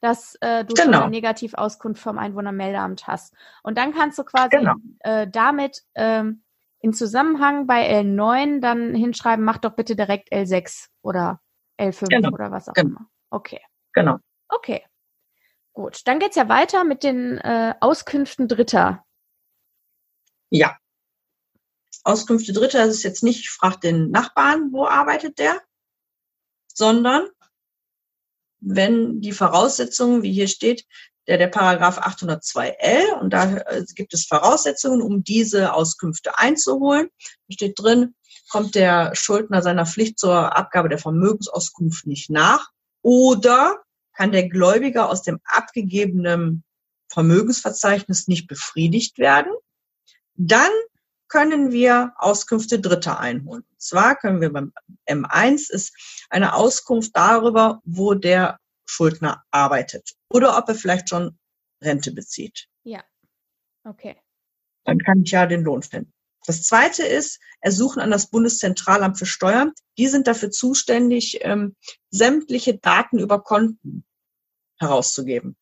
Dass 0.00 0.36
äh, 0.40 0.64
du 0.64 0.74
genau. 0.74 1.02
eine 1.02 1.10
Negativauskunft 1.10 2.02
vom 2.02 2.18
Einwohnermeldeamt 2.18 3.06
hast. 3.06 3.34
Und 3.62 3.78
dann 3.78 3.94
kannst 3.94 4.18
du 4.18 4.24
quasi 4.24 4.50
genau. 4.50 4.74
äh, 5.00 5.26
damit 5.30 5.82
ähm, 5.94 6.42
in 6.80 6.92
Zusammenhang 6.92 7.66
bei 7.66 7.90
L9 8.00 8.60
dann 8.60 8.94
hinschreiben, 8.94 9.42
mach 9.42 9.56
doch 9.56 9.74
bitte 9.74 9.96
direkt 9.96 10.30
L6 10.30 10.88
oder 11.00 11.40
L5 11.80 12.08
genau. 12.08 12.28
oder 12.32 12.50
was 12.50 12.68
auch 12.68 12.74
genau. 12.74 12.88
immer. 12.88 13.06
Okay. 13.30 13.60
Genau. 13.94 14.18
Okay. 14.48 14.84
Gut, 15.72 16.02
dann 16.04 16.18
geht's 16.18 16.36
ja 16.36 16.48
weiter 16.48 16.84
mit 16.84 17.02
den 17.02 17.38
äh, 17.38 17.74
Auskünften 17.80 18.46
Dritter. 18.46 19.04
Ja. 20.50 20.76
Auskünfte 22.04 22.52
Dritter 22.52 22.84
ist 22.84 23.02
jetzt 23.02 23.22
nicht, 23.22 23.48
fragt 23.48 23.82
den 23.82 24.10
Nachbarn, 24.10 24.72
wo 24.72 24.86
arbeitet 24.86 25.38
der, 25.38 25.60
sondern 26.72 27.28
wenn 28.60 29.20
die 29.20 29.32
Voraussetzungen, 29.32 30.22
wie 30.22 30.32
hier 30.32 30.48
steht, 30.48 30.86
der, 31.26 31.38
der 31.38 31.48
Paragraph 31.48 31.98
802l 31.98 33.14
und 33.20 33.30
da 33.30 33.56
äh, 33.56 33.84
gibt 33.94 34.14
es 34.14 34.26
Voraussetzungen, 34.26 35.02
um 35.02 35.24
diese 35.24 35.72
Auskünfte 35.72 36.38
einzuholen. 36.38 37.08
Da 37.48 37.52
steht 37.52 37.78
drin, 37.78 38.14
kommt 38.50 38.74
der 38.74 39.14
Schuldner 39.14 39.62
seiner 39.62 39.86
Pflicht 39.86 40.18
zur 40.18 40.56
Abgabe 40.56 40.88
der 40.88 40.98
Vermögensauskunft 40.98 42.06
nicht 42.06 42.30
nach 42.30 42.70
oder 43.02 43.83
kann 44.14 44.32
der 44.32 44.48
Gläubiger 44.48 45.10
aus 45.10 45.22
dem 45.22 45.40
abgegebenen 45.44 46.64
Vermögensverzeichnis 47.08 48.28
nicht 48.28 48.48
befriedigt 48.48 49.18
werden, 49.18 49.52
dann 50.34 50.70
können 51.28 51.72
wir 51.72 52.12
Auskünfte 52.16 52.80
Dritter 52.80 53.18
einholen. 53.18 53.64
Und 53.68 53.82
zwar 53.82 54.16
können 54.16 54.40
wir 54.40 54.52
beim 54.52 54.72
M1 55.08 55.70
ist 55.70 55.92
eine 56.30 56.54
Auskunft 56.54 57.10
darüber, 57.14 57.80
wo 57.84 58.14
der 58.14 58.58
Schuldner 58.86 59.42
arbeitet 59.50 60.12
oder 60.28 60.56
ob 60.56 60.68
er 60.68 60.74
vielleicht 60.74 61.08
schon 61.08 61.38
Rente 61.82 62.12
bezieht. 62.12 62.68
Ja, 62.84 63.02
okay. 63.84 64.16
Dann 64.84 64.98
kann 64.98 65.22
ich 65.22 65.30
ja 65.32 65.46
den 65.46 65.62
Lohn 65.64 65.82
finden. 65.82 66.13
Das 66.46 66.62
zweite 66.62 67.04
ist, 67.04 67.40
Ersuchen 67.60 68.00
an 68.00 68.10
das 68.10 68.28
Bundeszentralamt 68.28 69.18
für 69.18 69.26
Steuern. 69.26 69.72
Die 69.96 70.08
sind 70.08 70.26
dafür 70.26 70.50
zuständig, 70.50 71.38
ähm, 71.42 71.74
sämtliche 72.10 72.76
Daten 72.76 73.18
über 73.18 73.42
Konten 73.42 74.04
herauszugeben. 74.78 75.56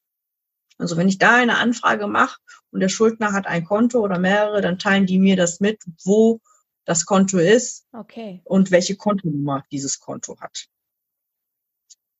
Also 0.79 0.97
wenn 0.97 1.09
ich 1.09 1.19
da 1.19 1.37
eine 1.37 1.59
Anfrage 1.59 2.09
mache 2.09 2.41
und 2.71 2.81
der 2.81 2.89
Schuldner 2.89 3.33
hat 3.33 3.47
ein 3.47 3.65
Konto 3.65 4.01
oder 4.01 4.19
mehrere, 4.19 4.61
dann 4.61 4.79
teilen 4.79 5.07
die 5.07 5.19
mir 5.19 5.37
das 5.37 5.61
mit, 5.61 5.81
wo 6.05 6.41
das 6.85 7.07
Konto 7.07 7.39
ist 7.39 7.87
okay. 7.93 8.41
und 8.45 8.73
welche 8.73 8.97
Kontonummer 8.97 9.65
dieses 9.71 10.01
Konto 10.01 10.41
hat. 10.41 10.67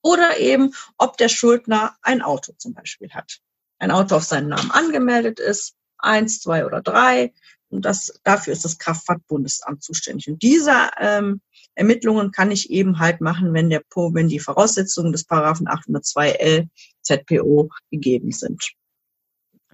Oder 0.03 0.39
eben, 0.39 0.75
ob 0.99 1.17
der 1.17 1.29
Schuldner 1.29 1.97
ein 2.03 2.23
Auto 2.23 2.53
zum 2.57 2.75
Beispiel 2.75 3.11
hat. 3.11 3.41
Ein 3.79 3.91
Auto 3.91 4.17
auf 4.17 4.25
seinen 4.25 4.49
Namen 4.49 4.71
angemeldet 4.71 5.41
ist, 5.41 5.75
eins, 5.99 6.41
zwei 6.41 6.67
oder 6.67 6.83
drei, 6.83 7.33
und 7.73 7.85
das, 7.85 8.21
dafür 8.23 8.53
ist 8.53 8.65
das 8.65 8.79
Kraftfahrtbundesamt 8.79 9.83
zuständig. 9.83 10.29
Und 10.29 10.43
diese 10.43 10.91
ähm, 11.01 11.41
Ermittlungen 11.75 12.31
kann 12.31 12.51
ich 12.51 12.71
eben 12.71 12.99
halt 12.99 13.21
machen, 13.21 13.55
wenn 13.55 13.71
der 13.71 13.83
wenn 13.95 14.29
die 14.29 14.39
Voraussetzungen 14.39 15.13
des 15.13 15.25
Paragraphen 15.25 15.69
802l 15.69 16.69
ZPO 17.01 17.71
gegeben 17.91 18.31
sind. 18.31 18.73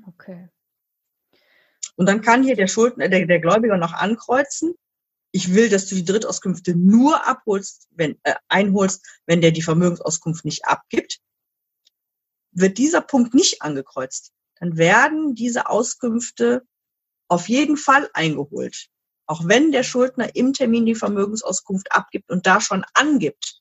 Okay. 0.07 0.49
Und 1.97 2.07
dann 2.07 2.21
kann 2.21 2.45
hier 2.45 2.55
der 2.55 2.69
Schuldner, 2.69 3.09
der, 3.09 3.27
der 3.27 3.41
Gläubiger 3.41 3.77
noch 3.77 3.93
ankreuzen, 3.93 4.75
ich 5.33 5.55
will, 5.55 5.69
dass 5.69 5.87
du 5.87 5.95
die 5.95 6.05
Drittauskünfte 6.05 6.75
nur 6.75 7.27
abholst, 7.27 7.89
wenn, 7.91 8.19
äh, 8.23 8.35
einholst, 8.49 9.05
wenn 9.27 9.41
der 9.41 9.51
die 9.51 9.63
Vermögensauskunft 9.63 10.45
nicht 10.45 10.65
abgibt. 10.65 11.19
Wird 12.53 12.79
dieser 12.79 13.03
Punkt 13.03 13.35
nicht 13.35 13.61
angekreuzt, 13.61 14.33
dann 14.59 14.77
werden 14.79 15.35
diese 15.35 15.69
Auskünfte 15.69 16.67
auf 17.29 17.49
jeden 17.49 17.77
Fall 17.77 18.11
eingeholt. 18.15 18.89
Auch 19.27 19.43
wenn 19.45 19.73
der 19.73 19.83
Schuldner 19.83 20.35
im 20.35 20.55
Termin 20.55 20.87
die 20.87 20.95
Vermögensauskunft 20.95 21.93
abgibt 21.93 22.31
und 22.31 22.47
da 22.47 22.61
schon 22.61 22.85
angibt, 22.95 23.61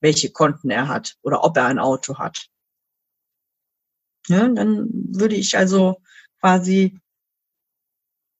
welche 0.00 0.30
Konten 0.30 0.70
er 0.70 0.88
hat 0.88 1.16
oder 1.22 1.42
ob 1.42 1.56
er 1.56 1.66
ein 1.66 1.78
Auto 1.78 2.18
hat. 2.18 2.48
Ja, 4.28 4.46
dann 4.46 4.88
würde 4.92 5.34
ich 5.34 5.56
also 5.56 6.02
quasi 6.40 7.00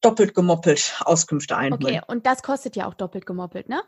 doppelt 0.02 0.34
gemoppelt 0.34 1.00
Auskünfte 1.00 1.56
einholen. 1.56 1.82
Okay, 1.82 2.02
und 2.06 2.26
das 2.26 2.42
kostet 2.42 2.76
ja 2.76 2.86
auch 2.86 2.94
doppelt 2.94 3.24
gemoppelt, 3.24 3.68
ne? 3.68 3.82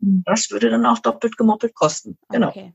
Das 0.00 0.50
würde 0.50 0.70
dann 0.70 0.86
auch 0.86 1.00
doppelt 1.00 1.36
gemoppelt 1.36 1.74
kosten. 1.74 2.18
Genau. 2.28 2.48
Okay. 2.48 2.72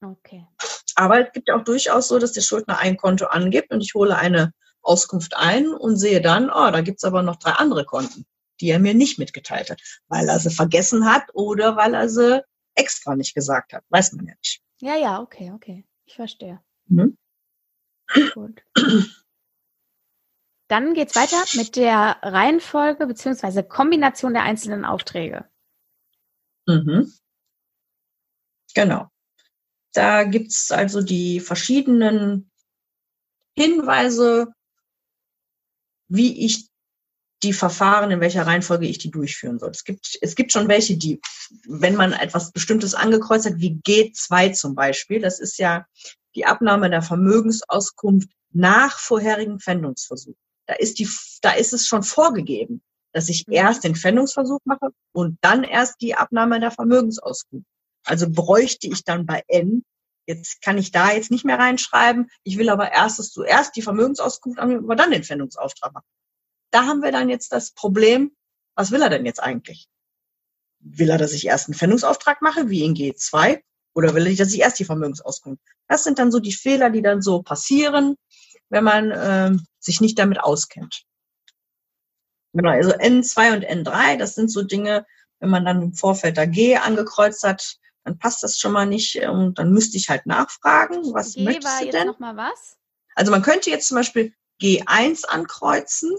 Okay. 0.00 0.46
Aber 0.94 1.20
es 1.20 1.32
gibt 1.32 1.48
ja 1.48 1.56
auch 1.56 1.64
durchaus 1.64 2.08
so, 2.08 2.18
dass 2.18 2.32
der 2.32 2.40
Schuldner 2.40 2.78
ein 2.78 2.96
Konto 2.96 3.26
angibt 3.26 3.72
und 3.72 3.80
ich 3.80 3.94
hole 3.94 4.16
eine 4.16 4.52
Auskunft 4.82 5.36
ein 5.36 5.68
und 5.68 5.96
sehe 5.96 6.20
dann, 6.20 6.50
oh, 6.50 6.70
da 6.70 6.80
gibt's 6.80 7.04
aber 7.04 7.22
noch 7.22 7.36
drei 7.36 7.52
andere 7.52 7.84
Konten, 7.84 8.26
die 8.60 8.70
er 8.70 8.78
mir 8.78 8.94
nicht 8.94 9.18
mitgeteilt 9.18 9.70
hat, 9.70 9.80
weil 10.08 10.28
er 10.28 10.38
sie 10.38 10.50
vergessen 10.50 11.06
hat 11.06 11.24
oder 11.34 11.76
weil 11.76 11.94
er 11.94 12.08
sie 12.08 12.44
extra 12.74 13.16
nicht 13.16 13.34
gesagt 13.34 13.72
hat. 13.72 13.84
Weiß 13.88 14.12
man 14.12 14.26
ja 14.26 14.34
nicht. 14.38 14.62
Ja, 14.80 14.96
ja, 14.96 15.20
okay, 15.20 15.52
okay. 15.54 15.84
Ich 16.06 16.16
verstehe. 16.16 16.60
Mhm. 16.86 17.16
Gut. 18.34 18.62
Dann 20.68 20.94
geht's 20.94 21.14
weiter 21.16 21.44
mit 21.54 21.76
der 21.76 22.16
Reihenfolge 22.22 23.06
beziehungsweise 23.06 23.62
Kombination 23.62 24.32
der 24.32 24.42
einzelnen 24.42 24.84
Aufträge. 24.84 25.44
Mhm. 26.66 27.12
Genau. 28.74 29.08
Da 29.92 30.24
gibt's 30.24 30.70
also 30.70 31.02
die 31.02 31.40
verschiedenen 31.40 32.50
Hinweise, 33.54 34.54
wie 36.12 36.44
ich 36.44 36.68
die 37.42 37.52
Verfahren, 37.52 38.10
in 38.10 38.20
welcher 38.20 38.46
Reihenfolge 38.46 38.86
ich 38.86 38.98
die 38.98 39.10
durchführen 39.10 39.58
soll. 39.58 39.70
Es 39.70 39.84
gibt, 39.84 40.18
es 40.20 40.34
gibt 40.36 40.52
schon 40.52 40.68
welche, 40.68 40.96
die, 40.96 41.20
wenn 41.66 41.96
man 41.96 42.12
etwas 42.12 42.52
Bestimmtes 42.52 42.94
angekreuzt 42.94 43.46
hat, 43.46 43.58
wie 43.58 43.80
G2 43.84 44.52
zum 44.52 44.74
Beispiel, 44.74 45.20
das 45.20 45.40
ist 45.40 45.58
ja 45.58 45.86
die 46.34 46.46
Abnahme 46.46 46.88
der 46.88 47.02
Vermögensauskunft 47.02 48.28
nach 48.52 48.98
vorherigen 48.98 49.58
Pfändungsversuch. 49.58 50.36
Da 50.66 50.74
ist 50.74 50.98
die, 50.98 51.08
da 51.40 51.52
ist 51.52 51.72
es 51.72 51.86
schon 51.86 52.02
vorgegeben, 52.02 52.82
dass 53.12 53.28
ich 53.28 53.46
mhm. 53.46 53.54
erst 53.54 53.84
den 53.84 53.96
Pfändungsversuch 53.96 54.60
mache 54.64 54.90
und 55.12 55.38
dann 55.40 55.64
erst 55.64 56.00
die 56.00 56.14
Abnahme 56.14 56.60
der 56.60 56.70
Vermögensauskunft. 56.70 57.66
Also 58.04 58.30
bräuchte 58.30 58.86
ich 58.88 59.04
dann 59.04 59.26
bei 59.26 59.42
N, 59.48 59.84
jetzt 60.26 60.62
kann 60.62 60.78
ich 60.78 60.92
da 60.92 61.12
jetzt 61.12 61.30
nicht 61.30 61.44
mehr 61.44 61.58
reinschreiben, 61.58 62.30
ich 62.44 62.58
will 62.58 62.68
aber 62.68 62.92
erstes 62.92 63.32
zuerst 63.32 63.76
die 63.76 63.82
Vermögensauskunft 63.82 64.58
annehmen, 64.58 64.84
aber 64.84 64.96
dann 64.96 65.10
den 65.10 65.24
Pfändungsauftrag 65.24 65.92
machen. 65.92 66.06
Da 66.70 66.86
haben 66.86 67.02
wir 67.02 67.12
dann 67.12 67.28
jetzt 67.28 67.52
das 67.52 67.72
Problem, 67.72 68.34
was 68.74 68.90
will 68.90 69.02
er 69.02 69.10
denn 69.10 69.26
jetzt 69.26 69.42
eigentlich? 69.42 69.88
Will 70.80 71.10
er, 71.10 71.18
dass 71.18 71.32
ich 71.32 71.46
erst 71.46 71.68
einen 71.68 71.74
Pfändungsauftrag 71.74 72.42
mache, 72.42 72.70
wie 72.70 72.84
in 72.84 72.94
G2, 72.94 73.60
oder 73.94 74.14
will 74.14 74.26
er, 74.26 74.36
dass 74.36 74.52
ich 74.52 74.60
erst 74.60 74.78
die 74.78 74.84
Vermögensauskunft? 74.84 75.62
Das 75.88 76.04
sind 76.04 76.18
dann 76.18 76.32
so 76.32 76.40
die 76.40 76.52
Fehler, 76.52 76.90
die 76.90 77.02
dann 77.02 77.20
so 77.20 77.42
passieren, 77.42 78.16
wenn 78.70 78.84
man 78.84 79.12
ähm, 79.14 79.66
sich 79.78 80.00
nicht 80.00 80.18
damit 80.18 80.40
auskennt. 80.40 81.04
Genau, 82.54 82.70
also 82.70 82.90
N2 82.90 83.54
und 83.54 83.64
N3, 83.64 84.16
das 84.18 84.34
sind 84.34 84.50
so 84.50 84.62
Dinge, 84.62 85.06
wenn 85.40 85.50
man 85.50 85.64
dann 85.64 85.82
im 85.82 85.94
Vorfeld 85.94 86.36
da 86.36 86.46
G 86.46 86.76
angekreuzt 86.76 87.42
hat, 87.42 87.78
dann 88.04 88.18
passt 88.18 88.42
das 88.42 88.58
schon 88.58 88.72
mal 88.72 88.86
nicht 88.86 89.16
und 89.22 89.58
dann 89.58 89.72
müsste 89.72 89.96
ich 89.96 90.08
halt 90.08 90.26
nachfragen, 90.26 91.12
was 91.14 91.34
G 91.34 91.44
möchtest 91.44 91.82
du 91.82 91.90
denn? 91.90 92.06
Noch 92.08 92.18
mal 92.18 92.36
was? 92.36 92.76
Also 93.14 93.30
man 93.30 93.42
könnte 93.42 93.70
jetzt 93.70 93.88
zum 93.88 93.96
Beispiel 93.96 94.34
G1 94.60 95.26
ankreuzen 95.26 96.16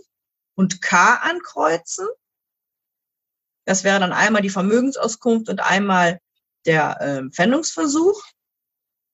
und 0.55 0.81
K 0.81 1.15
ankreuzen. 1.15 2.07
Das 3.65 3.83
wäre 3.83 3.99
dann 3.99 4.13
einmal 4.13 4.41
die 4.41 4.49
Vermögensauskunft 4.49 5.49
und 5.49 5.61
einmal 5.61 6.19
der 6.65 7.01
äh, 7.01 7.29
Pfändungsversuch. 7.29 8.21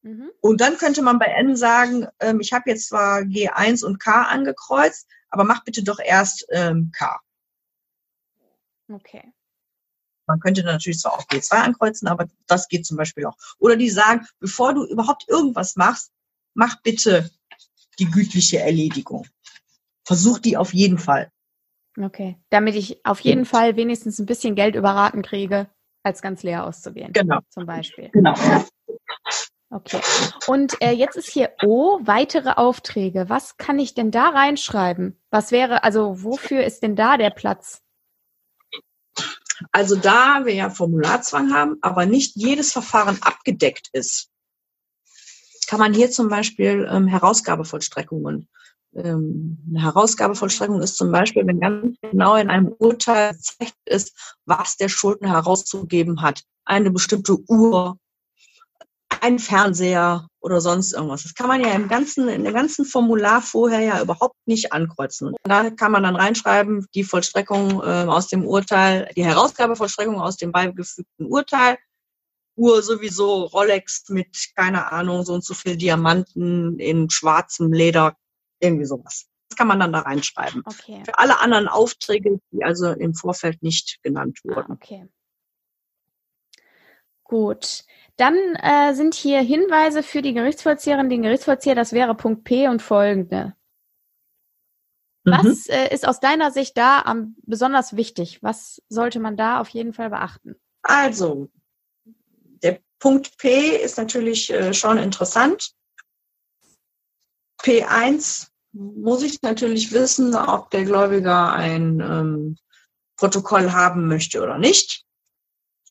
Mhm. 0.02 0.32
Und 0.42 0.62
dann 0.62 0.78
könnte 0.78 1.02
man 1.02 1.20
bei 1.20 1.26
N 1.26 1.56
sagen, 1.56 2.08
ähm, 2.20 2.40
ich 2.40 2.54
habe 2.54 2.70
jetzt 2.70 2.88
zwar 2.88 3.20
G1 3.20 3.84
und 3.84 4.00
K 4.00 4.24
angekreuzt, 4.24 5.08
aber 5.30 5.44
mach 5.44 5.64
bitte 5.64 5.84
doch 5.84 6.00
erst 6.00 6.46
ähm, 6.50 6.92
K. 6.96 7.20
Okay. 8.92 9.34
Man 10.30 10.40
könnte 10.40 10.64
natürlich 10.64 11.00
zwar 11.00 11.14
auch 11.14 11.24
G2 11.24 11.54
ankreuzen, 11.56 12.08
aber 12.08 12.28
das 12.46 12.68
geht 12.68 12.86
zum 12.86 12.98
Beispiel 12.98 13.26
auch. 13.26 13.36
Oder 13.58 13.76
die 13.76 13.90
sagen, 13.90 14.28
bevor 14.40 14.76
du 14.76 14.86
überhaupt 14.86 15.28
irgendwas 15.28 15.76
machst, 15.76 16.12
mach 16.54 16.80
bitte 16.84 17.32
die 17.98 18.06
gütliche 18.06 18.60
Erledigung. 18.60 19.26
Versuch 20.06 20.38
die 20.38 20.56
auf 20.56 20.72
jeden 20.72 21.00
Fall. 21.00 21.32
Okay, 22.00 22.38
damit 22.52 22.76
ich 22.76 23.04
auf 23.06 23.20
jeden 23.22 23.44
ja. 23.44 23.46
Fall 23.46 23.76
wenigstens 23.76 24.20
ein 24.20 24.28
bisschen 24.28 24.54
Geld 24.54 24.76
überraten 24.76 25.24
kriege, 25.24 25.68
als 26.04 26.22
ganz 26.22 26.44
leer 26.44 26.64
auszuwählen. 26.64 27.12
Genau. 27.12 27.40
Zum 27.50 27.66
Beispiel. 27.66 28.10
Genau. 28.14 28.36
Okay. 29.72 30.00
Und 30.46 30.80
äh, 30.82 30.92
jetzt 30.92 31.16
ist 31.16 31.30
hier 31.30 31.52
O, 31.64 32.00
weitere 32.02 32.52
Aufträge. 32.52 33.30
Was 33.30 33.58
kann 33.58 33.80
ich 33.80 33.96
denn 33.96 34.12
da 34.12 34.30
reinschreiben? 34.30 35.20
Was 35.32 35.52
wäre, 35.52 35.84
also 35.84 36.24
wofür 36.24 36.64
ist 36.64 36.84
denn 36.84 36.96
da 36.96 37.18
der 37.18 37.32
Platz? 37.32 37.84
Also 39.72 39.96
da 39.96 40.46
wir 40.46 40.54
ja 40.54 40.70
Formularzwang 40.70 41.54
haben, 41.54 41.78
aber 41.82 42.06
nicht 42.06 42.36
jedes 42.36 42.72
Verfahren 42.72 43.18
abgedeckt 43.22 43.90
ist, 43.94 44.30
kann 45.68 45.80
man 45.80 45.94
hier 45.94 46.10
zum 46.10 46.30
Beispiel 46.30 46.88
ähm, 46.90 47.08
Herausgabevollstreckungen. 47.08 48.48
Ähm, 48.96 49.60
eine 49.70 49.84
Herausgabevollstreckung 49.84 50.82
ist 50.82 50.98
zum 50.98 51.12
Beispiel, 51.12 51.46
wenn 51.46 51.60
ganz 51.60 51.96
genau 52.02 52.36
in 52.36 52.50
einem 52.50 52.70
Urteil 52.80 53.34
gezeigt 53.34 53.78
ist, 53.86 54.36
was 54.46 54.78
der 54.78 54.90
Schuldner 54.90 55.30
herauszugeben 55.30 56.22
hat. 56.22 56.44
Eine 56.66 56.90
bestimmte 56.90 57.38
Uhr, 57.48 58.00
ein 59.22 59.40
Fernseher 59.40 60.28
oder 60.40 60.62
sonst 60.62 60.94
irgendwas. 60.94 61.24
Das 61.24 61.36
kann 61.36 61.48
man 61.48 61.62
ja 61.62 61.72
im 61.74 61.88
ganzen, 61.88 62.28
in 62.30 62.44
dem 62.44 62.54
ganzen 62.54 62.86
Formular 62.86 63.42
vorher 63.42 63.82
ja 63.82 64.02
überhaupt 64.02 64.36
nicht 64.46 64.72
ankreuzen. 64.72 65.30
Und 65.30 65.38
da 65.44 65.70
kann 65.70 65.92
man 65.92 66.04
dann 66.04 66.16
reinschreiben, 66.16 66.86
die 66.94 67.04
Vollstreckung 67.04 67.82
äh, 67.82 68.06
aus 68.08 68.28
dem 68.28 68.46
Urteil, 68.46 69.10
die 69.16 69.26
Herausgabevollstreckung 69.26 70.20
aus 70.20 70.38
dem 70.38 70.52
beigefügten 70.52 71.26
Urteil. 71.26 71.78
Uhr 72.56 72.84
sowieso 72.84 73.46
Rolex 73.46 74.10
mit, 74.10 74.50
keine 74.56 74.92
Ahnung, 74.92 75.24
so 75.24 75.34
und 75.34 75.46
so 75.46 75.54
viel 75.54 75.78
Diamanten 75.78 76.78
in 76.78 77.10
schwarzem 77.10 77.72
Leder, 77.72 78.18
irgendwie 78.60 78.86
sowas. 78.86 79.28
Das 79.50 79.58
kann 79.58 79.68
man 79.68 79.80
dann 79.80 79.94
da 79.94 80.00
reinschreiben. 80.00 80.64
Okay. 80.66 81.02
Für 81.06 81.18
alle 81.18 81.40
anderen 81.40 81.68
Aufträge, 81.68 82.40
die 82.52 82.64
also 82.64 82.92
im 82.92 83.14
Vorfeld 83.16 83.64
nicht 83.64 84.00
genannt 84.04 84.40
ah, 84.44 84.56
wurden. 84.56 84.72
Ah, 84.74 84.76
okay. 84.76 85.08
Gut. 87.24 87.86
Dann 88.20 88.36
äh, 88.56 88.94
sind 88.96 89.16
hier 89.16 89.40
Hinweise 89.40 90.04
für 90.04 90.22
die 90.22 90.34
Gerichtsvollzieherin, 90.34 91.10
den 91.10 91.22
Gerichtsvollzieher, 91.22 91.74
das 91.74 91.94
wäre 91.94 92.16
Punkt 92.16 92.44
P 92.44 92.68
und 92.68 92.82
folgende. 92.82 93.56
Mhm. 95.24 95.32
Was 95.32 95.68
äh, 95.68 95.94
ist 95.94 96.06
aus 96.06 96.20
deiner 96.20 96.52
Sicht 96.52 96.78
da 96.78 97.02
am 97.04 97.38
besonders 97.44 97.96
wichtig? 97.96 98.44
Was 98.44 98.82
sollte 98.90 99.22
man 99.22 99.38
da 99.38 99.62
auf 99.62 99.70
jeden 99.70 99.94
Fall 99.94 100.10
beachten? 100.10 100.58
Also, 100.82 101.50
der 102.62 102.82
Punkt 103.00 103.38
P 103.38 103.78
ist 103.78 103.98
natürlich 103.98 104.52
äh, 104.52 104.74
schon 104.74 104.98
interessant. 104.98 105.72
P1 107.62 108.50
muss 108.74 109.24
ich 109.24 109.42
natürlich 109.44 109.94
wissen, 109.94 110.36
ob 110.36 110.72
der 110.72 110.84
Gläubiger 110.84 111.54
ein 111.54 112.02
ähm, 112.02 112.58
Protokoll 113.16 113.72
haben 113.72 114.10
möchte 114.10 114.44
oder 114.44 114.58
nicht. 114.58 115.06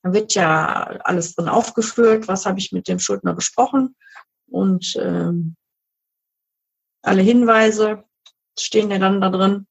Da 0.08 0.14
wird 0.14 0.34
ja 0.34 0.84
alles 1.04 1.34
drin 1.34 1.50
aufgeführt, 1.50 2.28
was 2.28 2.46
habe 2.46 2.58
ich 2.58 2.72
mit 2.72 2.88
dem 2.88 2.98
Schuldner 2.98 3.34
besprochen 3.34 3.94
und 4.50 4.96
ähm, 4.98 5.54
alle 7.02 7.20
Hinweise 7.20 8.04
stehen 8.58 8.90
ja 8.90 8.98
dann 8.98 9.20
da 9.20 9.28
drin. 9.28 9.66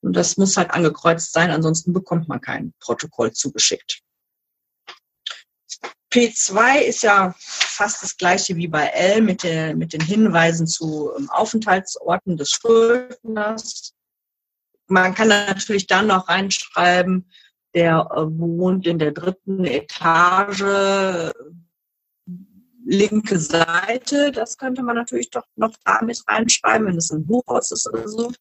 Und 0.00 0.14
das 0.14 0.36
muss 0.38 0.56
halt 0.56 0.72
angekreuzt 0.72 1.32
sein, 1.32 1.52
ansonsten 1.52 1.92
bekommt 1.92 2.26
man 2.26 2.40
kein 2.40 2.74
Protokoll 2.80 3.32
zugeschickt. 3.32 4.02
P2 6.12 6.80
ist 6.80 7.04
ja 7.04 7.32
fast 7.38 8.02
das 8.02 8.16
gleiche 8.16 8.56
wie 8.56 8.66
bei 8.66 8.88
L 8.88 9.22
mit, 9.22 9.44
der, 9.44 9.76
mit 9.76 9.92
den 9.92 10.00
Hinweisen 10.00 10.66
zu 10.66 11.12
ähm, 11.16 11.30
Aufenthaltsorten 11.30 12.36
des 12.36 12.50
Schuldners. 12.50 13.92
Man 14.88 15.14
kann 15.14 15.28
natürlich 15.28 15.86
dann 15.86 16.08
noch 16.08 16.28
reinschreiben, 16.28 17.30
der 17.76 18.08
äh, 18.10 18.22
wohnt 18.38 18.86
in 18.86 18.98
der 18.98 19.12
dritten 19.12 19.64
Etage, 19.66 21.32
linke 22.86 23.38
Seite. 23.38 24.32
Das 24.32 24.56
könnte 24.56 24.82
man 24.82 24.96
natürlich 24.96 25.28
doch 25.30 25.44
noch 25.56 25.74
da 25.84 26.02
mit 26.02 26.22
reinschreiben, 26.26 26.86
wenn 26.86 26.96
es 26.96 27.10
ein 27.10 27.28
Hochhaus 27.28 27.70
ist 27.72 27.86
oder 27.86 28.08
so. 28.08 28.32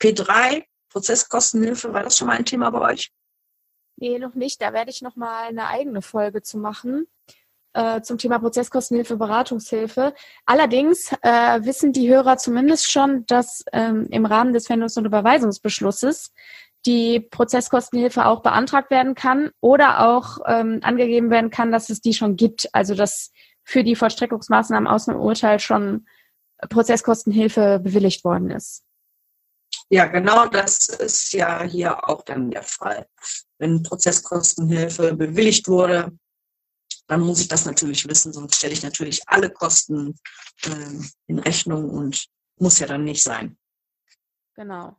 P3, 0.00 0.64
Prozesskostenhilfe, 0.88 1.92
war 1.92 2.04
das 2.04 2.16
schon 2.16 2.28
mal 2.28 2.38
ein 2.38 2.46
Thema 2.46 2.70
bei 2.70 2.92
euch? 2.92 3.12
Nee, 3.96 4.18
noch 4.18 4.34
nicht. 4.34 4.62
Da 4.62 4.72
werde 4.72 4.90
ich 4.90 5.02
noch 5.02 5.16
mal 5.16 5.48
eine 5.48 5.66
eigene 5.66 6.00
Folge 6.00 6.40
zu 6.40 6.56
machen 6.56 7.08
äh, 7.74 8.00
zum 8.02 8.18
Thema 8.18 8.38
Prozesskostenhilfe, 8.38 9.16
Beratungshilfe. 9.16 10.14
Allerdings 10.46 11.12
äh, 11.22 11.64
wissen 11.64 11.92
die 11.92 12.08
Hörer 12.08 12.38
zumindest 12.38 12.90
schon, 12.90 13.26
dass 13.26 13.64
ähm, 13.72 14.06
im 14.10 14.24
Rahmen 14.24 14.52
des 14.52 14.68
Fendungs- 14.68 14.98
und 14.98 15.04
Überweisungsbeschlusses 15.04 16.32
die 16.88 17.20
Prozesskostenhilfe 17.20 18.24
auch 18.24 18.40
beantragt 18.42 18.90
werden 18.90 19.14
kann 19.14 19.50
oder 19.60 20.08
auch 20.08 20.38
ähm, 20.46 20.80
angegeben 20.82 21.28
werden 21.28 21.50
kann, 21.50 21.70
dass 21.70 21.90
es 21.90 22.00
die 22.00 22.14
schon 22.14 22.36
gibt. 22.36 22.74
Also 22.74 22.94
dass 22.94 23.30
für 23.62 23.84
die 23.84 23.94
Vollstreckungsmaßnahmen 23.94 24.88
aus 24.88 25.04
dem 25.04 25.16
Urteil 25.16 25.60
schon 25.60 26.06
Prozesskostenhilfe 26.70 27.78
bewilligt 27.78 28.24
worden 28.24 28.50
ist. 28.50 28.84
Ja, 29.90 30.06
genau 30.06 30.46
das 30.46 30.88
ist 30.88 31.32
ja 31.34 31.62
hier 31.62 32.08
auch 32.08 32.22
dann 32.22 32.50
der 32.50 32.62
Fall. 32.62 33.06
Wenn 33.58 33.82
Prozesskostenhilfe 33.82 35.14
bewilligt 35.14 35.68
wurde, 35.68 36.10
dann 37.06 37.20
muss 37.20 37.40
ich 37.40 37.48
das 37.48 37.66
natürlich 37.66 38.08
wissen, 38.08 38.32
sonst 38.32 38.56
stelle 38.56 38.72
ich 38.72 38.82
natürlich 38.82 39.20
alle 39.26 39.50
Kosten 39.50 40.18
äh, 40.64 41.04
in 41.26 41.38
Rechnung 41.38 41.90
und 41.90 42.26
muss 42.56 42.78
ja 42.78 42.86
dann 42.86 43.04
nicht 43.04 43.22
sein. 43.22 43.58
Genau. 44.54 44.96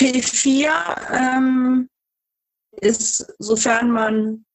P4 0.00 1.12
ähm, 1.12 1.90
ist, 2.72 3.34
sofern 3.38 3.90
man 3.90 4.46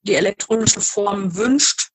die 0.00 0.14
elektronische 0.14 0.80
Form 0.80 1.36
wünscht, 1.36 1.90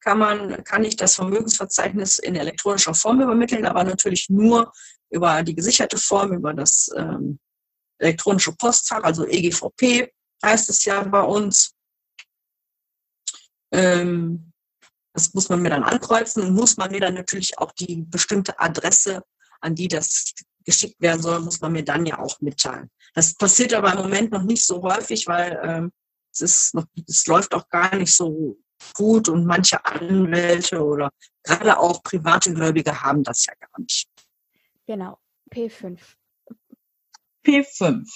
kann 0.00 0.18
man, 0.18 0.62
kann 0.64 0.84
ich 0.84 0.96
das 0.96 1.14
Vermögensverzeichnis 1.14 2.18
in 2.18 2.36
elektronischer 2.36 2.92
Form 2.92 3.22
übermitteln, 3.22 3.64
aber 3.64 3.82
natürlich 3.82 4.28
nur 4.28 4.72
über 5.08 5.42
die 5.42 5.54
gesicherte 5.54 5.96
Form, 5.96 6.34
über 6.34 6.52
das 6.52 6.90
ähm, 6.96 7.38
elektronische 7.98 8.52
Postfach, 8.52 9.02
also 9.02 9.26
EGVP 9.26 10.12
heißt 10.44 10.68
es 10.68 10.84
ja 10.84 11.02
bei 11.02 11.22
uns. 11.22 11.74
Ähm, 13.72 14.52
das 15.14 15.32
muss 15.32 15.48
man 15.48 15.62
mir 15.62 15.70
dann 15.70 15.84
ankreuzen 15.84 16.42
und 16.42 16.54
muss 16.54 16.76
man 16.76 16.90
mir 16.90 17.00
dann 17.00 17.14
natürlich 17.14 17.56
auch 17.56 17.72
die 17.72 18.02
bestimmte 18.02 18.58
Adresse, 18.58 19.22
an 19.60 19.74
die 19.74 19.88
das 19.88 20.34
geschickt 20.64 21.00
werden 21.00 21.22
soll, 21.22 21.40
muss 21.40 21.60
man 21.60 21.72
mir 21.72 21.84
dann 21.84 22.06
ja 22.06 22.18
auch 22.18 22.40
mitteilen. 22.40 22.90
Das 23.14 23.34
passiert 23.34 23.74
aber 23.74 23.92
im 23.92 23.98
Moment 23.98 24.32
noch 24.32 24.42
nicht 24.42 24.64
so 24.64 24.82
häufig, 24.82 25.26
weil 25.26 25.60
ähm, 25.62 25.92
es 26.32 26.40
ist 26.40 26.74
noch, 26.74 26.86
es 27.06 27.26
läuft 27.26 27.54
auch 27.54 27.68
gar 27.68 27.94
nicht 27.96 28.14
so 28.14 28.56
gut 28.94 29.28
und 29.28 29.46
manche 29.46 29.84
Anwälte 29.84 30.82
oder 30.82 31.10
gerade 31.42 31.78
auch 31.78 32.02
private 32.02 32.52
Gläubige 32.52 33.02
haben 33.02 33.22
das 33.22 33.46
ja 33.46 33.54
gar 33.54 33.80
nicht. 33.80 34.08
Genau, 34.86 35.18
P5. 35.50 35.98
P5. 37.44 38.08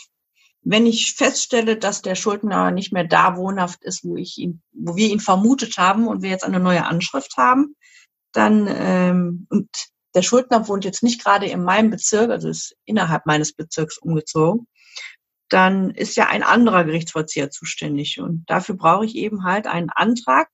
Wenn 0.63 0.87
ich 0.87 1.15
feststelle, 1.15 1.77
dass 1.77 2.03
der 2.03 2.17
Schuldner 2.17 2.73
nicht 2.73 2.93
mehr 2.93 3.05
da 3.05 3.37
wohnhaft 3.37 3.85
ist, 3.85 4.05
wo 4.05 4.17
ich 4.17 4.39
ihn, 4.39 4.63
wo 4.73 4.97
wir 4.97 5.09
ihn 5.09 5.21
vermutet 5.21 5.79
haben 5.79 6.09
und 6.09 6.23
wir 6.23 6.31
jetzt 6.31 6.45
eine 6.45 6.59
neue 6.59 6.85
Anschrift 6.85 7.37
haben, 7.37 7.77
dann 8.33 8.67
ähm, 8.69 9.47
und 9.49 9.71
der 10.17 10.23
Schuldner 10.23 10.67
wohnt 10.67 10.87
jetzt 10.87 11.03
nicht 11.03 11.23
gerade 11.23 11.47
in 11.47 11.63
meinem 11.63 11.91
Bezirk, 11.91 12.31
also 12.31 12.49
ist 12.49 12.75
innerhalb 12.87 13.27
meines 13.27 13.53
Bezirks 13.53 13.99
umgezogen, 13.99 14.67
dann 15.51 15.91
ist 15.91 16.17
ja 16.17 16.27
ein 16.27 16.43
anderer 16.43 16.85
Gerichtsvollzieher 16.85 17.51
zuständig. 17.51 18.19
Und 18.19 18.45
dafür 18.47 18.77
brauche 18.77 19.05
ich 19.05 19.15
eben 19.15 19.45
halt 19.45 19.67
einen 19.67 19.91
Antrag, 19.91 20.49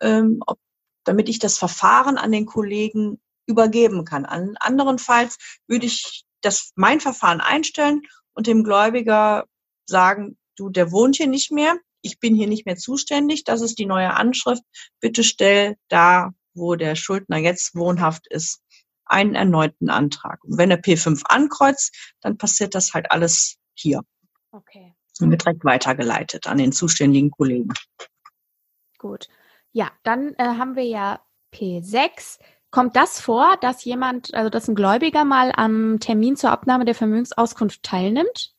ähm, 0.00 0.42
ob, 0.48 0.58
damit 1.04 1.28
ich 1.28 1.38
das 1.38 1.58
Verfahren 1.58 2.18
an 2.18 2.32
den 2.32 2.44
Kollegen 2.44 3.20
übergeben 3.46 4.04
kann. 4.04 4.24
An 4.24 4.56
anderenfalls 4.58 5.38
würde 5.68 5.86
ich 5.86 6.24
das 6.40 6.72
mein 6.74 6.98
Verfahren 7.00 7.40
einstellen 7.40 8.02
und 8.34 8.48
dem 8.48 8.64
Gläubiger 8.64 9.46
sagen, 9.86 10.36
du, 10.56 10.70
der 10.70 10.90
wohnt 10.90 11.16
hier 11.16 11.28
nicht 11.28 11.52
mehr, 11.52 11.78
ich 12.02 12.18
bin 12.18 12.34
hier 12.34 12.48
nicht 12.48 12.66
mehr 12.66 12.76
zuständig, 12.76 13.44
das 13.44 13.60
ist 13.60 13.78
die 13.78 13.86
neue 13.86 14.12
Anschrift, 14.14 14.64
bitte 14.98 15.22
stell 15.22 15.76
da, 15.88 16.32
wo 16.52 16.74
der 16.74 16.96
Schuldner 16.96 17.38
jetzt 17.38 17.76
wohnhaft 17.76 18.26
ist, 18.26 18.61
einen 19.04 19.34
erneuten 19.34 19.90
Antrag. 19.90 20.42
Und 20.44 20.58
wenn 20.58 20.70
er 20.70 20.80
P5 20.80 21.22
ankreuzt, 21.24 22.14
dann 22.20 22.38
passiert 22.38 22.74
das 22.74 22.94
halt 22.94 23.10
alles 23.10 23.56
hier. 23.74 24.02
Okay. 24.50 24.94
Und 25.20 25.30
wird 25.30 25.44
direkt 25.44 25.64
weitergeleitet 25.64 26.46
an 26.46 26.58
den 26.58 26.72
zuständigen 26.72 27.30
Kollegen. 27.30 27.72
Gut. 28.98 29.28
Ja, 29.72 29.90
dann 30.02 30.34
äh, 30.34 30.44
haben 30.44 30.76
wir 30.76 30.84
ja 30.84 31.20
P6. 31.54 32.38
Kommt 32.70 32.96
das 32.96 33.20
vor, 33.20 33.56
dass 33.60 33.84
jemand, 33.84 34.32
also 34.32 34.48
dass 34.48 34.68
ein 34.68 34.74
Gläubiger 34.74 35.24
mal 35.24 35.52
am 35.54 36.00
Termin 36.00 36.36
zur 36.36 36.50
Abnahme 36.50 36.84
der 36.84 36.94
Vermögensauskunft 36.94 37.82
teilnimmt? 37.82 38.54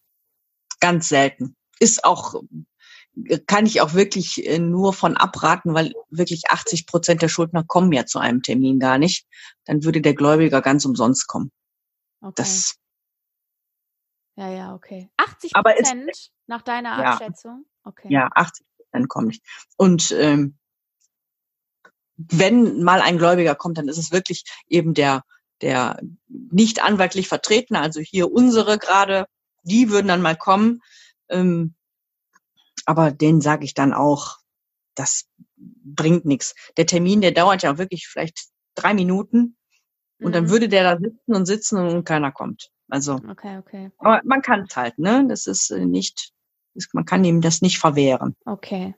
Ganz 0.79 1.09
selten. 1.09 1.55
Ist 1.79 2.03
auch, 2.05 2.35
kann 3.45 3.65
ich 3.65 3.81
auch 3.81 3.93
wirklich 3.93 4.45
äh, 4.47 4.59
nur 4.59 4.93
von 4.93 5.17
abraten, 5.17 5.73
weil 5.73 5.93
wirklich 6.09 6.49
80 6.49 6.87
Prozent 6.87 7.21
der 7.21 7.29
Schuldner 7.29 7.63
kommen 7.63 7.91
ja 7.91 8.05
zu 8.05 8.19
einem 8.19 8.41
Termin 8.41 8.79
gar 8.79 8.97
nicht. 8.97 9.27
Dann 9.65 9.83
würde 9.83 10.01
der 10.01 10.15
Gläubiger 10.15 10.61
ganz 10.61 10.85
umsonst 10.85 11.27
kommen. 11.27 11.51
Okay. 12.21 12.33
Das 12.35 12.75
ja, 14.35 14.49
ja, 14.49 14.73
okay. 14.73 15.09
80 15.17 15.53
Prozent 15.53 16.31
nach 16.47 16.63
deiner 16.63 16.99
ja, 16.99 17.13
Abschätzung? 17.13 17.65
Okay. 17.83 18.07
Ja, 18.09 18.29
80 18.33 18.65
Prozent 18.77 19.09
kommen 19.09 19.27
nicht. 19.27 19.43
Und 19.77 20.11
ähm, 20.17 20.57
wenn 22.15 22.83
mal 22.83 23.01
ein 23.01 23.17
Gläubiger 23.17 23.55
kommt, 23.55 23.77
dann 23.77 23.87
ist 23.87 23.97
es 23.97 24.11
wirklich 24.11 24.43
eben 24.67 24.93
der, 24.93 25.23
der 25.61 25.99
nicht 26.27 26.83
anwaltlich 26.83 27.27
Vertretene, 27.27 27.79
also 27.79 27.99
hier 27.99 28.31
unsere 28.31 28.77
gerade, 28.79 29.27
die 29.61 29.89
würden 29.89 30.07
dann 30.07 30.21
mal 30.21 30.35
kommen. 30.35 30.81
Ähm, 31.29 31.75
aber 32.85 33.11
denen 33.11 33.41
sage 33.41 33.65
ich 33.65 33.73
dann 33.73 33.93
auch, 33.93 34.37
das 34.95 35.27
bringt 35.55 36.25
nichts. 36.25 36.55
Der 36.77 36.85
Termin, 36.85 37.21
der 37.21 37.31
dauert 37.31 37.63
ja 37.63 37.77
wirklich 37.77 38.07
vielleicht 38.07 38.47
drei 38.75 38.93
Minuten 38.93 39.57
und 40.19 40.29
mhm. 40.29 40.33
dann 40.33 40.49
würde 40.49 40.69
der 40.69 40.83
da 40.83 40.99
sitzen 40.99 41.35
und 41.35 41.45
sitzen 41.45 41.77
und 41.77 42.03
keiner 42.05 42.31
kommt. 42.31 42.69
Also, 42.89 43.15
okay, 43.29 43.57
okay. 43.57 43.91
Aber 43.97 44.21
man 44.23 44.41
kann 44.41 44.65
es 44.69 44.75
halt, 44.75 44.99
ne? 44.99 45.25
Das 45.27 45.47
ist 45.47 45.71
äh, 45.71 45.85
nicht, 45.85 46.31
man 46.91 47.05
kann 47.05 47.23
ihm 47.23 47.41
das 47.41 47.61
nicht 47.61 47.79
verwehren. 47.79 48.35
Okay. 48.45 48.93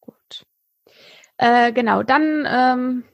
Gut. 0.00 0.44
Äh, 1.36 1.72
genau, 1.72 2.02
dann 2.02 2.44
ähm, 2.48 3.04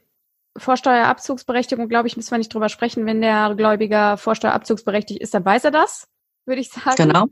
Vorsteuerabzugsberechtigung, 0.57 1.89
glaube 1.89 2.09
ich, 2.09 2.17
müssen 2.17 2.31
wir 2.31 2.39
nicht 2.39 2.53
drüber 2.53 2.69
sprechen. 2.69 3.07
Wenn 3.07 3.21
der 3.21 3.55
Gläubiger 3.55 4.17
vorsteuerabzugsberechtigt 4.17 5.21
ist, 5.21 5.35
dann 5.35 5.45
weiß 5.45 5.65
er 5.65 5.71
das, 5.71 6.09
würde 6.47 6.61
ich 6.61 6.71
sagen. 6.71 6.97
Genau. 6.97 7.27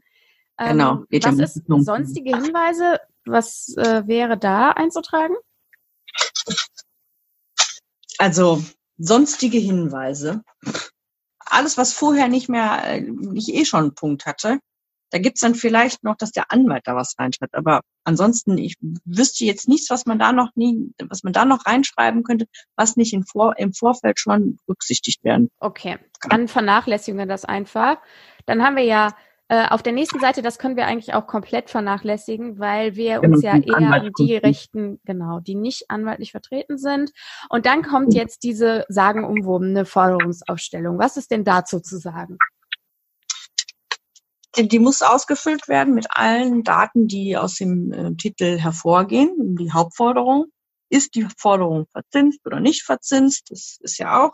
Ähm, 0.59 0.71
genau. 0.73 1.05
Geht 1.09 1.25
was 1.25 1.57
ist 1.57 1.63
sonstige 1.67 2.37
Hinweise? 2.37 3.01
Was 3.25 3.75
äh, 3.77 4.07
wäre 4.07 4.37
da 4.37 4.71
einzutragen? 4.71 5.37
Also 8.19 8.63
sonstige 8.99 9.59
Hinweise. 9.59 10.43
Alles, 11.39 11.79
was 11.79 11.93
vorher 11.93 12.29
nicht 12.29 12.49
mehr, 12.49 12.83
äh, 12.85 13.01
nicht 13.01 13.49
eh 13.55 13.65
schon 13.65 13.81
einen 13.81 13.95
Punkt 13.95 14.27
hatte, 14.27 14.59
da 15.11 15.19
gibt's 15.19 15.41
dann 15.41 15.55
vielleicht 15.55 16.05
noch, 16.05 16.17
dass 16.17 16.33
der 16.33 16.51
Anwalt 16.53 16.83
da 16.87 16.95
was 16.95 17.15
reinschreibt. 17.19 17.55
Aber 17.55 17.81
ansonsten, 18.05 18.59
ich 18.59 18.77
wüsste 19.05 19.45
jetzt 19.45 19.69
nichts, 19.69 19.89
was 19.91 20.05
man 20.05 20.19
da 20.19 20.33
noch 20.33 20.51
nie, 20.55 20.93
was 21.09 21.23
man 21.23 21.33
da 21.33 21.45
noch 21.45 21.65
reinschreiben 21.65 22.25
könnte, 22.25 22.47
was 22.77 22.97
nicht 22.97 23.15
im, 23.15 23.25
Vor 23.25 23.57
im 23.59 23.73
Vorfeld 23.73 24.21
schon 24.21 24.59
berücksichtigt 24.67 25.25
werden. 25.25 25.51
Okay, 25.61 25.99
dann 26.29 26.49
vernachlässigen 26.49 27.19
wir 27.19 27.27
das 27.27 27.45
einfach. 27.45 27.99
Dann 28.45 28.63
haben 28.63 28.77
wir 28.77 28.85
ja 28.85 29.15
äh, 29.51 29.67
auf 29.69 29.83
der 29.83 29.95
nächsten 29.95 30.21
Seite, 30.21 30.43
das 30.43 30.59
können 30.59 30.77
wir 30.77 30.87
eigentlich 30.87 31.15
auch 31.15 31.27
komplett 31.27 31.71
vernachlässigen, 31.71 32.59
weil 32.59 32.97
wir 32.97 33.21
genau, 33.21 33.35
uns 33.35 33.43
ja 33.43 33.57
eher 33.57 33.93
an 33.93 34.11
die 34.19 34.37
Rechten, 34.37 35.01
genau, 35.05 35.41
die 35.41 35.55
nicht 35.55 35.91
anwaltlich 35.91 36.33
vertreten 36.33 36.77
sind. 36.77 37.13
Und 37.49 37.65
dann 37.65 37.83
kommt 37.83 38.13
jetzt 38.13 38.43
diese 38.43 38.85
sagenumwobene 38.89 39.87
Forderungsaufstellung. 39.87 40.99
Was 40.99 41.17
ist 41.17 41.31
denn 41.31 41.45
dazu 41.45 41.81
zu 41.81 41.99
sagen? 41.99 42.37
Die 44.57 44.79
muss 44.79 45.01
ausgefüllt 45.01 45.67
werden 45.69 45.95
mit 45.95 46.09
allen 46.11 46.63
Daten, 46.63 47.07
die 47.07 47.37
aus 47.37 47.55
dem 47.55 47.93
äh, 47.93 48.15
Titel 48.17 48.59
hervorgehen. 48.59 49.57
Die 49.57 49.73
Hauptforderung. 49.73 50.47
Ist 50.91 51.15
die 51.15 51.27
Forderung 51.37 51.87
verzinst 51.93 52.41
oder 52.47 52.61
nicht 52.61 52.83
verzinst? 52.83 53.51
Das 53.51 53.79
ist 53.81 53.99
ja 53.99 54.25
auch 54.25 54.33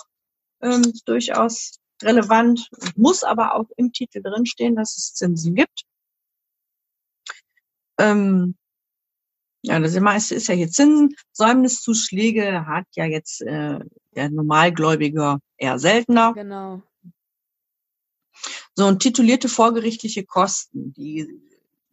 ähm, 0.62 0.92
durchaus 1.04 1.80
relevant, 2.02 2.70
muss 2.96 3.22
aber 3.22 3.54
auch 3.54 3.70
im 3.76 3.92
Titel 3.92 4.22
drinstehen, 4.22 4.76
dass 4.76 4.96
es 4.96 5.14
Zinsen 5.14 5.54
gibt. 5.54 5.84
Ähm, 7.98 8.56
ja, 9.62 9.80
das 9.80 9.98
meiste 9.98 10.34
ist 10.34 10.48
ja 10.48 10.54
hier 10.54 10.68
Zinsen. 10.68 11.14
Säumniszuschläge 11.32 12.66
hat 12.66 12.86
ja 12.96 13.06
jetzt 13.06 13.40
äh, 13.42 13.78
der 14.14 14.30
Normalgläubiger 14.30 15.40
eher 15.56 15.78
seltener. 15.78 16.34
Genau. 16.34 16.82
So, 18.74 18.86
und 18.86 19.00
titulierte 19.00 19.48
vorgerichtliche 19.48 20.24
Kosten, 20.24 20.92
die 20.92 21.40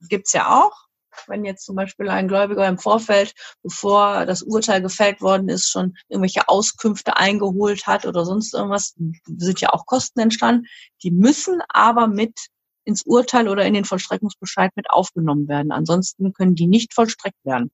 gibt's 0.09 0.33
ja 0.33 0.61
auch. 0.61 0.87
Wenn 1.27 1.45
jetzt 1.45 1.65
zum 1.65 1.75
Beispiel 1.75 2.09
ein 2.09 2.27
Gläubiger 2.27 2.67
im 2.67 2.77
Vorfeld, 2.77 3.33
bevor 3.63 4.25
das 4.25 4.41
Urteil 4.41 4.81
gefällt 4.81 5.21
worden 5.21 5.49
ist, 5.49 5.69
schon 5.69 5.95
irgendwelche 6.09 6.47
Auskünfte 6.47 7.17
eingeholt 7.17 7.87
hat 7.87 8.05
oder 8.05 8.25
sonst 8.25 8.53
irgendwas, 8.53 8.95
sind 9.25 9.61
ja 9.61 9.69
auch 9.69 9.85
Kosten 9.85 10.19
entstanden. 10.19 10.67
Die 11.03 11.11
müssen 11.11 11.61
aber 11.69 12.07
mit 12.07 12.37
ins 12.83 13.03
Urteil 13.03 13.47
oder 13.47 13.65
in 13.65 13.73
den 13.73 13.85
Vollstreckungsbescheid 13.85 14.71
mit 14.75 14.89
aufgenommen 14.89 15.47
werden. 15.47 15.71
Ansonsten 15.71 16.33
können 16.33 16.55
die 16.55 16.67
nicht 16.67 16.93
vollstreckt 16.93 17.43
werden. 17.43 17.71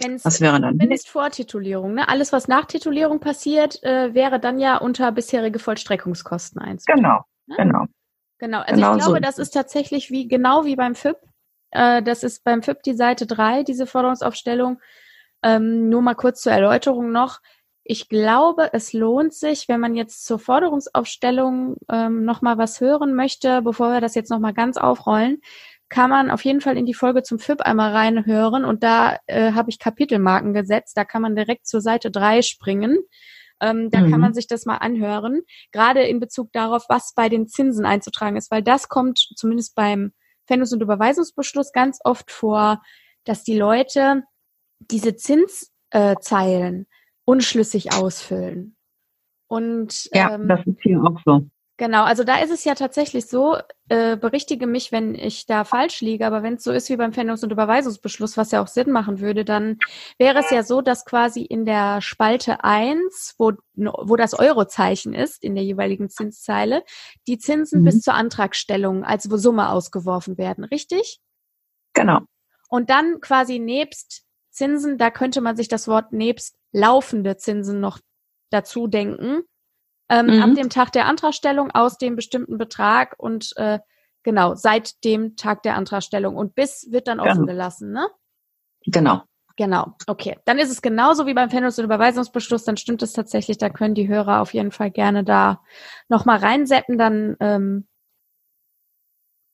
Wenn's, 0.00 0.24
was 0.24 0.40
wäre 0.40 0.60
dann? 0.60 0.78
Wenn 0.78 0.90
es 0.90 1.06
Vortitulierung, 1.06 1.94
ne? 1.94 2.08
Alles, 2.08 2.32
was 2.32 2.48
nach 2.48 2.66
Titulierung 2.66 3.20
passiert, 3.20 3.82
äh, 3.82 4.14
wäre 4.14 4.40
dann 4.40 4.58
ja 4.58 4.78
unter 4.78 5.12
bisherige 5.12 5.58
Vollstreckungskosten 5.58 6.60
einzutragen. 6.60 7.02
Genau, 7.02 7.24
ne? 7.46 7.56
genau. 7.56 7.86
Genau, 8.38 8.58
also 8.58 8.74
genau 8.74 8.96
ich 8.96 9.02
glaube, 9.02 9.18
so. 9.18 9.20
das 9.20 9.38
ist 9.38 9.50
tatsächlich 9.50 10.10
wie 10.10 10.26
genau 10.26 10.64
wie 10.64 10.76
beim 10.76 10.94
FIP. 10.94 11.16
Äh, 11.72 12.02
das 12.02 12.22
ist 12.22 12.44
beim 12.44 12.62
FIP 12.62 12.82
die 12.82 12.94
Seite 12.94 13.26
3, 13.26 13.64
diese 13.64 13.86
Forderungsaufstellung. 13.86 14.80
Ähm, 15.42 15.88
nur 15.88 16.02
mal 16.02 16.14
kurz 16.14 16.42
zur 16.42 16.52
Erläuterung 16.52 17.10
noch. 17.10 17.40
Ich 17.84 18.08
glaube, 18.08 18.70
es 18.72 18.92
lohnt 18.92 19.34
sich, 19.34 19.68
wenn 19.68 19.80
man 19.80 19.96
jetzt 19.96 20.24
zur 20.24 20.38
Forderungsaufstellung 20.38 21.76
ähm, 21.90 22.24
nochmal 22.24 22.56
was 22.56 22.80
hören 22.80 23.14
möchte, 23.14 23.60
bevor 23.62 23.92
wir 23.92 24.00
das 24.00 24.14
jetzt 24.14 24.30
nochmal 24.30 24.54
ganz 24.54 24.76
aufrollen, 24.76 25.40
kann 25.88 26.08
man 26.08 26.30
auf 26.30 26.44
jeden 26.44 26.60
Fall 26.60 26.76
in 26.78 26.86
die 26.86 26.94
Folge 26.94 27.22
zum 27.22 27.38
FIP 27.38 27.60
einmal 27.62 27.92
reinhören 27.92 28.64
und 28.64 28.82
da 28.84 29.18
äh, 29.26 29.52
habe 29.52 29.68
ich 29.68 29.78
Kapitelmarken 29.78 30.54
gesetzt. 30.54 30.96
Da 30.96 31.04
kann 31.04 31.22
man 31.22 31.34
direkt 31.34 31.66
zur 31.66 31.80
Seite 31.80 32.10
3 32.10 32.42
springen. 32.42 32.98
Ähm, 33.60 33.90
da 33.90 34.00
mhm. 34.00 34.10
kann 34.10 34.20
man 34.20 34.34
sich 34.34 34.46
das 34.46 34.64
mal 34.64 34.78
anhören, 34.78 35.42
gerade 35.70 36.02
in 36.02 36.18
Bezug 36.18 36.52
darauf, 36.52 36.84
was 36.88 37.12
bei 37.14 37.28
den 37.28 37.46
Zinsen 37.46 37.84
einzutragen 37.84 38.36
ist, 38.36 38.50
weil 38.50 38.62
das 38.62 38.88
kommt 38.88 39.18
zumindest 39.36 39.74
beim 39.74 40.12
Pfändungs- 40.48 40.72
und 40.72 40.82
Überweisungsbeschluss 40.82 41.72
ganz 41.72 42.00
oft 42.04 42.30
vor, 42.30 42.82
dass 43.24 43.44
die 43.44 43.56
Leute 43.56 44.24
diese 44.80 45.14
Zinszeilen 45.16 46.82
äh, 46.82 46.86
unschlüssig 47.24 47.92
ausfüllen. 47.92 48.76
Und 49.46 50.08
ja, 50.12 50.34
ähm, 50.34 50.48
das 50.48 50.66
ist 50.66 50.80
hier 50.82 51.02
auch 51.02 51.20
so. 51.24 51.46
Genau, 51.82 52.04
also 52.04 52.22
da 52.22 52.38
ist 52.38 52.52
es 52.52 52.62
ja 52.62 52.76
tatsächlich 52.76 53.26
so, 53.26 53.56
äh, 53.88 54.16
berichtige 54.16 54.68
mich, 54.68 54.92
wenn 54.92 55.16
ich 55.16 55.46
da 55.46 55.64
falsch 55.64 56.00
liege, 56.00 56.24
aber 56.24 56.44
wenn 56.44 56.54
es 56.54 56.62
so 56.62 56.70
ist 56.70 56.88
wie 56.88 56.96
beim 56.96 57.10
Pfändungs- 57.10 57.42
und 57.42 57.50
Überweisungsbeschluss, 57.50 58.36
was 58.36 58.52
ja 58.52 58.62
auch 58.62 58.68
Sinn 58.68 58.92
machen 58.92 59.18
würde, 59.18 59.44
dann 59.44 59.78
wäre 60.16 60.38
es 60.38 60.50
ja 60.52 60.62
so, 60.62 60.80
dass 60.80 61.04
quasi 61.04 61.42
in 61.42 61.64
der 61.64 62.00
Spalte 62.00 62.62
1, 62.62 63.34
wo, 63.36 63.54
wo 63.74 64.14
das 64.14 64.32
Eurozeichen 64.32 65.12
ist, 65.12 65.42
in 65.42 65.56
der 65.56 65.64
jeweiligen 65.64 66.08
Zinszeile, 66.08 66.84
die 67.26 67.38
Zinsen 67.38 67.80
mhm. 67.80 67.86
bis 67.86 68.00
zur 68.00 68.14
Antragstellung 68.14 69.02
als 69.02 69.24
Summe 69.24 69.68
ausgeworfen 69.68 70.38
werden, 70.38 70.62
richtig? 70.62 71.18
Genau. 71.94 72.20
Und 72.68 72.90
dann 72.90 73.20
quasi 73.20 73.58
nebst 73.58 74.22
Zinsen, 74.52 74.98
da 74.98 75.10
könnte 75.10 75.40
man 75.40 75.56
sich 75.56 75.66
das 75.66 75.88
Wort 75.88 76.12
nebst 76.12 76.54
laufende 76.70 77.38
Zinsen 77.38 77.80
noch 77.80 77.98
dazu 78.50 78.86
denken 78.86 79.42
ähm, 80.12 80.26
mhm. 80.26 80.42
ab 80.42 80.54
dem 80.54 80.68
Tag 80.68 80.92
der 80.92 81.06
Antragstellung 81.06 81.70
aus 81.70 81.96
dem 81.96 82.16
bestimmten 82.16 82.58
Betrag 82.58 83.14
und 83.16 83.56
äh, 83.56 83.78
genau, 84.22 84.54
seit 84.54 85.02
dem 85.04 85.36
Tag 85.36 85.62
der 85.62 85.74
Antragstellung 85.74 86.36
und 86.36 86.54
bis 86.54 86.88
wird 86.90 87.08
dann 87.08 87.18
offen 87.18 87.40
genau. 87.40 87.46
gelassen, 87.46 87.92
ne? 87.92 88.06
Genau. 88.84 89.22
Genau, 89.56 89.94
okay. 90.06 90.38
Dann 90.46 90.58
ist 90.58 90.70
es 90.70 90.80
genauso 90.80 91.26
wie 91.26 91.34
beim 91.34 91.50
Fendungs- 91.50 91.78
und 91.78 91.84
Überweisungsbeschluss, 91.84 92.64
dann 92.64 92.78
stimmt 92.78 93.02
es 93.02 93.12
tatsächlich, 93.12 93.58
da 93.58 93.68
können 93.68 93.94
die 93.94 94.08
Hörer 94.08 94.40
auf 94.40 94.54
jeden 94.54 94.72
Fall 94.72 94.90
gerne 94.90 95.24
da 95.24 95.60
nochmal 96.08 96.38
reinsetzen, 96.38 96.96
dann 96.96 97.36
ähm, 97.38 97.86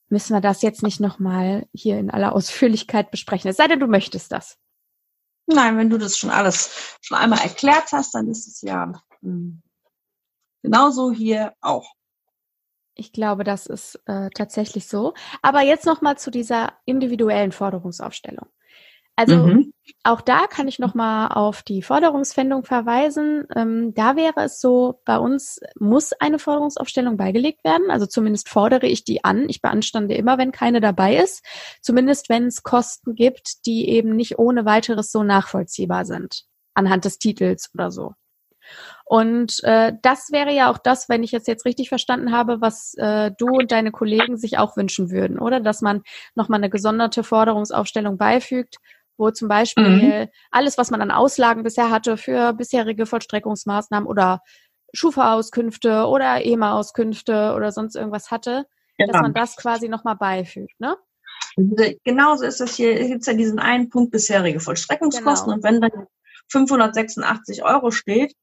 müssen 0.07 0.33
wir 0.33 0.41
das 0.41 0.61
jetzt 0.61 0.83
nicht 0.83 1.01
nochmal 1.01 1.67
hier 1.73 1.99
in 1.99 2.09
aller 2.09 2.33
Ausführlichkeit 2.33 3.11
besprechen. 3.11 3.49
Es 3.49 3.57
sei 3.57 3.67
denn, 3.67 3.81
du 3.81 3.87
möchtest 3.87 4.31
das. 4.31 4.57
Nein, 5.47 5.77
wenn 5.77 5.89
du 5.89 5.97
das 5.97 6.17
schon 6.17 6.29
alles 6.29 6.97
schon 7.01 7.17
einmal 7.17 7.39
erklärt 7.39 7.91
hast, 7.91 8.15
dann 8.15 8.29
ist 8.29 8.47
es 8.47 8.61
ja 8.61 8.93
hm, 9.21 9.61
Genauso 10.61 11.11
hier 11.11 11.53
auch. 11.61 11.93
Ich 12.95 13.13
glaube, 13.13 13.43
das 13.43 13.65
ist 13.65 14.01
äh, 14.05 14.29
tatsächlich 14.35 14.87
so. 14.87 15.13
Aber 15.41 15.61
jetzt 15.61 15.85
noch 15.85 16.01
mal 16.01 16.17
zu 16.17 16.31
dieser 16.31 16.73
individuellen 16.85 17.53
Forderungsaufstellung. 17.53 18.47
Also 19.19 19.35
mhm. 19.35 19.73
auch 20.03 20.21
da 20.21 20.47
kann 20.47 20.69
ich 20.69 20.79
noch 20.79 20.95
mal 20.95 21.27
auf 21.27 21.61
die 21.61 21.81
Forderungsfindung 21.81 22.63
verweisen. 22.63 23.45
Ähm, 23.53 23.93
da 23.93 24.15
wäre 24.15 24.45
es 24.45 24.61
so, 24.61 25.01
bei 25.03 25.17
uns 25.17 25.59
muss 25.77 26.13
eine 26.13 26.39
Forderungsaufstellung 26.39 27.17
beigelegt 27.17 27.65
werden. 27.65 27.91
Also 27.91 28.05
zumindest 28.05 28.47
fordere 28.47 28.87
ich 28.87 29.03
die 29.03 29.25
an. 29.25 29.49
Ich 29.49 29.61
beanstande 29.61 30.15
immer, 30.15 30.37
wenn 30.37 30.53
keine 30.53 30.79
dabei 30.79 31.17
ist. 31.17 31.43
Zumindest 31.81 32.29
wenn 32.29 32.45
es 32.45 32.63
Kosten 32.63 33.13
gibt, 33.15 33.65
die 33.65 33.89
eben 33.89 34.15
nicht 34.15 34.39
ohne 34.39 34.63
weiteres 34.63 35.11
so 35.11 35.23
nachvollziehbar 35.23 36.05
sind 36.05 36.45
anhand 36.73 37.03
des 37.03 37.19
Titels 37.19 37.71
oder 37.73 37.91
so. 37.91 38.13
Und 39.09 39.63
äh, 39.63 39.93
das 40.03 40.31
wäre 40.31 40.53
ja 40.53 40.69
auch 40.69 40.77
das, 40.77 41.09
wenn 41.09 41.23
ich 41.23 41.31
jetzt 41.31 41.47
jetzt 41.47 41.65
richtig 41.65 41.89
verstanden 41.89 42.31
habe, 42.31 42.61
was 42.61 42.93
äh, 42.99 43.31
du 43.35 43.47
und 43.47 43.71
deine 43.71 43.89
Kollegen 43.89 44.37
sich 44.37 44.59
auch 44.59 44.77
wünschen 44.77 45.09
würden, 45.09 45.39
oder? 45.39 45.59
Dass 45.59 45.81
man 45.81 46.03
nochmal 46.35 46.59
eine 46.59 46.69
gesonderte 46.69 47.23
Forderungsaufstellung 47.23 48.19
beifügt, 48.19 48.75
wo 49.17 49.31
zum 49.31 49.47
Beispiel 49.47 50.25
mhm. 50.25 50.27
alles, 50.51 50.77
was 50.77 50.91
man 50.91 51.01
an 51.01 51.09
Auslagen 51.09 51.63
bisher 51.63 51.89
hatte 51.89 52.17
für 52.17 52.53
bisherige 52.53 53.07
Vollstreckungsmaßnahmen 53.07 54.07
oder 54.07 54.41
Schufa-Auskünfte 54.93 56.05
oder 56.05 56.45
EMA-Auskünfte 56.45 57.55
oder 57.55 57.71
sonst 57.71 57.95
irgendwas 57.95 58.29
hatte, 58.29 58.67
genau. 58.99 59.11
dass 59.11 59.21
man 59.23 59.33
das 59.33 59.55
quasi 59.55 59.89
nochmal 59.89 60.17
beifügt, 60.17 60.79
ne? 60.79 60.97
Genauso 61.55 62.45
ist 62.45 62.61
es 62.61 62.75
hier, 62.75 62.93
gibt 63.07 63.21
es 63.21 63.25
ja 63.25 63.33
diesen 63.33 63.57
einen 63.57 63.89
Punkt 63.89 64.11
bisherige 64.11 64.59
Vollstreckungskosten 64.59 65.51
genau. 65.51 65.55
und 65.55 65.63
wenn 65.63 65.81
dann 65.81 66.05
586 66.51 67.63
Euro 67.63 67.89
steht, 67.89 68.35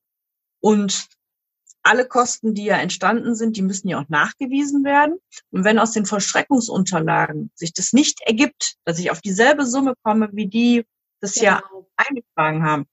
und 0.67 1.07
alle 1.85 2.09
Kosten, 2.09 2.53
die 2.53 2.65
ja 2.65 2.77
entstanden 2.79 3.37
sind, 3.37 3.57
die 3.57 3.63
müssen 3.63 3.87
ja 3.87 4.01
auch 4.01 4.09
nachgewiesen 4.09 4.83
werden. 4.83 5.17
Und 5.53 5.63
wenn 5.63 5.79
aus 5.79 5.93
den 5.93 6.07
Vollstreckungsunterlagen 6.07 7.53
sich 7.55 7.73
das 7.73 7.93
nicht 7.93 8.21
ergibt, 8.23 8.75
dass 8.85 8.99
ich 8.99 9.13
auf 9.13 9.21
dieselbe 9.21 9.65
Summe 9.65 9.95
komme, 10.03 10.29
wie 10.33 10.49
die 10.49 10.85
das 11.21 11.35
genau. 11.35 11.47
ja 11.47 11.63
eingetragen 11.95 12.65
haben, 12.65 12.87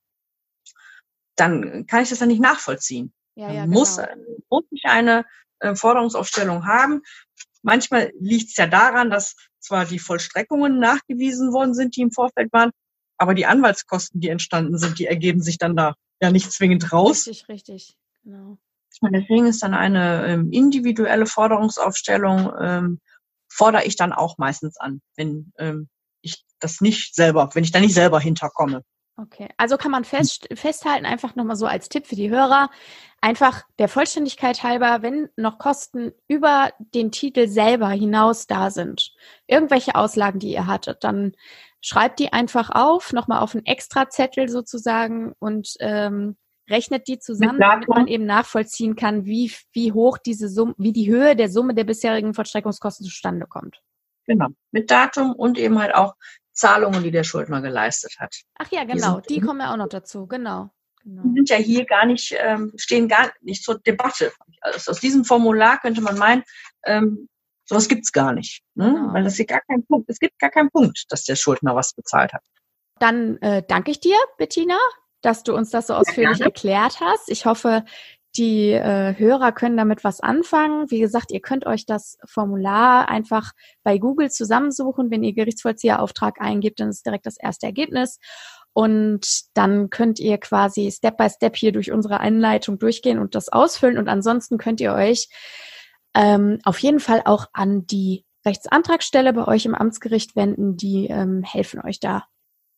dann 1.35 1.87
kann 1.87 2.03
ich 2.03 2.09
das 2.09 2.19
ja 2.19 2.27
nicht 2.27 2.41
nachvollziehen. 2.41 3.11
Ja, 3.33 3.51
ja, 3.51 3.65
muss, 3.65 3.97
genau. 3.97 4.07
muss 4.51 4.65
ich 4.69 4.83
eine 4.85 5.25
äh, 5.57 5.73
Forderungsaufstellung 5.73 6.67
haben. 6.67 7.01
Manchmal 7.63 8.11
liegt 8.19 8.51
es 8.51 8.57
ja 8.57 8.67
daran, 8.67 9.09
dass 9.09 9.35
zwar 9.57 9.85
die 9.85 9.97
Vollstreckungen 9.97 10.77
nachgewiesen 10.77 11.53
worden 11.53 11.73
sind, 11.73 11.95
die 11.95 12.01
im 12.01 12.11
Vorfeld 12.11 12.53
waren, 12.53 12.69
aber 13.17 13.33
die 13.33 13.47
Anwaltskosten, 13.47 14.21
die 14.21 14.29
entstanden 14.29 14.77
sind, 14.77 14.99
die 14.99 15.07
ergeben 15.07 15.41
sich 15.41 15.57
dann 15.57 15.75
da 15.75 15.95
ja 16.21 16.31
nicht 16.31 16.51
zwingend 16.51 16.91
raus. 16.91 17.27
Richtig, 17.27 17.49
richtig, 17.49 17.97
genau. 18.23 18.57
Und 19.01 19.13
deswegen 19.13 19.47
ist 19.47 19.63
dann 19.63 19.73
eine 19.73 20.25
ähm, 20.27 20.51
individuelle 20.51 21.25
Forderungsaufstellung, 21.25 22.51
ähm, 22.59 23.01
fordere 23.49 23.85
ich 23.85 23.95
dann 23.95 24.13
auch 24.13 24.37
meistens 24.37 24.77
an, 24.77 25.01
wenn 25.15 25.51
ähm, 25.57 25.89
ich 26.21 26.45
das 26.59 26.81
nicht 26.81 27.15
selber, 27.15 27.49
wenn 27.53 27.63
ich 27.63 27.71
da 27.71 27.79
nicht 27.79 27.93
selber 27.93 28.19
hinterkomme. 28.19 28.83
Okay, 29.15 29.47
also 29.57 29.77
kann 29.77 29.91
man 29.91 30.05
fest, 30.05 30.47
festhalten, 30.55 31.05
einfach 31.05 31.35
nochmal 31.35 31.55
so 31.55 31.67
als 31.67 31.87
Tipp 31.87 32.07
für 32.07 32.15
die 32.15 32.31
Hörer, 32.31 32.71
einfach 33.21 33.61
der 33.77 33.87
Vollständigkeit 33.87 34.63
halber, 34.63 35.03
wenn 35.03 35.29
noch 35.35 35.59
Kosten 35.59 36.13
über 36.27 36.71
den 36.79 37.11
Titel 37.11 37.47
selber 37.47 37.89
hinaus 37.89 38.47
da 38.47 38.71
sind, 38.71 39.13
irgendwelche 39.45 39.93
Auslagen, 39.93 40.39
die 40.39 40.51
ihr 40.51 40.65
hattet, 40.65 41.03
dann 41.03 41.33
schreibt 41.83 42.19
die 42.19 42.33
einfach 42.33 42.69
auf, 42.71 43.13
nochmal 43.13 43.41
auf 43.41 43.53
einen 43.53 43.65
Extrazettel 43.65 44.49
sozusagen 44.49 45.33
und 45.39 45.75
ähm, 45.79 46.37
rechnet 46.69 47.07
die 47.07 47.19
zusammen, 47.19 47.59
damit 47.59 47.89
man 47.89 48.07
eben 48.07 48.25
nachvollziehen 48.25 48.95
kann, 48.95 49.25
wie, 49.25 49.51
wie 49.73 49.91
hoch 49.91 50.17
diese 50.17 50.47
Summe, 50.47 50.73
wie 50.77 50.93
die 50.93 51.11
Höhe 51.11 51.35
der 51.35 51.49
Summe 51.49 51.75
der 51.75 51.83
bisherigen 51.83 52.33
Vollstreckungskosten 52.33 53.05
zustande 53.05 53.45
kommt. 53.47 53.81
Genau. 54.25 54.47
Mit 54.71 54.89
Datum 54.89 55.33
und 55.33 55.57
eben 55.57 55.77
halt 55.77 55.93
auch 55.93 56.15
Zahlungen, 56.53 57.03
die 57.03 57.11
der 57.11 57.25
Schuldner 57.25 57.61
geleistet 57.61 58.15
hat. 58.17 58.33
Ach 58.55 58.71
ja, 58.71 58.85
genau. 58.85 59.19
Die, 59.19 59.35
die 59.35 59.41
kommen 59.41 59.59
ja 59.59 59.73
auch 59.73 59.77
noch 59.77 59.89
dazu. 59.89 60.25
Genau. 60.27 60.69
Genau. 61.03 61.23
Die 61.23 61.33
sind 61.33 61.49
ja 61.49 61.57
hier 61.57 61.85
gar 61.85 62.05
nicht, 62.05 62.33
ähm, 62.37 62.71
stehen 62.77 63.09
gar 63.09 63.33
nicht 63.41 63.61
zur 63.61 63.79
Debatte. 63.79 64.31
Also 64.61 64.91
aus 64.91 65.01
diesem 65.01 65.25
Formular 65.25 65.79
könnte 65.79 65.99
man 65.99 66.17
meinen, 66.17 66.43
ähm, 66.85 67.27
Sowas 67.65 67.87
gibt's 67.87 68.11
gar 68.11 68.33
nicht. 68.33 68.61
Ne? 68.75 68.93
Genau. 68.93 69.13
Weil 69.13 69.25
es 69.25 69.35
hier 69.35 69.45
gar 69.45 69.61
keinen 69.61 69.85
Punkt, 69.85 70.09
es 70.09 70.19
gibt 70.19 70.37
gar 70.39 70.49
keinen 70.49 70.69
Punkt, 70.69 71.05
dass 71.09 71.23
der 71.23 71.35
Schuldner 71.35 71.75
was 71.75 71.93
bezahlt 71.93 72.33
hat. 72.33 72.43
Dann 72.99 73.37
äh, 73.41 73.63
danke 73.67 73.91
ich 73.91 73.99
dir, 73.99 74.17
Bettina, 74.37 74.77
dass 75.21 75.43
du 75.43 75.55
uns 75.55 75.69
das 75.71 75.87
so 75.87 75.93
ausführlich 75.93 76.39
ja, 76.39 76.45
erklärt 76.45 76.99
hast. 76.99 77.29
Ich 77.29 77.45
hoffe, 77.45 77.85
die 78.35 78.71
äh, 78.71 79.15
Hörer 79.17 79.51
können 79.51 79.77
damit 79.77 80.03
was 80.03 80.19
anfangen. 80.19 80.89
Wie 80.89 80.99
gesagt, 80.99 81.31
ihr 81.31 81.39
könnt 81.39 81.65
euch 81.65 81.85
das 81.85 82.17
Formular 82.25 83.07
einfach 83.07 83.51
bei 83.83 83.97
Google 83.99 84.31
zusammensuchen. 84.31 85.11
Wenn 85.11 85.23
ihr 85.23 85.33
Gerichtsvollzieherauftrag 85.33 86.41
eingibt, 86.41 86.79
dann 86.79 86.89
ist 86.89 87.05
direkt 87.05 87.25
das 87.25 87.37
erste 87.37 87.67
Ergebnis. 87.67 88.19
Und 88.73 89.43
dann 89.53 89.91
könnt 89.91 90.19
ihr 90.19 90.39
quasi 90.39 90.91
Step 90.91 91.17
by 91.17 91.29
Step 91.29 91.55
hier 91.55 91.71
durch 91.71 91.91
unsere 91.91 92.19
Einleitung 92.19 92.79
durchgehen 92.79 93.19
und 93.19 93.35
das 93.35 93.49
ausfüllen. 93.49 93.99
Und 93.99 94.09
ansonsten 94.09 94.57
könnt 94.57 94.81
ihr 94.81 94.93
euch 94.93 95.29
ähm, 96.13 96.59
auf 96.63 96.79
jeden 96.79 96.99
Fall 96.99 97.21
auch 97.25 97.47
an 97.53 97.85
die 97.85 98.25
Rechtsantragsstelle 98.45 99.33
bei 99.33 99.47
euch 99.47 99.65
im 99.65 99.75
Amtsgericht 99.75 100.35
wenden. 100.35 100.77
Die 100.77 101.07
ähm, 101.07 101.43
helfen 101.43 101.81
euch 101.81 101.99
da 101.99 102.25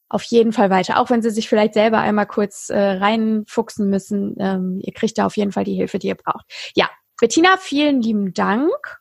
auf 0.08 0.24
jeden 0.24 0.54
Fall 0.54 0.70
weiter. 0.70 1.00
Auch 1.00 1.10
wenn 1.10 1.22
sie 1.22 1.32
sich 1.32 1.50
vielleicht 1.50 1.74
selber 1.74 2.00
einmal 2.00 2.28
kurz 2.28 2.70
äh, 2.70 2.78
reinfuchsen 2.78 3.90
müssen. 3.90 4.36
Ähm, 4.40 4.80
ihr 4.84 4.94
kriegt 4.94 5.18
da 5.18 5.26
auf 5.26 5.38
jeden 5.38 5.52
Fall 5.52 5.64
die 5.64 5.76
Hilfe, 5.76 6.00
die 6.00 6.08
ihr 6.08 6.16
braucht. 6.16 6.46
Ja, 6.76 6.90
Bettina, 7.20 7.58
vielen 7.58 8.02
lieben 8.02 8.34
Dank. 8.34 9.00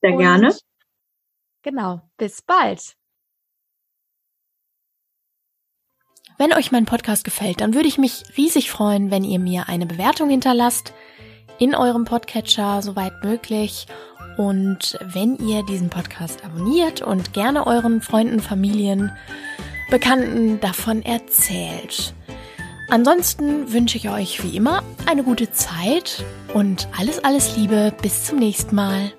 Sehr 0.00 0.16
gerne. 0.16 0.54
Genau, 1.62 2.00
bis 2.16 2.42
bald. 2.42 2.96
Wenn 6.38 6.52
euch 6.54 6.72
mein 6.72 6.86
Podcast 6.86 7.22
gefällt, 7.22 7.60
dann 7.60 7.74
würde 7.74 7.86
ich 7.86 7.98
mich 7.98 8.24
riesig 8.36 8.70
freuen, 8.70 9.12
wenn 9.12 9.22
ihr 9.22 9.38
mir 9.38 9.68
eine 9.68 9.86
Bewertung 9.86 10.28
hinterlasst 10.28 10.92
in 11.62 11.76
eurem 11.76 12.04
Podcatcher 12.04 12.82
soweit 12.82 13.22
möglich. 13.22 13.86
Und 14.36 14.98
wenn 15.00 15.36
ihr 15.36 15.62
diesen 15.64 15.90
Podcast 15.90 16.44
abonniert 16.44 17.02
und 17.02 17.32
gerne 17.34 17.68
euren 17.68 18.00
Freunden, 18.00 18.40
Familien, 18.40 19.12
Bekannten 19.88 20.58
davon 20.58 21.02
erzählt. 21.02 22.14
Ansonsten 22.88 23.72
wünsche 23.72 23.96
ich 23.96 24.10
euch 24.10 24.42
wie 24.42 24.56
immer 24.56 24.82
eine 25.06 25.22
gute 25.22 25.52
Zeit 25.52 26.24
und 26.52 26.88
alles, 26.98 27.22
alles 27.22 27.56
Liebe. 27.56 27.92
Bis 28.02 28.24
zum 28.24 28.40
nächsten 28.40 28.74
Mal. 28.74 29.12